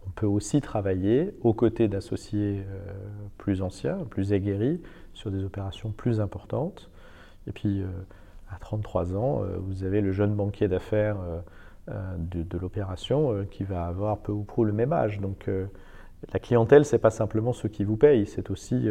on 0.08 0.12
peut 0.12 0.28
aussi 0.28 0.62
travailler 0.62 1.34
aux 1.42 1.54
côtés 1.54 1.88
d'associés 1.88 2.64
euh, 2.70 2.94
plus 3.38 3.64
anciens, 3.64 3.98
plus 4.10 4.34
aguerris, 4.34 4.80
sur 5.14 5.32
des 5.32 5.44
opérations 5.44 5.92
plus 5.92 6.20
importantes 6.22 6.90
et 7.48 7.52
puis, 7.52 7.82
euh, 7.82 7.88
à 8.50 8.58
33 8.60 9.16
ans, 9.16 9.44
euh, 9.44 9.58
vous 9.60 9.84
avez 9.84 10.02
le 10.02 10.12
jeune 10.12 10.34
banquier 10.34 10.68
d'affaires 10.68 11.18
euh, 11.90 12.16
de, 12.18 12.58
l'opération 12.58 13.46
qui 13.52 13.64
va 13.64 13.86
avoir 13.86 14.20
peu 14.20 14.32
ou 14.32 14.44
prou 14.44 14.64
le 14.64 14.74
même 14.74 14.94
âge. 14.94 15.20
Donc, 15.20 15.50
la 16.34 16.40
clientèle, 16.40 16.86
ce 16.86 16.96
n'est 16.96 17.00
pas 17.00 17.12
simplement 17.12 17.54
ceux 17.54 17.70
qui 17.70 17.84
vous 17.84 17.98
payent, 17.98 18.26
c'est 18.26 18.50
aussi 18.50 18.88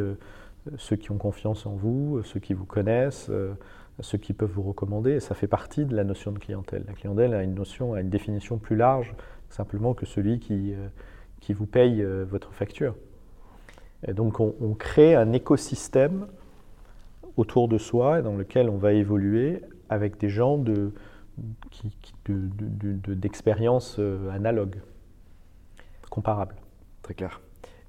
ceux 0.77 0.97
qui 0.97 1.11
ont 1.11 1.19
confiance 1.19 1.67
en 1.67 1.73
vous, 1.73 2.23
ceux 2.23 2.41
qui 2.41 2.55
vous 2.55 2.67
connaissent, 2.67 3.31
ceux 4.01 4.19
qui 4.19 4.33
peuvent 4.33 4.51
vous 4.51 4.63
recommander. 4.63 5.13
Et 5.13 5.21
ça 5.21 5.35
fait 5.35 5.49
partie 5.49 5.85
de 5.85 5.97
la 5.97 6.05
notion 6.05 6.31
de 6.31 6.39
clientèle. 6.39 6.85
La 6.87 6.93
clientèle 6.93 7.35
a 7.35 7.43
une 7.43 7.55
notion, 7.55 7.95
a 7.95 8.01
une 8.01 8.11
définition 8.11 8.59
plus 8.59 8.77
large 8.77 9.15
simplement 9.51 9.95
que 9.95 10.07
celui 10.07 10.39
qui, 10.39 10.75
qui 11.41 11.53
vous 11.53 11.67
paye 11.67 12.05
votre 12.05 12.53
facture. 12.53 12.95
Donc 14.13 14.41
on, 14.41 14.75
crée 14.79 15.15
un 15.15 15.33
écosystème 15.33 16.27
autour 17.37 17.69
de 17.69 17.79
soi 17.79 18.23
dans 18.23 18.37
lequel 18.37 18.69
on 18.69 18.77
va 18.77 18.93
évoluer 18.93 19.63
avec 19.89 20.19
des 20.19 20.29
gens 20.29 20.59
de, 20.59 20.93
d'expérience 22.26 23.97
euh, 23.99 24.30
analogue. 24.30 24.80
comparable. 26.11 26.57
Très 27.03 27.14
clair. 27.14 27.41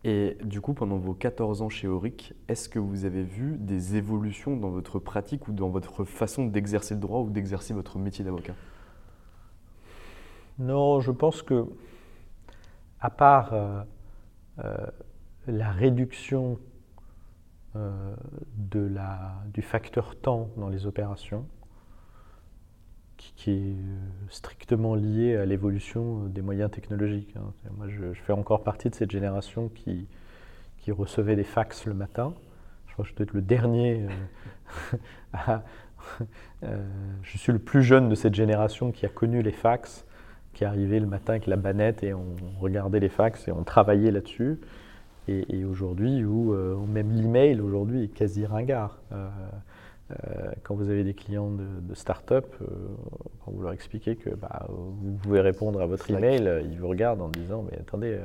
Et 0.07 0.37
du 0.43 0.61
coup, 0.61 0.75
pendant 0.75 0.97
vos 0.97 1.15
14 1.15 1.63
ans 1.63 1.69
chez 1.69 1.87
Auric, 1.87 2.35
est-ce 2.47 2.69
que 2.69 2.77
vous 2.77 3.05
avez 3.05 3.23
vu 3.23 3.57
des 3.57 3.95
évolutions 3.95 4.55
dans 4.55 4.69
votre 4.69 4.99
pratique 4.99 5.47
ou 5.47 5.51
dans 5.51 5.69
votre 5.69 6.03
façon 6.03 6.45
d'exercer 6.45 6.93
le 6.93 6.99
droit 6.99 7.21
ou 7.21 7.31
d'exercer 7.31 7.73
votre 7.73 7.97
métier 7.97 8.23
d'avocat? 8.23 8.53
Non, 10.59 10.99
je 10.99 11.11
pense 11.11 11.41
que, 11.41 11.65
à 12.99 13.09
part 13.09 13.53
euh, 13.53 13.81
euh, 14.63 14.77
la 15.47 15.71
réduction 15.71 16.59
euh, 17.75 18.15
de 18.57 18.79
la, 18.79 19.41
du 19.53 19.63
facteur 19.63 20.15
temps 20.15 20.49
dans 20.55 20.69
les 20.69 20.85
opérations, 20.85 21.47
qui, 23.17 23.51
est 23.51 23.75
strictement 24.29 24.95
lié 24.95 25.35
à 25.35 25.45
l'évolution 25.45 26.25
des 26.25 26.41
moyens 26.41 26.71
technologiques. 26.71 27.35
Hein. 27.37 27.53
Moi, 27.77 27.87
je, 27.87 28.13
fais 28.13 28.33
encore 28.33 28.63
partie 28.63 28.89
de 28.89 28.95
cette 28.95 29.11
génération 29.11 29.69
qui, 29.69 30.07
qui 30.79 30.91
recevait 30.91 31.35
des 31.35 31.43
fax 31.43 31.85
le 31.85 31.93
matin. 31.93 32.33
Je 32.87 32.93
crois 32.93 33.05
que 33.05 33.11
je 33.11 33.15
dois 33.15 33.23
être 33.23 33.33
le 33.33 33.41
dernier. 33.41 34.07
je 36.61 37.37
suis 37.37 37.51
le 37.51 37.59
plus 37.59 37.83
jeune 37.83 38.09
de 38.09 38.15
cette 38.15 38.35
génération 38.35 38.91
qui 38.91 39.05
a 39.05 39.09
connu 39.09 39.41
les 39.41 39.51
fax, 39.51 40.05
qui 40.53 40.65
arrivait 40.65 40.99
le 40.99 41.07
matin 41.07 41.33
avec 41.33 41.47
la 41.47 41.57
banette 41.57 42.03
et 42.03 42.13
on 42.13 42.35
regardait 42.59 42.99
les 42.99 43.09
fax 43.09 43.47
et 43.47 43.51
on 43.51 43.63
travaillait 43.63 44.11
là-dessus 44.11 44.59
et, 45.27 45.65
aujourd'hui 45.65 46.23
où 46.23 46.53
euh, 46.53 46.77
même 46.85 47.11
l'email 47.11 47.59
aujourd'hui 47.61 48.03
est 48.03 48.07
quasi 48.13 48.45
ringard. 48.45 48.99
Euh, 49.11 49.27
euh, 50.11 50.51
quand 50.63 50.75
vous 50.75 50.89
avez 50.89 51.03
des 51.03 51.13
clients 51.13 51.49
de, 51.49 51.93
start-up, 51.95 52.45
quand 53.43 53.51
vous 53.51 53.61
leur 53.61 53.73
expliquez 53.73 54.15
que 54.15 54.29
bah, 54.29 54.67
vous 54.69 55.17
pouvez 55.23 55.41
répondre 55.41 55.81
à 55.81 55.85
votre 55.85 56.09
email, 56.11 56.63
ils 56.69 56.79
vous 56.79 56.87
regardent 56.87 57.21
en 57.21 57.29
disant 57.29 57.65
mais 57.69 57.77
attendez, 57.79 58.19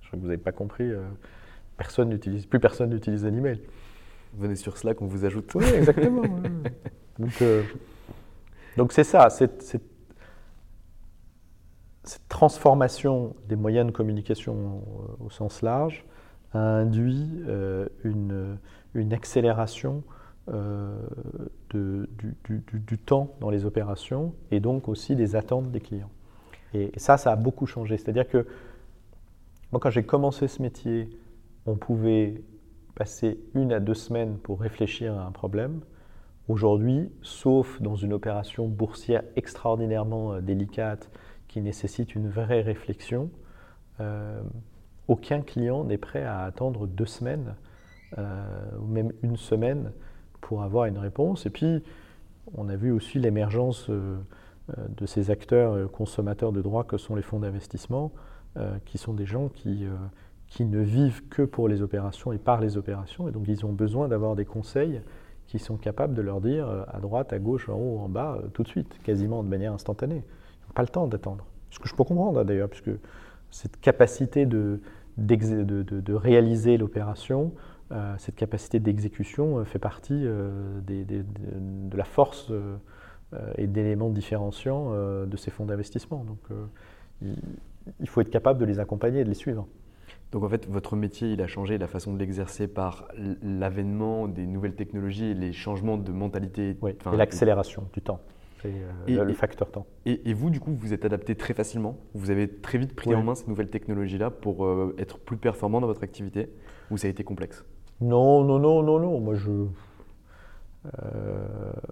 je 0.00 0.06
crois 0.06 0.18
que 0.18 0.22
vous 0.22 0.28
n'avez 0.28 0.42
pas 0.42 0.52
compris, 0.52 0.88
personne 1.76 2.10
n'utilise, 2.10 2.46
plus 2.46 2.60
personne 2.60 2.90
n'utilise 2.90 3.24
un 3.24 3.34
email. 3.34 3.60
Venez 4.34 4.56
sur 4.56 4.76
Slack, 4.76 5.00
on 5.02 5.06
vous 5.06 5.24
ajoute. 5.24 5.52
Oui, 5.54 5.64
exactement. 5.64 6.22
donc, 7.18 7.42
donc 8.76 8.92
c'est 8.92 9.04
ça, 9.04 9.30
cette, 9.30 9.62
cette, 9.62 9.82
transformation 12.28 13.34
des 13.48 13.56
moyens 13.56 13.86
de 13.86 13.92
communication 13.92 14.82
au 15.24 15.30
sens 15.30 15.62
large 15.62 16.04
a 16.52 16.58
induit 16.58 17.28
euh, 17.48 17.88
une, 18.04 18.58
une, 18.94 19.12
accélération 19.12 20.02
euh, 20.52 20.96
de, 21.70 22.08
du, 22.18 22.64
du, 22.72 22.98
temps 22.98 23.34
dans 23.40 23.50
les 23.50 23.64
opérations 23.64 24.34
et 24.50 24.60
donc 24.60 24.88
aussi 24.88 25.16
des 25.16 25.34
attentes 25.34 25.70
des 25.72 25.80
clients. 25.80 26.10
Et, 26.74 26.92
ça, 26.96 27.16
ça 27.16 27.32
a 27.32 27.36
beaucoup 27.36 27.66
changé. 27.66 27.96
C'est-à-dire 27.96 28.28
que 28.28 28.46
moi, 29.72 29.80
quand 29.80 29.90
j'ai 29.90 30.04
commencé 30.04 30.46
ce 30.48 30.62
métier, 30.62 31.10
on 31.66 31.74
pouvait 31.74 32.42
passer 32.94 33.40
une 33.54 33.72
à 33.72 33.80
deux 33.80 33.94
semaines 33.94 34.38
pour 34.38 34.60
réfléchir 34.60 35.18
à 35.18 35.26
un 35.26 35.32
problème. 35.32 35.80
Aujourd'hui, 36.48 37.10
sauf 37.22 37.82
dans 37.82 37.96
une 37.96 38.12
opération 38.12 38.68
boursière 38.68 39.24
extraordinairement 39.34 40.34
euh, 40.34 40.40
délicate 40.40 41.10
qui 41.48 41.60
nécessite 41.60 42.14
une 42.14 42.28
vraie 42.28 42.62
réflexion, 42.62 43.30
aucun 45.08 45.40
client 45.40 45.84
n'est 45.84 45.98
prêt 45.98 46.22
à 46.22 46.42
attendre 46.42 46.86
deux 46.86 47.06
semaines 47.06 47.54
euh, 48.18 48.44
ou 48.80 48.86
même 48.86 49.12
une 49.22 49.36
semaine 49.36 49.92
pour 50.46 50.62
avoir 50.62 50.84
une 50.84 50.98
réponse. 50.98 51.44
Et 51.44 51.50
puis, 51.50 51.82
on 52.56 52.68
a 52.68 52.76
vu 52.76 52.92
aussi 52.92 53.18
l'émergence 53.18 53.90
euh, 53.90 54.16
euh, 54.70 54.86
de 54.96 55.04
ces 55.04 55.32
acteurs 55.32 55.90
consommateurs 55.90 56.52
de 56.52 56.62
droits 56.62 56.84
que 56.84 56.98
sont 56.98 57.16
les 57.16 57.22
fonds 57.22 57.40
d'investissement, 57.40 58.12
qui 58.86 58.96
sont 58.96 59.12
des 59.12 59.26
gens 59.26 59.50
qui, 59.50 59.84
qui 60.46 60.64
ne 60.64 60.80
vivent 60.80 61.28
que 61.28 61.42
pour 61.42 61.68
les 61.68 61.82
opérations 61.82 62.32
et 62.32 62.38
par 62.38 62.58
les 62.58 62.78
opérations. 62.78 63.28
Et 63.28 63.30
donc, 63.30 63.44
ils 63.48 63.66
ont 63.66 63.72
besoin 63.72 64.08
d'avoir 64.08 64.34
des 64.34 64.46
conseils 64.46 65.02
qui 65.46 65.58
sont 65.58 65.76
capables 65.76 66.14
de 66.14 66.22
leur 66.22 66.40
dire 66.40 66.66
à 66.88 66.98
droite, 67.00 67.34
à 67.34 67.38
gauche, 67.38 67.68
en 67.68 67.74
haut, 67.74 67.98
en 67.98 68.08
bas, 68.08 68.38
tout 68.54 68.62
de 68.62 68.68
suite, 68.68 68.98
quasiment 69.02 69.42
de 69.42 69.48
manière 69.50 69.74
instantanée. 69.74 70.22
Ils 70.24 70.68
n'ont 70.68 70.74
pas 70.74 70.80
le 70.80 70.88
temps 70.88 71.06
d'attendre. 71.06 71.44
Ce 71.68 71.78
que 71.78 71.86
je 71.86 71.94
peux 71.94 72.04
comprendre 72.04 72.40
hein, 72.40 72.44
d'ailleurs, 72.46 72.70
puisque 72.70 72.98
cette 73.50 73.78
capacité 73.78 74.46
de, 74.46 74.80
de, 75.18 76.14
réaliser 76.14 76.76
l'opération, 76.76 77.52
euh, 77.54 77.75
cette 78.18 78.36
capacité 78.36 78.80
d'exécution 78.80 79.58
euh, 79.58 79.64
fait 79.64 79.78
partie 79.78 80.22
euh, 80.24 80.80
de 80.80 81.96
la 81.96 82.04
force 82.04 82.52
et 83.58 83.66
d'éléments 83.66 84.10
différenciants 84.10 84.92
de 85.26 85.36
ces 85.36 85.50
fonds 85.50 85.66
d'investissement. 85.66 86.24
Donc 86.24 86.38
il, 87.20 88.08
faut 88.08 88.20
être 88.20 88.30
capable 88.30 88.58
de 88.60 88.64
les 88.64 88.78
accompagner 88.78 89.20
et 89.20 89.24
de 89.24 89.28
les 89.28 89.34
suivre. 89.34 89.66
Donc 90.32 90.44
en 90.44 90.48
fait, 90.48 90.66
votre 90.68 90.96
métier, 90.96 91.32
il 91.32 91.42
a 91.42 91.46
changé, 91.46 91.76
la 91.76 91.88
façon 91.88 92.14
de 92.14 92.18
l'exercer 92.18 92.68
par 92.68 93.08
l'avènement 93.42 94.28
des 94.28 94.46
nouvelles 94.46 94.74
technologies 94.74 95.26
et 95.26 95.34
les 95.34 95.52
changements 95.52 95.96
de 95.96 96.12
mentalité. 96.12 96.76
Oui, 96.80 96.92
et 97.12 97.16
l'accélération 97.16 97.88
du 97.92 98.00
temps. 98.00 98.20
Euh, 98.64 99.24
le 99.24 99.32
facteur 99.32 99.70
temps. 99.70 99.86
Et, 100.04 100.32
vous, 100.32 100.50
du 100.50 100.60
coup, 100.60 100.72
vous 100.72 100.92
êtes 100.92 101.04
adapté 101.04 101.34
très 101.34 101.54
facilement 101.54 101.98
Vous 102.14 102.30
avez 102.30 102.48
très 102.48 102.78
vite 102.78 102.94
pris 102.94 103.14
en 103.14 103.22
main 103.22 103.34
ces 103.34 103.46
nouvelles 103.48 103.70
technologies-là 103.70 104.30
pour 104.30 104.64
euh, 104.64 104.94
être 104.98 105.18
plus 105.18 105.36
performant 105.36 105.80
dans 105.80 105.86
votre 105.86 106.02
activité 106.02 106.50
Ou 106.90 106.96
ça 106.96 107.06
a 107.06 107.10
été 107.10 107.24
complexe? 107.24 107.64
Non, 108.00 108.44
non, 108.44 108.58
non, 108.58 108.82
non, 108.82 108.98
non. 108.98 109.20
Moi, 109.20 109.34
je, 109.34 109.50
euh, 109.50 111.46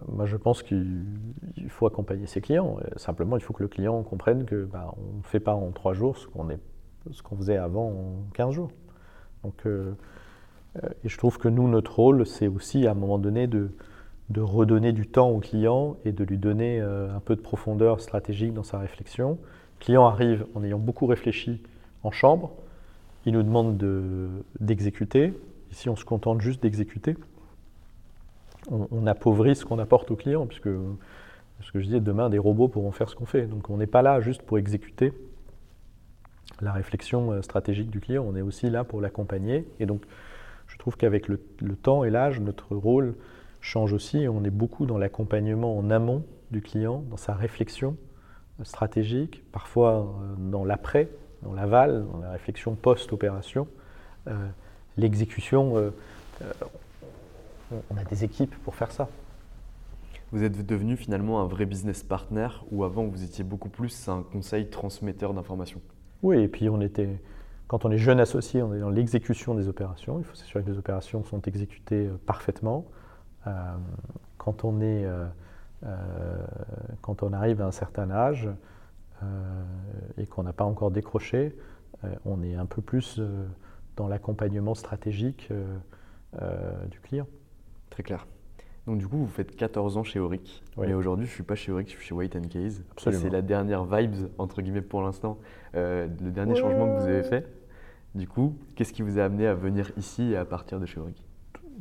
moi, 0.09 0.27
je 0.27 0.37
pense 0.37 0.63
qu'il 0.63 1.05
faut 1.69 1.87
accompagner 1.87 2.27
ses 2.27 2.41
clients. 2.41 2.77
Simplement, 2.97 3.37
il 3.37 3.43
faut 3.43 3.53
que 3.53 3.63
le 3.63 3.69
client 3.69 4.03
comprenne 4.03 4.45
que 4.45 4.65
bah, 4.65 4.95
ne 5.17 5.23
fait 5.23 5.41
pas 5.41 5.55
en 5.55 5.71
trois 5.71 5.95
jours 5.95 6.17
ce 6.19 6.27
qu'on 6.27 7.37
faisait 7.37 7.57
avant 7.57 7.89
en 7.89 8.15
15 8.35 8.55
jours. 8.55 8.71
Donc, 9.43 9.67
et 9.67 11.09
je 11.09 11.19
trouve 11.19 11.39
que 11.39 11.49
nous, 11.49 11.69
notre 11.69 11.95
rôle, 11.95 12.27
c'est 12.27 12.49
aussi 12.49 12.87
à 12.87 12.93
un 12.93 12.95
moment 12.95 13.19
donné 13.19 13.47
de, 13.47 13.71
de 14.31 14.41
redonner 14.41 14.93
du 14.93 15.07
temps 15.07 15.31
au 15.31 15.39
client 15.39 15.97
et 16.05 16.13
de 16.13 16.25
lui 16.25 16.39
donner 16.39 16.81
euh, 16.81 17.15
un 17.15 17.21
peu 17.21 17.37
de 17.37 17.41
profondeur 17.41 18.01
stratégique 18.01 18.55
dans 18.55 18.63
sa 18.63 18.79
réflexion. 18.79 19.39
Le 19.79 19.85
client 19.85 20.07
arrive 20.07 20.47
en 20.55 20.65
ayant 20.65 20.79
beaucoup 20.79 21.07
réfléchi 21.07 21.61
en 22.03 22.11
chambre, 22.11 22.53
il 23.27 23.33
nous 23.33 23.43
demande 23.43 23.79
d'exécuter. 24.61 25.33
Ici, 25.75 25.89
on 25.89 25.97
se 25.97 26.05
contente 26.05 26.41
juste 26.41 26.63
d'exécuter. 26.63 27.17
On, 28.71 29.09
appauvrit 29.09 29.57
ce 29.57 29.65
qu'on 29.65 29.81
apporte 29.81 30.09
au 30.13 30.17
client, 30.17 30.47
puisque 30.47 30.69
ce 30.69 31.73
que 31.73 31.81
je 31.81 31.85
disais, 31.85 31.99
demain, 32.01 32.31
des 32.31 32.39
robots 32.39 32.69
pourront 32.69 32.93
faire 32.93 33.09
ce 33.09 33.17
qu'on 33.17 33.27
fait. 33.27 33.47
Donc 33.47 33.71
on 33.71 33.77
n'est 33.77 33.89
pas 33.89 34.01
là 34.01 34.21
juste 34.21 34.43
pour 34.43 34.57
exécuter 34.57 35.13
la 36.61 36.71
réflexion 36.71 37.33
euh, 37.33 37.43
stratégique 37.43 37.91
du 37.91 37.99
client, 37.99 38.25
on 38.25 38.37
est 38.37 38.41
aussi 38.41 38.71
là 38.71 38.85
pour 38.85 39.01
l'accompagner. 39.01 39.67
Et 39.81 39.87
donc, 39.87 40.05
je 40.69 40.79
trouve 40.79 40.97
qu'avec 40.97 41.27
le, 41.27 41.39
temps 41.75 42.05
et 42.05 42.11
l'âge, 42.11 42.41
notre 42.41 42.77
rôle 42.77 43.17
change 43.61 43.93
aussi. 43.93 44.29
On 44.29 44.45
est 44.45 44.51
beaucoup 44.51 44.87
dans 44.87 44.97
l'accompagnement 44.97 45.77
en 45.77 45.91
amont 45.91 46.25
du 46.53 46.63
client, 46.63 47.03
dans 47.11 47.17
sa 47.17 47.35
réflexion 47.35 47.97
stratégique, 48.63 49.43
parfois 49.51 50.07
euh, 50.23 50.35
dans 50.39 50.65
l'après, 50.65 51.09
dans 51.43 51.53
l'aval, 51.53 52.07
dans 52.13 52.21
la 52.21 52.31
réflexion 52.31 52.77
post-opération. 52.77 53.67
Euh, 54.29 54.49
l'exécution, 54.97 55.77
euh, 55.77 55.91
on 57.91 57.97
a 57.97 58.05
des 58.05 58.25
équipes 58.25 58.55
pour 58.65 58.75
faire 58.75 58.93
ça. 58.93 59.09
Vous 60.33 60.43
êtes 60.43 60.67
devenu 60.67 60.97
finalement 60.97 61.41
un 61.41 61.47
vrai 61.47 61.65
business 61.65 62.03
partner 62.03 62.49
où 62.73 62.85
avant 62.85 63.05
vous 63.05 63.23
étiez 63.23 63.45
beaucoup 63.45 63.69
plus 63.69 64.09
un 64.09 64.23
conseil 64.23 64.69
transmetteur 64.69 65.33
d'informations? 65.35 65.81
Oui, 66.23 66.39
et 66.39 66.49
puis 66.49 66.69
on 66.69 66.81
était, 66.81 67.21
quand 67.69 67.85
on 67.85 67.91
est 67.91 67.99
jeune 67.99 68.21
associé, 68.21 68.63
on 68.63 68.75
est 68.75 68.81
dans 68.81 68.91
l'exécution 68.91 69.55
des 69.55 69.69
opérations. 69.69 70.19
Il 70.19 70.25
faut 70.25 70.35
s'assurer 70.35 70.65
que 70.65 70.71
les 70.71 70.79
opérations 70.79 71.23
sont 71.25 71.41
exécutées 71.43 72.09
parfaitement. 72.27 72.87
Euh, 73.47 73.53
quand, 74.39 74.65
on 74.65 74.81
est, 74.81 75.05
euh, 75.05 75.27
euh, 75.85 76.39
quand 77.03 77.23
on 77.23 77.33
arrive 77.33 77.61
à 77.61 77.67
un 77.67 77.73
certain 77.73 78.11
âge 78.11 78.49
et 80.19 80.27
qu'on 80.27 80.43
n'a 80.43 80.53
pas 80.53 80.65
encore 80.65 80.91
décroché, 80.91 81.57
on 82.27 82.43
est 82.43 82.57
un 82.57 82.67
peu 82.67 82.83
plus 82.83 83.23
dans 83.97 84.09
l'accompagnement 84.09 84.75
stratégique 84.75 85.51
du 86.91 87.01
client. 87.01 87.27
Très 87.91 88.03
clair. 88.03 88.27
Donc 88.87 88.99
du 88.99 89.07
coup, 89.07 89.19
vous 89.19 89.29
faites 89.29 89.55
14 89.57 89.97
ans 89.97 90.05
chez 90.05 90.19
Auric. 90.19 90.63
Mais 90.77 90.95
aujourd'hui, 90.95 91.27
je 91.27 91.31
ne 91.31 91.35
suis 91.35 91.43
pas 91.43 91.55
chez 91.55 91.73
Auric, 91.73 91.89
je 91.89 91.93
suis 91.93 92.05
chez 92.05 92.15
White 92.15 92.49
Case. 92.49 92.85
C'est 92.99 93.31
la 93.31 93.43
dernière 93.43 93.85
vibes, 93.85 94.29
entre 94.39 94.63
guillemets, 94.63 94.83
pour 94.83 95.03
l'instant, 95.03 95.39
le 95.75 96.09
dernier 96.09 96.55
changement 96.57 96.87
que 96.87 97.01
vous 97.01 97.09
avez 97.09 97.23
fait. 97.23 97.47
Du 98.15 98.29
coup, 98.29 98.57
qu'est-ce 98.77 98.93
qui 98.93 99.03
vous 99.03 99.19
a 99.19 99.25
amené 99.25 99.47
à 99.47 99.55
venir 99.55 99.91
ici 99.97 100.33
et 100.33 100.37
à 100.37 100.45
partir 100.45 100.79
de 100.79 100.87
chez 100.87 101.01
Auric? 101.01 101.25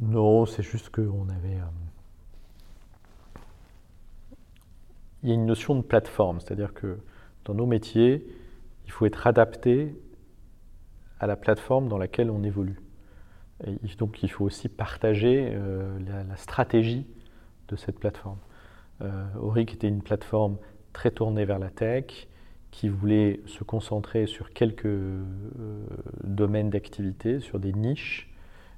Non, 0.01 0.45
c'est 0.45 0.64
juste 0.64 0.89
qu'on 0.89 1.30
avait. 1.30 1.59
Euh, 1.59 3.39
il 5.22 5.30
y 5.30 5.32
a 5.32 5.36
une 5.36 5.45
notion 5.45 5.76
de 5.76 5.82
plateforme, 5.82 6.39
c'est-à-dire 6.39 6.74
que 6.74 6.97
dans 7.45 7.53
nos 7.53 7.68
métiers, 7.68 8.26
il 8.86 8.91
faut 8.91 9.05
être 9.05 9.28
adapté 9.28 9.95
à 11.24 11.28
la 11.28 11.38
plateforme 11.38 11.88
dans 11.88 11.97
laquelle 11.97 12.30
on 12.30 12.43
évolue. 12.43 12.82
Donc 13.97 14.24
il 14.24 14.30
faut 14.30 14.43
aussi 14.43 14.67
partager 14.67 15.51
euh, 15.53 15.97
la, 16.28 16.36
stratégie 16.36 17.07
de 17.69 17.78
cette 17.78 17.97
plateforme. 17.97 18.39
Euh, 19.01 19.24
Auric 19.39 19.74
était 19.74 19.88
une 19.88 20.01
plateforme 20.01 20.57
très 20.91 21.11
tournée 21.11 21.45
vers 21.45 21.59
la 21.59 21.69
tech, 21.69 22.28
qui 22.71 22.89
voulait 22.89 23.39
se 23.45 23.63
concentrer 23.63 24.26
sur 24.26 24.51
quelques 24.51 24.97
domaines 26.24 26.71
d'activité, 26.71 27.39
sur 27.39 27.59
des 27.59 27.71
niches. 27.71 28.34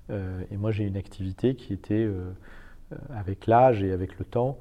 et 0.10 0.58
moi, 0.58 0.72
j'ai 0.72 0.84
une 0.84 0.98
activité 0.98 1.56
qui 1.56 1.72
était, 1.72 2.06
avec 3.10 3.48
l'âge 3.48 3.84
et 3.84 3.94
avec 3.94 4.20
le 4.20 4.26
temps, 4.26 4.60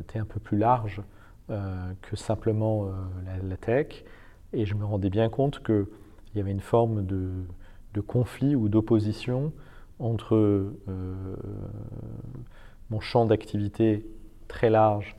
était 0.00 0.18
un 0.18 0.24
peu 0.24 0.40
plus 0.40 0.58
large 0.58 1.02
que 1.46 2.16
simplement 2.16 2.90
la, 3.44 3.56
tech. 3.56 4.04
Et 4.52 4.66
je 4.66 4.74
me 4.74 4.84
rendais 4.84 5.10
bien 5.10 5.28
compte 5.28 5.60
qu'il 6.34 6.40
y 6.40 6.42
avait 6.42 6.50
une 6.50 6.60
forme 6.60 7.06
de, 7.06 8.00
conflit 8.00 8.56
ou 8.56 8.68
d'opposition 8.68 9.52
entre 10.00 10.34
euh, 10.34 11.36
mon 12.90 12.98
champ 12.98 13.24
d'activité 13.24 14.04
très 14.48 14.68
large, 14.68 15.14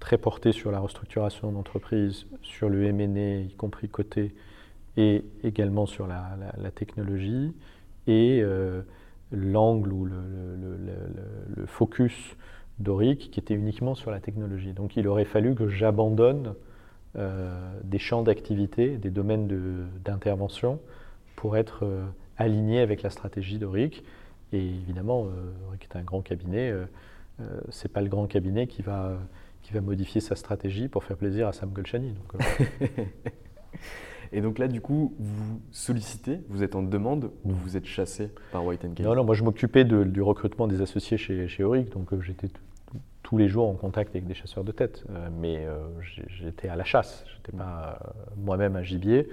très 0.00 0.18
porté 0.18 0.50
sur 0.50 0.72
la 0.72 0.80
restructuration 0.80 1.52
d'entreprise, 1.52 2.26
sur 2.42 2.68
le 2.68 2.84
M&A, 2.84 3.42
y 3.42 3.54
compris 3.54 3.88
côté, 3.88 4.34
et 4.96 5.24
également 5.44 5.86
sur 5.86 6.08
la, 6.08 6.36
technologie, 6.74 7.52
et 8.08 8.40
euh, 8.42 8.82
l'angle 9.30 9.92
ou 9.92 10.04
le, 10.04 10.16
focus 11.66 12.36
d'Oric 12.80 13.30
qui 13.30 13.38
était 13.38 13.54
uniquement 13.54 13.94
sur 13.94 14.10
la 14.10 14.18
technologie. 14.18 14.72
Donc 14.72 14.96
il 14.96 15.06
aurait 15.06 15.24
fallu 15.24 15.54
que 15.54 15.68
j'abandonne 15.68 16.54
des 17.16 17.98
champs 17.98 18.22
d'activité, 18.22 18.96
des 18.96 19.10
domaines 19.10 19.48
d'intervention 20.04 20.80
pour 21.36 21.56
être 21.56 21.86
aligné 22.36 22.80
avec 22.80 23.02
la 23.02 23.10
stratégie 23.10 23.58
d'Oric. 23.58 24.04
Et 24.52 24.58
évidemment, 24.58 25.26
euh, 25.26 25.76
est 25.80 25.96
un 25.96 26.02
grand 26.02 26.22
cabinet. 26.22 26.70
Euh, 26.70 26.84
euh 27.40 27.60
c'est 27.70 27.92
pas 27.92 28.00
le 28.00 28.08
grand 28.08 28.26
cabinet 28.26 28.66
qui 28.66 28.82
va, 28.82 29.18
qui 29.62 29.72
va 29.72 29.80
modifier 29.80 30.20
sa 30.20 30.36
stratégie 30.36 30.88
pour 30.88 31.04
faire 31.04 31.16
plaisir 31.16 31.48
à 31.48 31.52
Sam. 31.52 31.70
Donc, 31.72 31.84
euh. 31.92 32.86
Et 34.32 34.40
donc 34.40 34.58
là, 34.58 34.66
du 34.66 34.80
coup, 34.80 35.14
vous 35.18 35.60
sollicitez, 35.70 36.40
vous 36.48 36.62
êtes 36.64 36.74
en 36.74 36.82
demande 36.82 37.30
ou 37.44 37.50
vous 37.50 37.76
êtes 37.76 37.84
chassé 37.84 38.30
par 38.50 38.64
White 38.64 38.80
Case 38.94 39.06
Non, 39.06 39.14
non, 39.14 39.24
moi 39.24 39.34
je 39.34 39.44
m'occupais 39.44 39.84
du 39.84 40.22
recrutement 40.22 40.66
des 40.66 40.80
associés 40.80 41.16
chez, 41.16 41.46
chez 41.46 41.62
Auric, 41.62 41.90
donc 41.90 42.08
j'étais 42.20 42.48
tous 43.24 43.36
les 43.36 43.48
jours 43.48 43.68
en 43.68 43.74
contact 43.74 44.14
avec 44.14 44.26
des 44.26 44.34
chasseurs 44.34 44.62
de 44.62 44.70
tête, 44.70 45.04
mais 45.40 45.66
j'étais 46.28 46.68
à 46.68 46.76
la 46.76 46.84
chasse, 46.84 47.24
je 47.26 47.36
n'étais 47.38 47.52
pas 47.56 47.98
moi-même 48.36 48.76
un 48.76 48.82
gibier. 48.82 49.28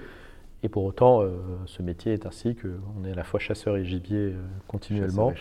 Et 0.62 0.68
pour 0.68 0.84
autant, 0.84 1.22
euh, 1.22 1.30
ce 1.66 1.82
métier 1.82 2.12
est 2.12 2.26
ainsi 2.26 2.54
qu'on 2.54 3.04
est 3.04 3.12
à 3.12 3.14
la 3.14 3.24
fois 3.24 3.40
chasseur 3.40 3.76
et 3.76 3.84
gibier 3.84 4.32
euh, 4.32 4.42
continuellement. 4.68 5.32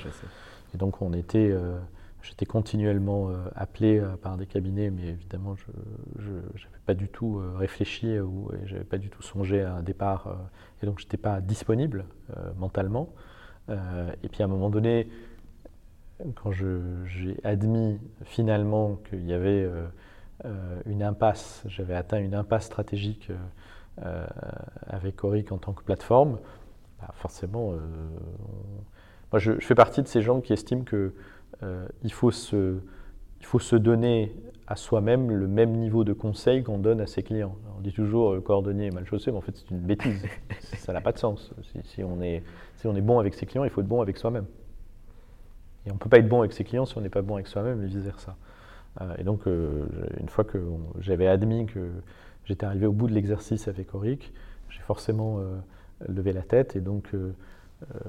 et, 0.73 0.77
donc 0.77 1.01
on 1.01 1.13
était, 1.13 1.51
euh, 1.51 1.77
j'étais 2.23 2.45
continuellement 2.45 3.29
appelé 3.55 4.01
par 4.21 4.37
des 4.37 4.47
cabinets, 4.47 4.89
mais 4.89 5.09
évidemment 5.09 5.55
je 5.55 6.31
n'avais 6.31 6.81
pas 6.85 6.93
du 6.93 7.07
tout 7.07 7.41
réfléchi 7.57 8.19
ou 8.19 8.49
j'avais 8.65 8.83
pas 8.83 8.97
du 8.97 9.09
tout 9.09 9.21
songé 9.21 9.61
à 9.61 9.75
un 9.75 9.83
départ, 9.83 10.37
et 10.81 10.85
donc 10.85 10.99
je 10.99 11.05
n'étais 11.05 11.17
pas 11.17 11.41
disponible 11.41 12.05
mentalement. 12.57 13.09
et 13.69 14.29
puis 14.29 14.43
à 14.43 14.45
un 14.45 14.49
moment 14.49 14.69
donné, 14.69 15.07
quand 16.35 16.51
j'ai 16.51 17.37
admis 17.43 17.99
finalement 18.23 18.99
qu'il 19.09 19.25
y 19.25 19.33
avait 19.33 19.69
une 20.85 21.03
impasse, 21.03 21.63
j'avais 21.67 21.95
atteint 21.95 22.19
une 22.19 22.35
impasse 22.35 22.65
stratégique 22.65 23.31
euh, 24.03 24.25
avec 24.87 25.23
Auric 25.23 25.51
en 25.51 25.57
tant 25.57 25.73
que 25.73 25.83
plateforme, 25.83 26.39
bah, 27.01 27.09
forcément, 27.13 27.73
euh, 27.73 27.77
moi 29.31 29.37
je, 29.39 29.59
fais 29.59 29.75
partie 29.75 30.01
de 30.01 30.07
ces 30.07 30.21
gens 30.21 30.39
qui 30.39 30.53
estiment 30.53 30.85
qu'il 30.85 31.11
euh, 31.63 31.87
faut, 32.09 32.31
se, 32.31 32.79
il 33.41 33.45
faut 33.45 33.59
se 33.59 33.75
donner 33.75 34.33
à 34.65 34.77
soi-même 34.77 35.29
le 35.29 35.45
même 35.45 35.73
niveau 35.73 36.05
de 36.05 36.13
conseil 36.13 36.63
qu'on 36.63 36.79
donne 36.79 37.01
à 37.01 37.05
ses 37.05 37.21
clients. 37.21 37.55
On 37.77 37.81
dit 37.81 37.91
toujours 37.91 38.33
le 38.33 38.41
cordonnier 38.41 38.87
est 38.87 38.91
mal 38.91 39.05
chaussé, 39.05 39.29
mais 39.29 39.37
en 39.37 39.41
fait 39.41 39.57
c'est 39.57 39.69
une 39.69 39.81
bêtise. 39.81 40.25
ça 40.77 40.93
n'a 40.93 41.01
pas 41.01 41.11
de 41.11 41.19
sens. 41.19 41.51
Si, 41.83 42.01
on 42.01 42.21
est, 42.21 42.41
si 42.77 42.87
on 42.87 42.95
est 42.95 43.01
bon 43.01 43.19
avec 43.19 43.33
ses 43.33 43.45
clients, 43.45 43.65
il 43.65 43.69
faut 43.69 43.81
être 43.81 43.87
bon 43.87 44.01
avec 44.01 44.17
soi-même. 44.17 44.45
Et 45.85 45.91
on 45.91 45.95
ne 45.95 45.99
peut 45.99 46.09
pas 46.09 46.19
être 46.19 46.29
bon 46.29 46.39
avec 46.39 46.53
ses 46.53 46.63
clients 46.63 46.85
si 46.85 46.97
on 46.97 47.01
n'est 47.01 47.09
pas 47.09 47.21
bon 47.21 47.35
avec 47.35 47.47
soi-même 47.47 47.83
et 47.83 47.87
vice-versa. 47.87 48.35
et 49.17 49.23
donc, 49.23 49.45
une 49.45 50.29
fois 50.29 50.43
que 50.43 50.59
j'avais 50.99 51.27
admis 51.27 51.65
que 51.65 51.89
j'étais 52.45 52.65
arrivé 52.65 52.85
au 52.85 52.91
bout 52.91 53.07
de 53.07 53.13
l'exercice 53.13 53.67
avec 53.67 53.95
Auric, 53.95 54.31
j'ai 54.71 54.81
forcément 54.81 55.39
euh, 55.39 55.57
levé 56.07 56.33
la 56.33 56.41
tête 56.41 56.75
et 56.75 56.81
donc 56.81 57.13
euh, 57.13 57.33
euh, 57.95 57.99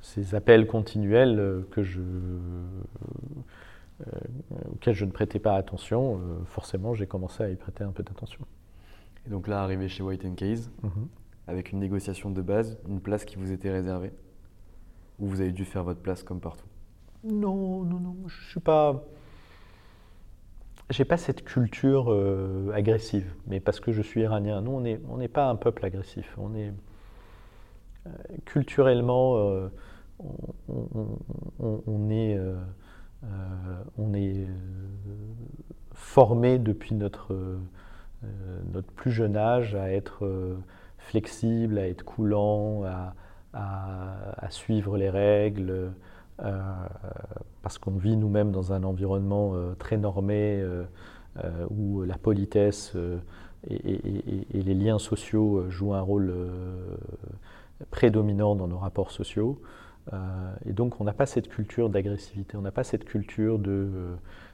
ces 0.00 0.34
appels 0.34 0.66
continuels 0.66 1.64
que 1.70 1.82
je, 1.82 2.00
auxquels 4.72 4.94
je 4.94 5.04
ne 5.04 5.10
prêtais 5.10 5.38
pas 5.38 5.56
attention, 5.56 6.18
forcément 6.46 6.94
j'ai 6.94 7.06
commencé 7.06 7.42
à 7.42 7.50
y 7.50 7.56
prêter 7.56 7.84
un 7.84 7.90
peu 7.90 8.02
d'attention. 8.02 8.40
Et 9.26 9.30
donc 9.30 9.48
là, 9.48 9.62
arrivé 9.62 9.88
chez 9.88 10.02
White 10.02 10.34
Case, 10.36 10.70
mhm. 10.82 11.08
avec 11.46 11.72
une 11.72 11.80
négociation 11.80 12.30
de 12.30 12.40
base, 12.40 12.78
une 12.88 13.00
place 13.00 13.26
qui 13.26 13.36
vous 13.36 13.52
était 13.52 13.70
réservée, 13.70 14.12
ou 15.20 15.26
vous 15.26 15.40
avez 15.40 15.52
dû 15.52 15.64
faire 15.64 15.84
votre 15.84 16.00
place 16.00 16.22
comme 16.22 16.40
partout 16.40 16.66
Non, 17.24 17.84
non, 17.84 18.00
non, 18.00 18.16
je 18.26 18.50
suis 18.50 18.60
pas 18.60 19.04
j'ai 20.90 21.04
pas 21.04 21.16
cette 21.16 21.44
culture 21.44 22.12
euh, 22.12 22.72
agressive, 22.74 23.32
mais 23.46 23.60
parce 23.60 23.78
que 23.78 23.92
je 23.92 24.02
suis 24.02 24.22
iranien. 24.22 24.60
Nous, 24.60 24.72
on 24.72 24.80
n'est 24.80 25.00
on 25.08 25.24
pas 25.28 25.48
un 25.48 25.54
peuple 25.54 25.86
agressif. 25.86 26.36
On 26.36 26.54
est 26.54 26.72
euh, 28.06 28.10
culturellement, 28.44 29.36
euh, 29.36 29.68
on, 30.68 32.10
est, 32.10 32.38
on 33.98 34.14
est 34.14 34.46
formé 35.94 36.58
depuis 36.58 36.94
notre, 36.94 37.58
notre 38.72 38.92
plus 38.92 39.12
jeune 39.12 39.36
âge 39.36 39.74
à 39.74 39.90
être 39.92 40.58
flexible, 40.98 41.78
à 41.78 41.88
être 41.88 42.02
coulant, 42.02 42.84
à, 42.84 43.14
à 43.52 44.50
suivre 44.50 44.96
les 44.96 45.10
règles. 45.10 45.92
Euh, 46.42 46.62
parce 47.62 47.76
qu'on 47.76 47.90
vit 47.90 48.16
nous-mêmes 48.16 48.50
dans 48.50 48.72
un 48.72 48.82
environnement 48.82 49.52
euh, 49.54 49.74
très 49.78 49.98
normé 49.98 50.62
euh, 50.62 50.84
où 51.68 52.02
la 52.02 52.16
politesse 52.16 52.96
et, 53.68 54.00
les 54.54 54.74
liens 54.74 54.98
sociaux 54.98 55.66
jouent 55.68 55.94
un 55.94 56.00
rôle 56.00 56.32
prédominant 57.90 58.56
dans 58.56 58.68
nos 58.68 58.78
rapports 58.78 59.10
sociaux. 59.10 59.60
et 60.66 60.72
donc 60.72 61.00
on 61.00 61.04
n'a 61.04 61.12
pas 61.12 61.26
cette 61.26 61.48
culture 61.48 61.88
d'agressivité, 61.88 62.56
on 62.56 62.62
n'a 62.62 62.72
pas 62.72 62.84
cette 62.84 63.04
culture 63.04 63.58
de 63.58 63.88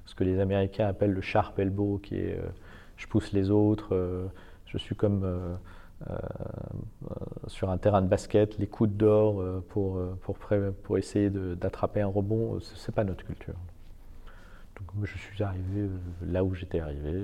ce 0.04 0.14
que 0.14 0.24
les 0.24 0.38
Américains 0.38 0.86
appellent 0.86 1.14
le 1.14 1.22
sharp 1.22 1.58
elbow, 1.58 1.98
qui 2.02 2.16
est 2.16 2.38
je 2.96 3.06
pousse 3.06 3.32
les 3.32 3.50
autres, 3.50 4.28
je 4.66 4.78
suis 4.78 4.96
comme 4.96 5.24
sur 7.46 7.70
un 7.70 7.78
terrain 7.78 8.02
de 8.02 8.08
basket, 8.08 8.58
les 8.58 8.66
coups 8.66 8.90
d'or 8.90 9.40
euh, 9.40 9.64
pour, 9.68 9.96
euh, 9.96 10.18
pour, 10.22 10.36
pour 10.82 10.98
essayer 10.98 11.30
d'attraper 11.30 12.00
un 12.00 12.08
rebond, 12.08 12.60
ce 12.60 12.90
n'est 12.90 12.94
pas 12.94 13.04
notre 13.04 13.24
culture. 13.24 13.54
Donc 14.76 15.04
je 15.04 15.16
suis 15.16 15.42
arrivé 15.42 15.88
là 16.22 16.44
où 16.44 16.54
j'étais 16.54 16.80
arrivé. 16.80 17.22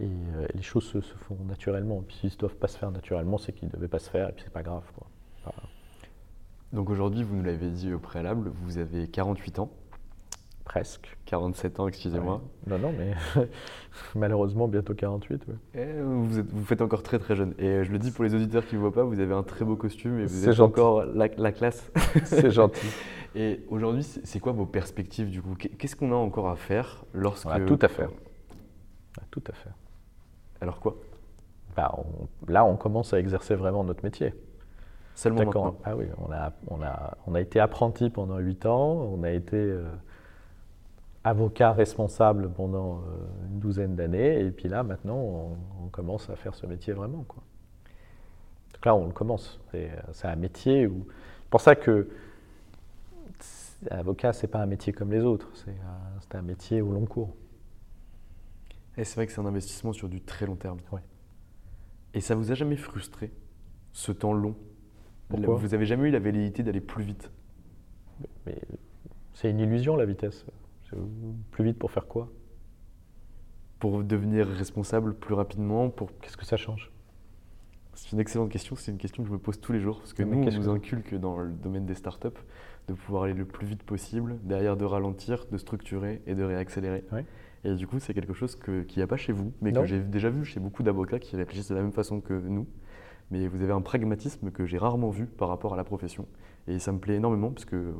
et 0.00 0.08
les 0.54 0.62
choses 0.62 0.84
se, 0.84 1.00
font 1.00 1.36
naturellement. 1.46 2.02
Puis 2.06 2.16
s'ils 2.16 2.32
ne 2.32 2.36
doivent 2.36 2.56
pas 2.56 2.68
se 2.68 2.78
faire 2.78 2.90
naturellement, 2.90 3.36
c'est 3.36 3.52
qu'ils 3.52 3.68
ne 3.68 3.72
devaient 3.72 3.88
pas 3.88 3.98
se 3.98 4.08
faire, 4.08 4.30
et 4.30 4.32
puis 4.32 4.42
c'est 4.44 4.52
pas 4.52 4.62
grave. 4.62 4.84
Quoi. 4.94 5.06
Donc 6.72 6.90
aujourd'hui, 6.90 7.22
vous 7.22 7.36
nous 7.36 7.44
l'avez 7.44 7.70
dit 7.70 7.92
au 7.92 7.98
préalable, 7.98 8.50
vous 8.62 8.78
avez 8.78 9.06
48 9.06 9.58
ans. 9.58 9.70
Presque. 10.66 11.16
47 11.26 11.78
ans, 11.78 11.86
excusez-moi. 11.86 12.42
Non, 12.66 12.78
non, 12.78 12.92
mais 12.92 13.14
malheureusement, 14.16 14.66
bientôt 14.66 14.94
48. 14.94 15.44
Vous, 16.02 16.28
vous, 16.28 16.64
faites 16.64 16.82
encore 16.82 17.04
très 17.04 17.20
très 17.20 17.36
jeune. 17.36 17.54
Et 17.58 17.84
je 17.84 17.92
le 17.92 18.00
dis 18.00 18.10
pour 18.10 18.24
les 18.24 18.34
auditeurs 18.34 18.66
qui 18.66 18.74
ne 18.74 18.80
voient 18.80 18.92
pas, 18.92 19.04
vous 19.04 19.20
avez 19.20 19.32
un 19.32 19.44
très 19.44 19.64
beau 19.64 19.76
costume 19.76 20.18
et 20.18 20.26
vous 20.26 20.48
êtes 20.48 20.58
encore 20.58 21.04
la, 21.04 21.28
classe. 21.28 21.92
C'est 22.24 22.50
gentil. 22.50 22.86
Et 23.36 23.60
aujourd'hui, 23.68 24.02
c'est 24.02 24.40
quoi 24.40 24.52
vos 24.52 24.64
perspectives 24.64 25.28
du 25.28 25.42
coup? 25.42 25.54
Qu'est-ce 25.56 25.94
qu'on 25.94 26.10
a 26.10 26.14
encore 26.14 26.48
à 26.48 26.56
faire 26.56 27.04
lorsque... 27.12 27.44
On 27.44 27.50
a 27.50 27.60
tout 27.60 27.78
à 27.82 27.88
faire. 27.88 28.08
On 28.10 29.22
a 29.22 29.26
tout 29.30 29.42
à 29.46 29.52
faire. 29.52 29.74
Alors 30.62 30.80
quoi? 30.80 30.96
Bah, 31.76 31.94
Là, 32.48 32.64
on 32.64 32.76
commence 32.76 33.12
à 33.12 33.20
exercer 33.20 33.54
vraiment 33.54 33.84
notre 33.84 34.02
métier. 34.02 34.32
Seulement 35.14 35.44
maintenant 35.44 35.76
Ah 35.84 35.94
oui, 35.94 36.06
on 36.16 36.32
a, 36.32 36.54
on, 36.68 36.82
a, 36.82 37.18
on 37.26 37.34
a 37.34 37.40
été 37.42 37.60
apprenti 37.60 38.08
pendant 38.08 38.38
8 38.38 38.64
ans, 38.64 38.92
on 39.12 39.22
a 39.22 39.30
été... 39.30 39.58
Euh, 39.58 39.84
avocat 41.26 41.72
responsable 41.72 42.52
pendant 42.52 42.98
euh, 42.98 43.48
une 43.50 43.58
douzaine 43.58 43.96
d'années, 43.96 44.40
et 44.40 44.50
puis 44.52 44.68
là, 44.68 44.84
maintenant, 44.84 45.18
on, 45.18 45.88
commence 45.88 46.28
à 46.30 46.36
faire 46.36 46.54
ce 46.54 46.66
métier 46.66 46.92
vraiment. 46.92 47.24
Quoi. 47.26 47.42
Donc 48.74 48.84
là, 48.84 48.94
on 48.94 49.06
le 49.06 49.12
commence. 49.12 49.58
C'est 50.12 50.26
un 50.26 50.36
métier 50.36 50.86
où. 50.86 51.06
C'est 51.08 51.50
pour 51.50 51.60
ça 51.60 51.74
que 51.74 52.08
avocat, 53.90 54.32
c'est 54.32 54.48
pas 54.48 54.60
un 54.60 54.66
métier 54.66 54.92
comme 54.92 55.10
les 55.12 55.22
autres, 55.22 55.48
c'est 55.54 56.36
un, 56.36 56.42
métier 56.42 56.82
au 56.82 56.92
long 56.92 57.06
cours. 57.06 57.34
Et 58.96 59.04
c'est 59.04 59.14
vrai 59.14 59.26
que 59.26 59.32
c'est 59.32 59.40
un 59.40 59.46
investissement 59.46 59.92
sur 59.92 60.08
du 60.08 60.20
très 60.20 60.44
long 60.44 60.56
terme. 60.56 60.78
Ouais. 60.92 61.02
Et 62.14 62.20
ça 62.20 62.34
vous 62.34 62.50
a 62.50 62.54
jamais 62.54 62.76
frustré, 62.76 63.32
ce 63.92 64.12
temps 64.12 64.32
long? 64.32 64.56
Pourquoi? 65.28 65.54
Vous 65.54 65.72
avez 65.72 65.86
jamais 65.86 66.08
eu 66.08 66.12
la 66.12 66.18
velléité 66.18 66.62
d'aller 66.62 66.80
plus 66.80 67.04
vite? 67.04 67.30
Mais 68.44 68.58
c'est 69.34 69.50
une 69.50 69.60
illusion, 69.60 69.96
la 69.96 70.04
vitesse. 70.04 70.44
Plus 71.50 71.64
vite 71.64 71.78
pour 71.78 71.90
faire 71.90 72.06
quoi? 72.06 72.30
Pour 73.78 74.02
devenir 74.02 74.46
responsable 74.46 75.14
plus 75.14 75.34
rapidement 75.34 75.90
pour... 75.90 76.10
Qu'est-ce 76.20 76.36
que 76.36 76.46
ça 76.46 76.56
change? 76.56 76.90
C'est 77.94 78.12
une 78.12 78.20
excellente 78.20 78.50
question, 78.50 78.76
c'est 78.76 78.92
une 78.92 78.98
question 78.98 79.22
que 79.22 79.28
je 79.28 79.32
me 79.32 79.38
pose 79.38 79.58
tous 79.58 79.72
les 79.72 79.80
jours, 79.80 80.00
parce 80.00 80.12
que 80.12 80.22
nous, 80.22 80.46
on 80.46 80.50
nous 80.50 80.68
inculque 80.68 81.14
dans 81.14 81.38
le 81.38 81.52
domaine 81.52 81.86
des 81.86 81.94
startups 81.94 82.28
de 82.88 82.92
pouvoir 82.92 83.22
aller 83.22 83.32
le 83.32 83.46
plus 83.46 83.66
vite 83.66 83.82
possible, 83.82 84.38
derrière 84.42 84.76
de 84.76 84.84
ralentir, 84.84 85.46
de 85.50 85.56
structurer 85.56 86.22
et 86.26 86.34
de 86.34 86.42
réaccélérer. 86.42 87.04
Et 87.64 87.74
du 87.74 87.86
coup, 87.86 87.98
c'est 87.98 88.12
quelque 88.12 88.34
chose 88.34 88.54
qui 88.54 88.98
n'y 88.98 89.02
a 89.02 89.06
pas 89.06 89.16
chez 89.16 89.32
vous, 89.32 89.52
mais 89.62 89.72
que 89.72 89.84
j'ai 89.86 90.00
déjà 90.00 90.28
vu 90.28 90.44
chez 90.44 90.60
beaucoup 90.60 90.82
d'avocats 90.82 91.18
qui 91.18 91.36
réfléchissent 91.36 91.70
de 91.70 91.74
la 91.74 91.82
même 91.82 91.92
façon 91.92 92.20
que 92.20 92.34
nous. 92.34 92.66
Mais 93.30 93.48
vous 93.48 93.62
avez 93.62 93.72
un 93.72 93.80
pragmatisme 93.80 94.50
que 94.50 94.66
j'ai 94.66 94.78
rarement 94.78 95.10
vu 95.10 95.26
par 95.26 95.48
rapport 95.48 95.72
à 95.72 95.76
la 95.76 95.82
profession. 95.82 96.28
Et 96.68 96.78
ça 96.78 96.92
me 96.92 96.98
plaît 96.98 97.16
énormément, 97.16 97.50
parce 97.50 97.64
qu'on 97.64 97.94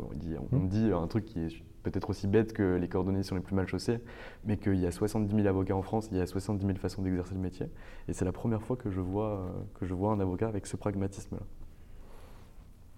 on 0.52 0.58
me 0.58 0.68
dit 0.68 0.92
un 0.92 1.06
truc 1.06 1.24
qui 1.24 1.40
est 1.40 1.64
peut-être 1.90 2.10
aussi 2.10 2.26
bête 2.26 2.52
que 2.52 2.76
les 2.76 2.88
coordonnées 2.88 3.22
sont 3.22 3.36
les 3.36 3.40
plus 3.40 3.54
mal 3.54 3.68
chaussées, 3.68 4.00
mais 4.44 4.56
qu'il 4.56 4.76
y 4.76 4.86
a 4.86 4.90
70 4.90 5.34
000 5.34 5.46
avocats 5.46 5.76
en 5.76 5.82
France, 5.82 6.08
il 6.10 6.18
y 6.18 6.20
a 6.20 6.26
70 6.26 6.66
000 6.66 6.78
façons 6.78 7.02
d'exercer 7.02 7.34
le 7.34 7.40
métier. 7.40 7.70
Et 8.08 8.12
c'est 8.12 8.24
la 8.24 8.32
première 8.32 8.62
fois 8.62 8.76
que 8.76 8.90
je 8.90 9.00
vois, 9.00 9.54
que 9.74 9.86
je 9.86 9.94
vois 9.94 10.12
un 10.12 10.20
avocat 10.20 10.48
avec 10.48 10.66
ce 10.66 10.76
pragmatisme-là. 10.76 11.42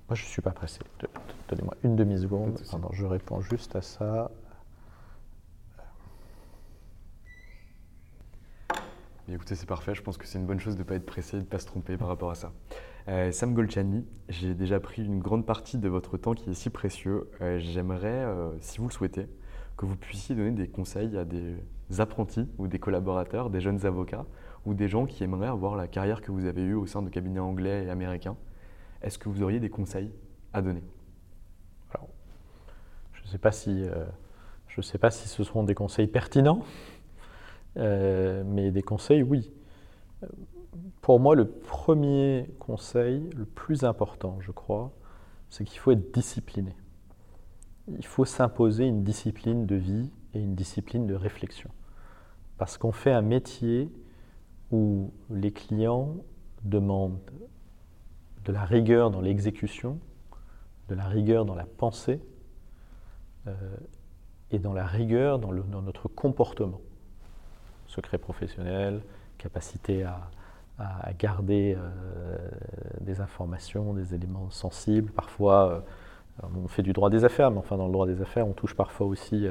Moi, 0.09 0.14
je 0.14 0.22
ne 0.22 0.28
suis 0.28 0.41
pas 0.41 0.53
pressé. 0.53 0.80
Donnez-moi 1.49 1.74
une 1.84 1.97
demi-seconde. 1.97 2.62
je 2.93 3.05
réponds 3.05 3.41
juste 3.43 3.76
à 3.76 3.82
ça. 3.82 4.30
écoutez, 9.30 9.55
c'est 9.55 9.66
parfait. 9.66 9.95
Je 9.95 10.01
pense 10.01 10.16
que 10.16 10.26
c'est 10.26 10.39
une 10.39 10.47
bonne 10.47 10.61
chose 10.61 10.76
de 10.76 10.80
ne 10.80 10.84
pas 10.84 10.95
être 10.95 11.05
pressé 11.05 11.36
et 11.36 11.41
de 11.41 11.45
ne 11.45 11.51
pas 11.51 11.59
se 11.59 11.66
tromper 11.66 11.99
par 11.99 12.09
rapport 12.09 12.30
à 12.30 12.34
ça. 12.34 12.53
Euh, 13.09 13.33
Sam 13.33 13.55
Golchani, 13.55 14.05
j'ai 14.29 14.55
déjà 14.55 14.81
pris 14.81 15.03
une 15.03 15.21
grande 15.21 15.47
partie 15.47 15.79
de 15.79 15.89
votre 15.89 16.19
temps 16.19 16.35
qui 16.35 16.51
est 16.51 16.55
si 16.55 16.69
précieux. 16.69 17.31
Euh, 17.41 17.59
j'aimerais, 17.59 18.09
euh, 18.09 18.51
si 18.61 18.79
vous 18.79 18.89
le 18.89 18.93
souhaitez, 18.93 19.27
que 19.79 19.87
vous 19.87 19.97
puissiez 19.97 20.35
donner 20.35 20.51
des 20.51 20.69
conseils 20.69 21.17
à 21.17 21.25
des 21.25 21.57
apprentis 22.01 22.47
ou 22.59 22.67
des 22.69 22.79
collaborateurs, 22.79 23.49
des 23.49 23.63
jeunes 23.63 23.87
avocats 23.87 24.27
ou 24.67 24.75
des 24.75 24.89
gens 24.89 25.07
qui 25.07 25.25
aimeraient 25.25 25.49
avoir 25.49 25.75
la 25.75 25.89
carrière 25.89 26.21
que 26.21 26.33
vous 26.33 26.45
avez 26.45 26.63
eue 26.63 26.75
au 26.75 26.85
sein 26.85 27.01
de 27.01 27.09
cabinets 27.09 27.41
anglais 27.41 27.85
et 27.85 27.91
américains 27.91 28.37
est-ce 29.01 29.17
que 29.17 29.29
vous 29.29 29.43
auriez 29.43 29.61
des 29.61 29.71
conseils 29.71 30.11
à 30.53 30.61
donner? 30.61 30.83
Je 33.13 33.23
ne 33.23 33.29
sais, 33.29 33.39
pas 33.39 33.53
si, 33.53 33.85
je 34.69 34.81
sais 34.81 34.97
pas 34.97 35.11
si 35.11 35.29
ce 35.29 35.45
seront 35.45 35.63
des 35.63 35.75
conseils 35.75 36.07
pertinents, 36.07 36.65
mais 37.77 38.71
des 38.73 38.83
conseils, 38.83 39.23
oui. 39.23 39.53
Pour 41.01 41.20
moi, 41.20 41.35
le 41.35 41.49
premier 41.49 42.51
conseil, 42.59 43.29
le 43.37 43.45
plus 43.45 43.85
important, 43.85 44.39
je 44.41 44.51
crois, 44.51 44.93
c'est 45.51 45.64
qu'il 45.64 45.79
faut 45.79 45.93
être 45.93 46.12
discipliné. 46.12 46.74
Il 47.99 48.05
faut 48.05 48.24
s'imposer 48.24 48.85
une 48.85 49.03
discipline 49.03 49.66
de 49.66 49.76
vie 49.76 50.11
et 50.35 50.41
une 50.41 50.55
discipline 50.55 51.07
de 51.07 51.14
réflexion. 51.14 51.70
Parce 52.59 52.76
qu'on 52.76 52.93
fait 52.93 53.12
un 53.12 53.22
métier 53.22 53.91
où 54.70 55.12
les 55.31 55.53
clients 55.53 56.16
demandent 56.64 57.18
de 58.45 58.53
la 58.53 58.64
rigueur 58.64 59.11
dans 59.11 59.20
l'exécution, 59.20 59.99
de 60.89 60.95
la 60.95 61.05
rigueur 61.05 61.45
dans 61.45 61.55
la 61.55 61.66
pensée 61.66 62.20
euh, 63.47 63.76
et 64.51 64.59
dans 64.59 64.72
la 64.72 64.87
rigueur 64.87 65.39
dans, 65.39 65.53
notre 65.53 66.09
comportement. 66.09 66.81
Secret 67.87 68.18
professionnel, 68.18 69.03
capacité 69.39 70.03
à, 70.03 70.31
garder 71.18 71.76
euh, 71.76 72.39
des 73.01 73.20
informations, 73.20 73.95
des 73.95 74.14
éléments 74.14 74.51
sensibles. 74.51 75.11
Parfois, 75.12 75.85
euh, 76.43 76.47
on 76.57 76.68
fait 76.68 76.83
du 76.83 76.93
droit 76.93 77.11
des 77.11 77.24
affaires, 77.24 77.51
mais 77.51 77.59
enfin 77.59 77.76
dans 77.76 77.87
le 77.87 77.93
droit 77.93 78.07
des 78.07 78.22
affaires, 78.22 78.47
on 78.47 78.53
touche 78.53 78.74
parfois 78.74 79.07
aussi 79.07 79.47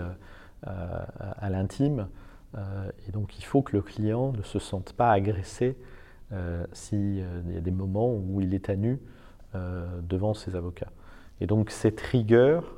à 0.65 1.49
l'intime. 1.49 2.07
et 3.07 3.11
donc 3.11 3.38
il 3.38 3.43
faut 3.43 3.61
que 3.61 3.75
le 3.75 3.82
client 3.82 4.32
ne 4.32 4.41
se 4.41 4.57
sente 4.57 4.93
pas 4.93 5.11
agressé 5.11 5.78
euh, 6.34 6.65
s'il 6.73 7.19
y 7.19 7.57
a 7.57 7.61
des 7.61 7.71
moments 7.71 8.13
où 8.13 8.41
il 8.41 8.53
est 8.53 8.69
à 8.69 8.75
nu 8.75 8.99
euh, 9.55 9.86
devant 10.01 10.34
ses 10.34 10.57
avocats. 10.57 10.91
Et 11.39 11.47
donc 11.47 11.71
cette 11.71 12.01
rigueur 12.01 12.75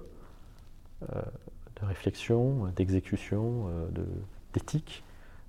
euh, 1.02 1.22
de 1.82 1.88
réflexion, 1.88 2.68
d'exécution, 2.76 3.70
d'éthique, 4.54 5.04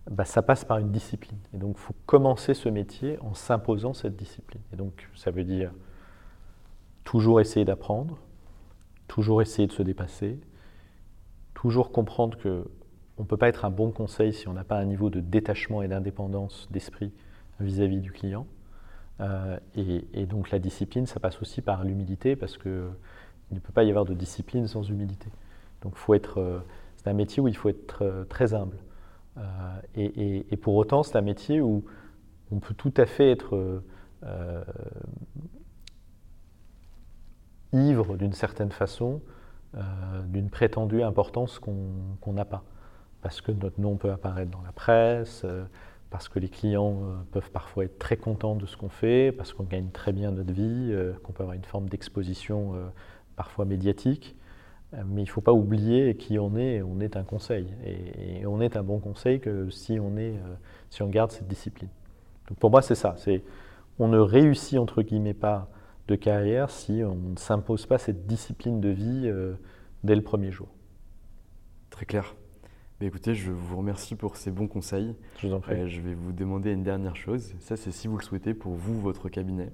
bah, 0.09 0.24
ça 0.24 0.42
passe 0.42 0.64
par 0.64 0.78
une 0.78 0.90
discipline. 0.90 1.38
Et 1.55 1.59
donc 1.59 1.76
il 1.76 1.80
faut 1.80 1.94
commencer 2.07 2.55
ce 2.55 2.68
métier 2.68 3.18
en 3.20 3.34
s'imposant 3.34 3.92
cette 3.94 4.16
discipline. 4.16 4.62
Et 4.72 4.76
donc 4.76 5.09
ça 5.14 5.30
veut 5.30 5.44
dire 5.44 5.72
toujours 7.05 7.40
essayer 7.40 7.64
d'apprendre, 7.64 8.18
toujours 9.09 9.42
essayer 9.42 9.66
de 9.66 9.72
se 9.72 9.82
dépasser, 9.82 10.38
toujours 11.55 11.92
comprendre 11.92 12.38
que 12.38 12.64
on 13.18 13.24
ne 13.24 13.28
peut 13.28 13.36
pas 13.36 13.48
être 13.48 13.66
un 13.66 13.70
bon 13.70 13.90
conseil 13.90 14.32
si 14.32 14.48
on 14.48 14.55
n'a 14.55 14.64
pas 14.64 14.78
un 14.78 14.86
niveau 14.86 15.11
de 15.11 15.20
détachement 15.20 15.82
et 15.82 15.88
d'indépendance 15.88 16.68
d'esprit 16.70 17.12
vis-à-vis 17.61 18.01
du 18.01 18.12
client. 18.12 18.46
Euh, 19.20 19.59
et, 19.74 20.24
donc 20.24 20.51
la 20.51 20.59
discipline, 20.59 21.07
ça 21.07 21.20
passe 21.20 21.42
aussi 21.42 21.61
par 21.61 21.84
l'humilité 21.84 22.34
parce 22.34 22.57
qu'il 22.57 22.70
ne 23.51 23.59
peut 23.59 23.72
pas 23.74 23.84
y 23.84 23.90
avoir 23.90 24.07
de 24.07 24.14
discipline 24.14 24.66
sans 24.66 24.88
humilité. 24.88 25.28
Donc 25.82 25.96
faut 25.96 26.14
être, 26.14 26.40
euh, 26.40 26.61
c'est 26.96 27.09
un 27.09 27.12
métier 27.12 27.42
où 27.42 27.48
il 27.48 27.57
faut 27.57 27.68
être 27.68 28.03
euh, 28.03 28.24
très 28.24 28.55
humble. 28.55 28.78
Et, 29.97 30.57
pour 30.61 30.74
autant, 30.76 31.03
c'est 31.03 31.16
un 31.16 31.22
métier 31.22 31.61
où 31.61 31.84
on 32.51 32.59
peut 32.59 32.74
tout 32.74 32.93
à 32.97 33.07
fait 33.07 33.30
être 33.30 33.82
ivre 37.72 38.16
d'une 38.16 38.32
certaine 38.32 38.72
façon 38.72 39.20
d'une 40.26 40.51
prétendue 40.51 41.03
importance 41.03 41.59
qu'on 41.59 42.32
n'a 42.32 42.45
pas. 42.45 42.64
Parce 43.22 43.41
que 43.41 43.53
notre 43.53 43.80
nom 43.80 43.97
peut 43.97 44.11
apparaître 44.11 44.51
dans 44.51 44.62
la 44.62 44.72
presse, 44.72 45.45
parce 46.11 46.28
que 46.28 46.38
les 46.38 46.49
clients 46.49 47.01
euh, 47.03 47.16
peuvent 47.30 47.51
parfois 47.51 47.84
être 47.84 47.99
très 47.99 48.16
contents 48.16 48.57
de 48.57 48.66
ce 48.66 48.76
qu'on 48.76 48.88
fait, 48.88 49.32
parce 49.32 49.53
qu'on 49.53 49.62
gagne 49.62 49.88
très 49.91 50.12
bien 50.12 50.32
notre 50.32 50.53
vie, 50.53 50.91
euh, 50.91 51.12
qu'on 51.22 51.32
peut 51.32 51.45
avoir 51.45 51.57
une 51.57 51.64
forme 51.64 51.88
d'exposition 51.88 52.74
euh, 52.74 52.88
parfois 53.36 53.64
médiatique. 53.64 54.36
Mais 54.93 55.22
il 55.22 55.24
ne 55.24 55.30
faut 55.30 55.41
pas 55.41 55.53
oublier 55.53 56.16
qui 56.16 56.38
on 56.38 56.57
est, 56.57 56.82
on 56.82 57.01
est 57.01 57.16
un 57.16 57.22
conseil. 57.22 57.66
Et, 57.84 58.45
on 58.47 58.61
est 58.61 58.76
un 58.76 58.82
bon 58.82 58.99
conseil 58.99 59.38
que 59.38 59.70
si 59.70 60.01
on, 60.01 60.16
est, 60.16 60.34
si 60.91 61.03
on 61.03 61.09
garde 61.09 61.30
cette 61.30 61.47
discipline. 61.47 61.91
Donc 62.49 62.59
pour 62.59 62.70
moi, 62.70 62.82
c'est 62.82 62.97
ça. 62.97 63.14
C'est, 63.16 63.45
on 64.01 64.09
ne 64.09 64.18
réussit, 64.18 64.78
entre 64.78 65.03
guillemets, 65.03 65.34
pas 65.34 65.68
de 66.09 66.16
carrière 66.16 66.70
si 66.70 67.03
on 67.05 67.14
ne 67.14 67.36
s'impose 67.36 67.86
pas 67.86 67.99
cette 67.99 68.26
discipline 68.26 68.80
de 68.80 68.88
vie 68.88 69.32
dès 70.03 70.16
le 70.16 70.22
premier 70.22 70.51
jour. 70.51 70.68
Très 71.91 72.07
clair. 72.07 72.34
Bah, 73.01 73.07
écoutez, 73.07 73.34
je 73.34 73.51
vous 73.51 73.78
remercie 73.78 74.14
pour 74.14 74.36
ces 74.36 74.51
bons 74.51 74.68
conseils. 74.68 75.14
Je 75.38 75.47
vous 75.47 75.55
en 75.55 75.61
prie. 75.61 75.72
Euh, 75.72 75.88
je 75.88 76.03
vais 76.03 76.12
vous 76.12 76.32
demander 76.32 76.70
une 76.70 76.82
dernière 76.82 77.16
chose. 77.16 77.55
Ça, 77.59 77.78
c'est 77.78 77.93
si 77.93 78.09
vous 78.09 78.18
le 78.18 78.22
souhaitez 78.22 78.53
pour 78.53 78.74
vous, 78.74 79.01
votre 79.01 79.30
cabinet. 79.30 79.72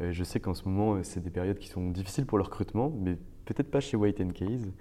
Euh, 0.00 0.12
je 0.12 0.22
sais 0.22 0.38
qu'en 0.38 0.54
ce 0.54 0.68
moment, 0.68 0.94
euh, 0.94 1.02
c'est 1.02 1.18
des 1.18 1.30
périodes 1.30 1.58
qui 1.58 1.66
sont 1.66 1.90
difficiles 1.90 2.24
pour 2.24 2.38
le 2.38 2.44
recrutement, 2.44 2.92
mais 2.96 3.18
peut-être 3.52 3.70
pas 3.70 3.80
chez 3.80 3.96
White 3.96 4.32
Case. 4.32 4.72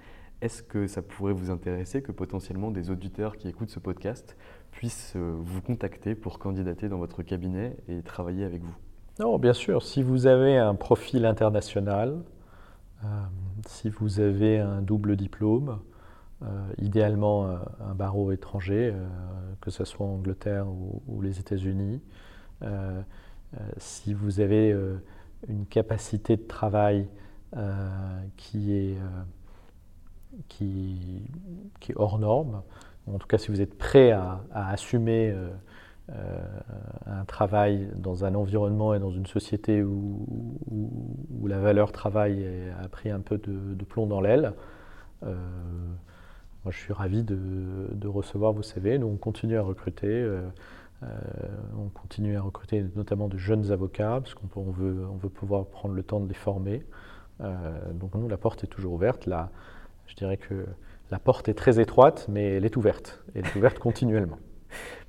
Est-ce 0.41 0.63
que 0.63 0.87
ça 0.87 1.01
pourrait 1.01 1.33
vous 1.33 1.51
intéresser 1.51 2.01
que 2.01 2.11
potentiellement 2.11 2.71
des 2.71 2.89
auditeurs 2.89 3.37
qui 3.37 3.47
écoutent 3.47 3.69
ce 3.69 3.79
podcast 3.79 4.35
puissent 4.71 5.15
vous 5.15 5.61
contacter 5.61 6.15
pour 6.15 6.39
candidater 6.39 6.89
dans 6.89 6.97
votre 6.97 7.21
cabinet 7.21 7.77
et 7.87 8.01
travailler 8.01 8.43
avec 8.43 8.63
vous? 8.63 8.75
Non, 9.19 9.37
bien 9.37 9.53
sûr. 9.53 9.83
Si 9.83 10.01
vous 10.01 10.25
avez 10.25 10.57
un 10.57 10.73
profil 10.73 11.25
international, 11.25 12.23
si 13.67 13.89
vous 13.89 14.19
avez 14.19 14.59
un 14.59 14.81
double 14.81 15.15
diplôme, 15.15 15.79
euh, 16.43 16.47
idéalement 16.79 17.45
euh, 17.45 17.57
un 17.81 17.93
barreau 17.93 18.31
étranger, 18.31 18.91
euh, 18.93 19.07
que 19.61 19.69
ce 19.69 19.85
soit 19.85 20.05
en 20.05 20.15
Angleterre 20.15 20.65
ou, 20.67 21.21
les 21.21 21.39
États-Unis. 21.39 22.01
si 23.77 24.13
vous 24.13 24.39
avez 24.39 24.75
une 25.47 25.65
capacité 25.65 26.37
de 26.37 26.43
travail 26.43 27.07
qui, 28.37 28.73
est, 28.73 28.97
qui, 30.47 31.23
qui, 31.79 31.91
est 31.91 31.95
hors 31.97 32.17
norme, 32.19 32.61
en 33.07 33.17
tout 33.17 33.27
cas 33.27 33.37
si 33.37 33.49
vous 33.49 33.61
êtes 33.61 33.77
prêt 33.77 34.11
à, 34.11 34.41
assumer 34.53 35.35
un 36.09 37.25
travail 37.25 37.89
dans 37.95 38.25
un 38.25 38.35
environnement 38.35 38.93
et 38.93 38.99
dans 38.99 39.11
une 39.11 39.25
société 39.25 39.83
où, 39.83 40.25
où, 40.69 41.47
la 41.47 41.59
valeur 41.59 41.91
travail 41.91 42.45
a 42.81 42.87
pris 42.87 43.09
un 43.09 43.19
peu 43.19 43.37
de, 43.37 43.83
plomb 43.83 44.07
dans 44.07 44.21
l'aile, 44.21 44.53
moi, 46.63 46.71
je 46.71 46.77
suis 46.77 46.93
ravi 46.93 47.23
de, 47.23 48.07
recevoir 48.07 48.53
vos 48.53 48.61
CV. 48.61 48.97
Nous, 48.99 49.07
on 49.07 49.17
continue 49.17 49.57
à 49.57 49.63
recruter. 49.63 50.07
Euh, 50.07 50.41
euh, 51.03 51.07
on 51.77 51.89
continue 51.89 52.37
à 52.37 52.41
recruter 52.41 52.85
notamment 52.95 53.27
de 53.27 53.37
jeunes 53.37 53.71
avocats, 53.71 54.19
parce 54.21 54.35
qu'on 54.35 54.71
veut, 54.71 55.07
on 55.11 55.15
veut 55.15 55.29
pouvoir 55.29 55.65
prendre 55.65 55.95
le 55.95 56.03
temps 56.03 56.19
de 56.19 56.27
les 56.27 56.35
former. 56.35 56.85
Euh, 57.41 57.93
donc 57.93 58.15
nous, 58.15 58.27
la 58.27 58.37
porte 58.37 58.63
est 58.63 58.67
toujours 58.67 58.93
ouverte. 58.93 59.25
Là, 59.25 59.49
je 60.07 60.15
dirais 60.15 60.37
que 60.37 60.65
la 61.09 61.19
porte 61.19 61.49
est 61.49 61.53
très 61.53 61.79
étroite, 61.79 62.27
mais 62.29 62.55
elle 62.55 62.65
est 62.65 62.75
ouverte. 62.77 63.23
Elle 63.35 63.45
est 63.45 63.55
ouverte 63.55 63.79
continuellement. 63.79 64.37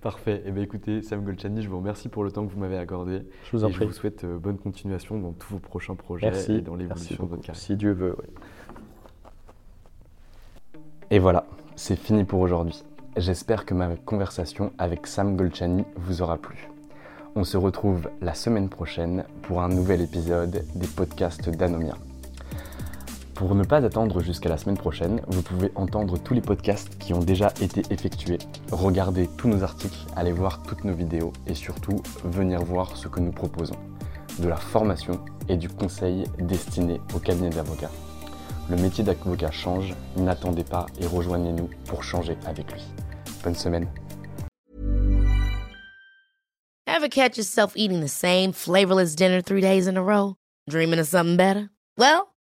Parfait. 0.01 0.43
Eh 0.45 0.51
bien, 0.51 0.65
écoutez, 0.65 1.03
Sam 1.03 1.23
Golchani, 1.23 1.63
je 1.63 1.69
vous 1.69 1.79
remercie 1.79 2.09
pour 2.09 2.25
le 2.25 2.33
temps 2.33 2.45
que 2.45 2.53
vous 2.53 2.59
m'avez 2.59 2.79
accordé. 2.79 3.23
Je 3.45 3.57
vous 3.57 3.65
en 3.65 3.69
et 3.69 3.73
prie. 3.73 3.85
Je 3.85 3.89
vous 3.89 3.95
souhaite 3.95 4.27
bonne 4.27 4.59
continuation 4.59 5.19
dans 5.19 5.33
tous 5.33 5.53
vos 5.53 5.59
prochains 5.61 5.95
projets 5.95 6.33
et 6.51 6.61
dans 6.61 6.75
l'évolution 6.75 7.25
de 7.25 7.31
votre 7.31 7.43
carrière. 7.43 7.63
Si 7.63 7.77
Dieu 7.77 7.93
veut, 7.93 8.17
oui. 8.19 8.29
Et 11.13 11.19
voilà, 11.19 11.45
c'est 11.77 11.97
fini 11.97 12.25
pour 12.25 12.41
aujourd'hui. 12.41 12.83
j'espère 13.19 13.67
que 13.67 13.75
ma 13.75 13.95
conversation 13.97 14.73
avec 14.79 15.07
Sam 15.07 15.37
Golchani 15.37 15.85
vous 15.97 16.23
aura 16.23 16.39
plu. 16.39 16.71
On 17.35 17.45
se 17.45 17.59
retrouve 17.59 18.09
la 18.21 18.35
semaine 18.35 18.71
prochaine 18.71 19.25
pour 19.43 19.63
un 19.63 19.69
nouvel 19.69 20.01
épisode 20.01 20.65
des 20.75 20.87
podcasts 20.87 21.51
d'Anomia. 21.51 21.97
Pour 23.35 23.55
ne 23.55 23.65
pas 23.65 23.85
attendre 23.85 24.21
jusqu'à 24.23 24.51
la 24.51 24.59
semaine 24.59 24.77
prochaine, 24.77 25.23
vous 25.27 25.43
pouvez 25.43 25.73
entendre 25.75 26.19
tous 26.19 26.35
les 26.35 26.43
podcasts 26.43 26.99
qui 26.99 27.15
ont 27.15 27.21
déjà 27.21 27.53
été 27.61 27.83
effectués, 27.91 28.39
regarder 28.71 29.29
tous 29.39 29.49
nos 29.49 29.63
articles, 29.63 29.99
aller 30.15 30.33
voir 30.33 30.63
toutes 30.63 30.85
nos 30.85 30.93
vidéos 30.93 31.33
et 31.47 31.55
surtout 31.55 32.03
venir 32.25 32.63
voir 32.63 32.97
ce 32.97 33.09
que 33.09 33.21
nous 33.21 33.33
proposons. 33.33 33.77
De 34.39 34.49
la 34.49 34.57
formation 34.57 35.19
et 35.49 35.57
du 35.57 35.69
conseil 35.69 36.25
destiné 36.39 37.01
au 37.15 37.19
cabinet 37.19 37.51
d'avocats. 37.51 37.91
Le 38.71 38.77
métier 38.77 39.03
d'avocat 39.03 39.51
change, 39.51 39.95
n'attendez 40.17 40.65
pas 40.65 40.87
et 41.01 41.07
rejoignez-nous 41.07 41.69
pour 41.87 42.05
changer 42.05 42.37
avec 42.47 42.71
lui. 42.73 42.83
Bonne 43.43 43.55
semaine. 43.55 43.89
Ever 46.87 47.09
catch 47.09 47.37
yourself 47.37 47.73
eating 47.77 48.01
the 48.01 48.09
same 48.09 48.53
flavorless 48.53 49.17
dinner 49.17 49.41
three 49.43 49.63
days 49.63 49.89
in 49.89 49.97
a 49.97 50.03
row? 50.03 50.37
Dreaming 50.69 51.01
of 51.01 51.07
something 51.07 51.37
better? 51.37 51.71
Well, 51.99 52.32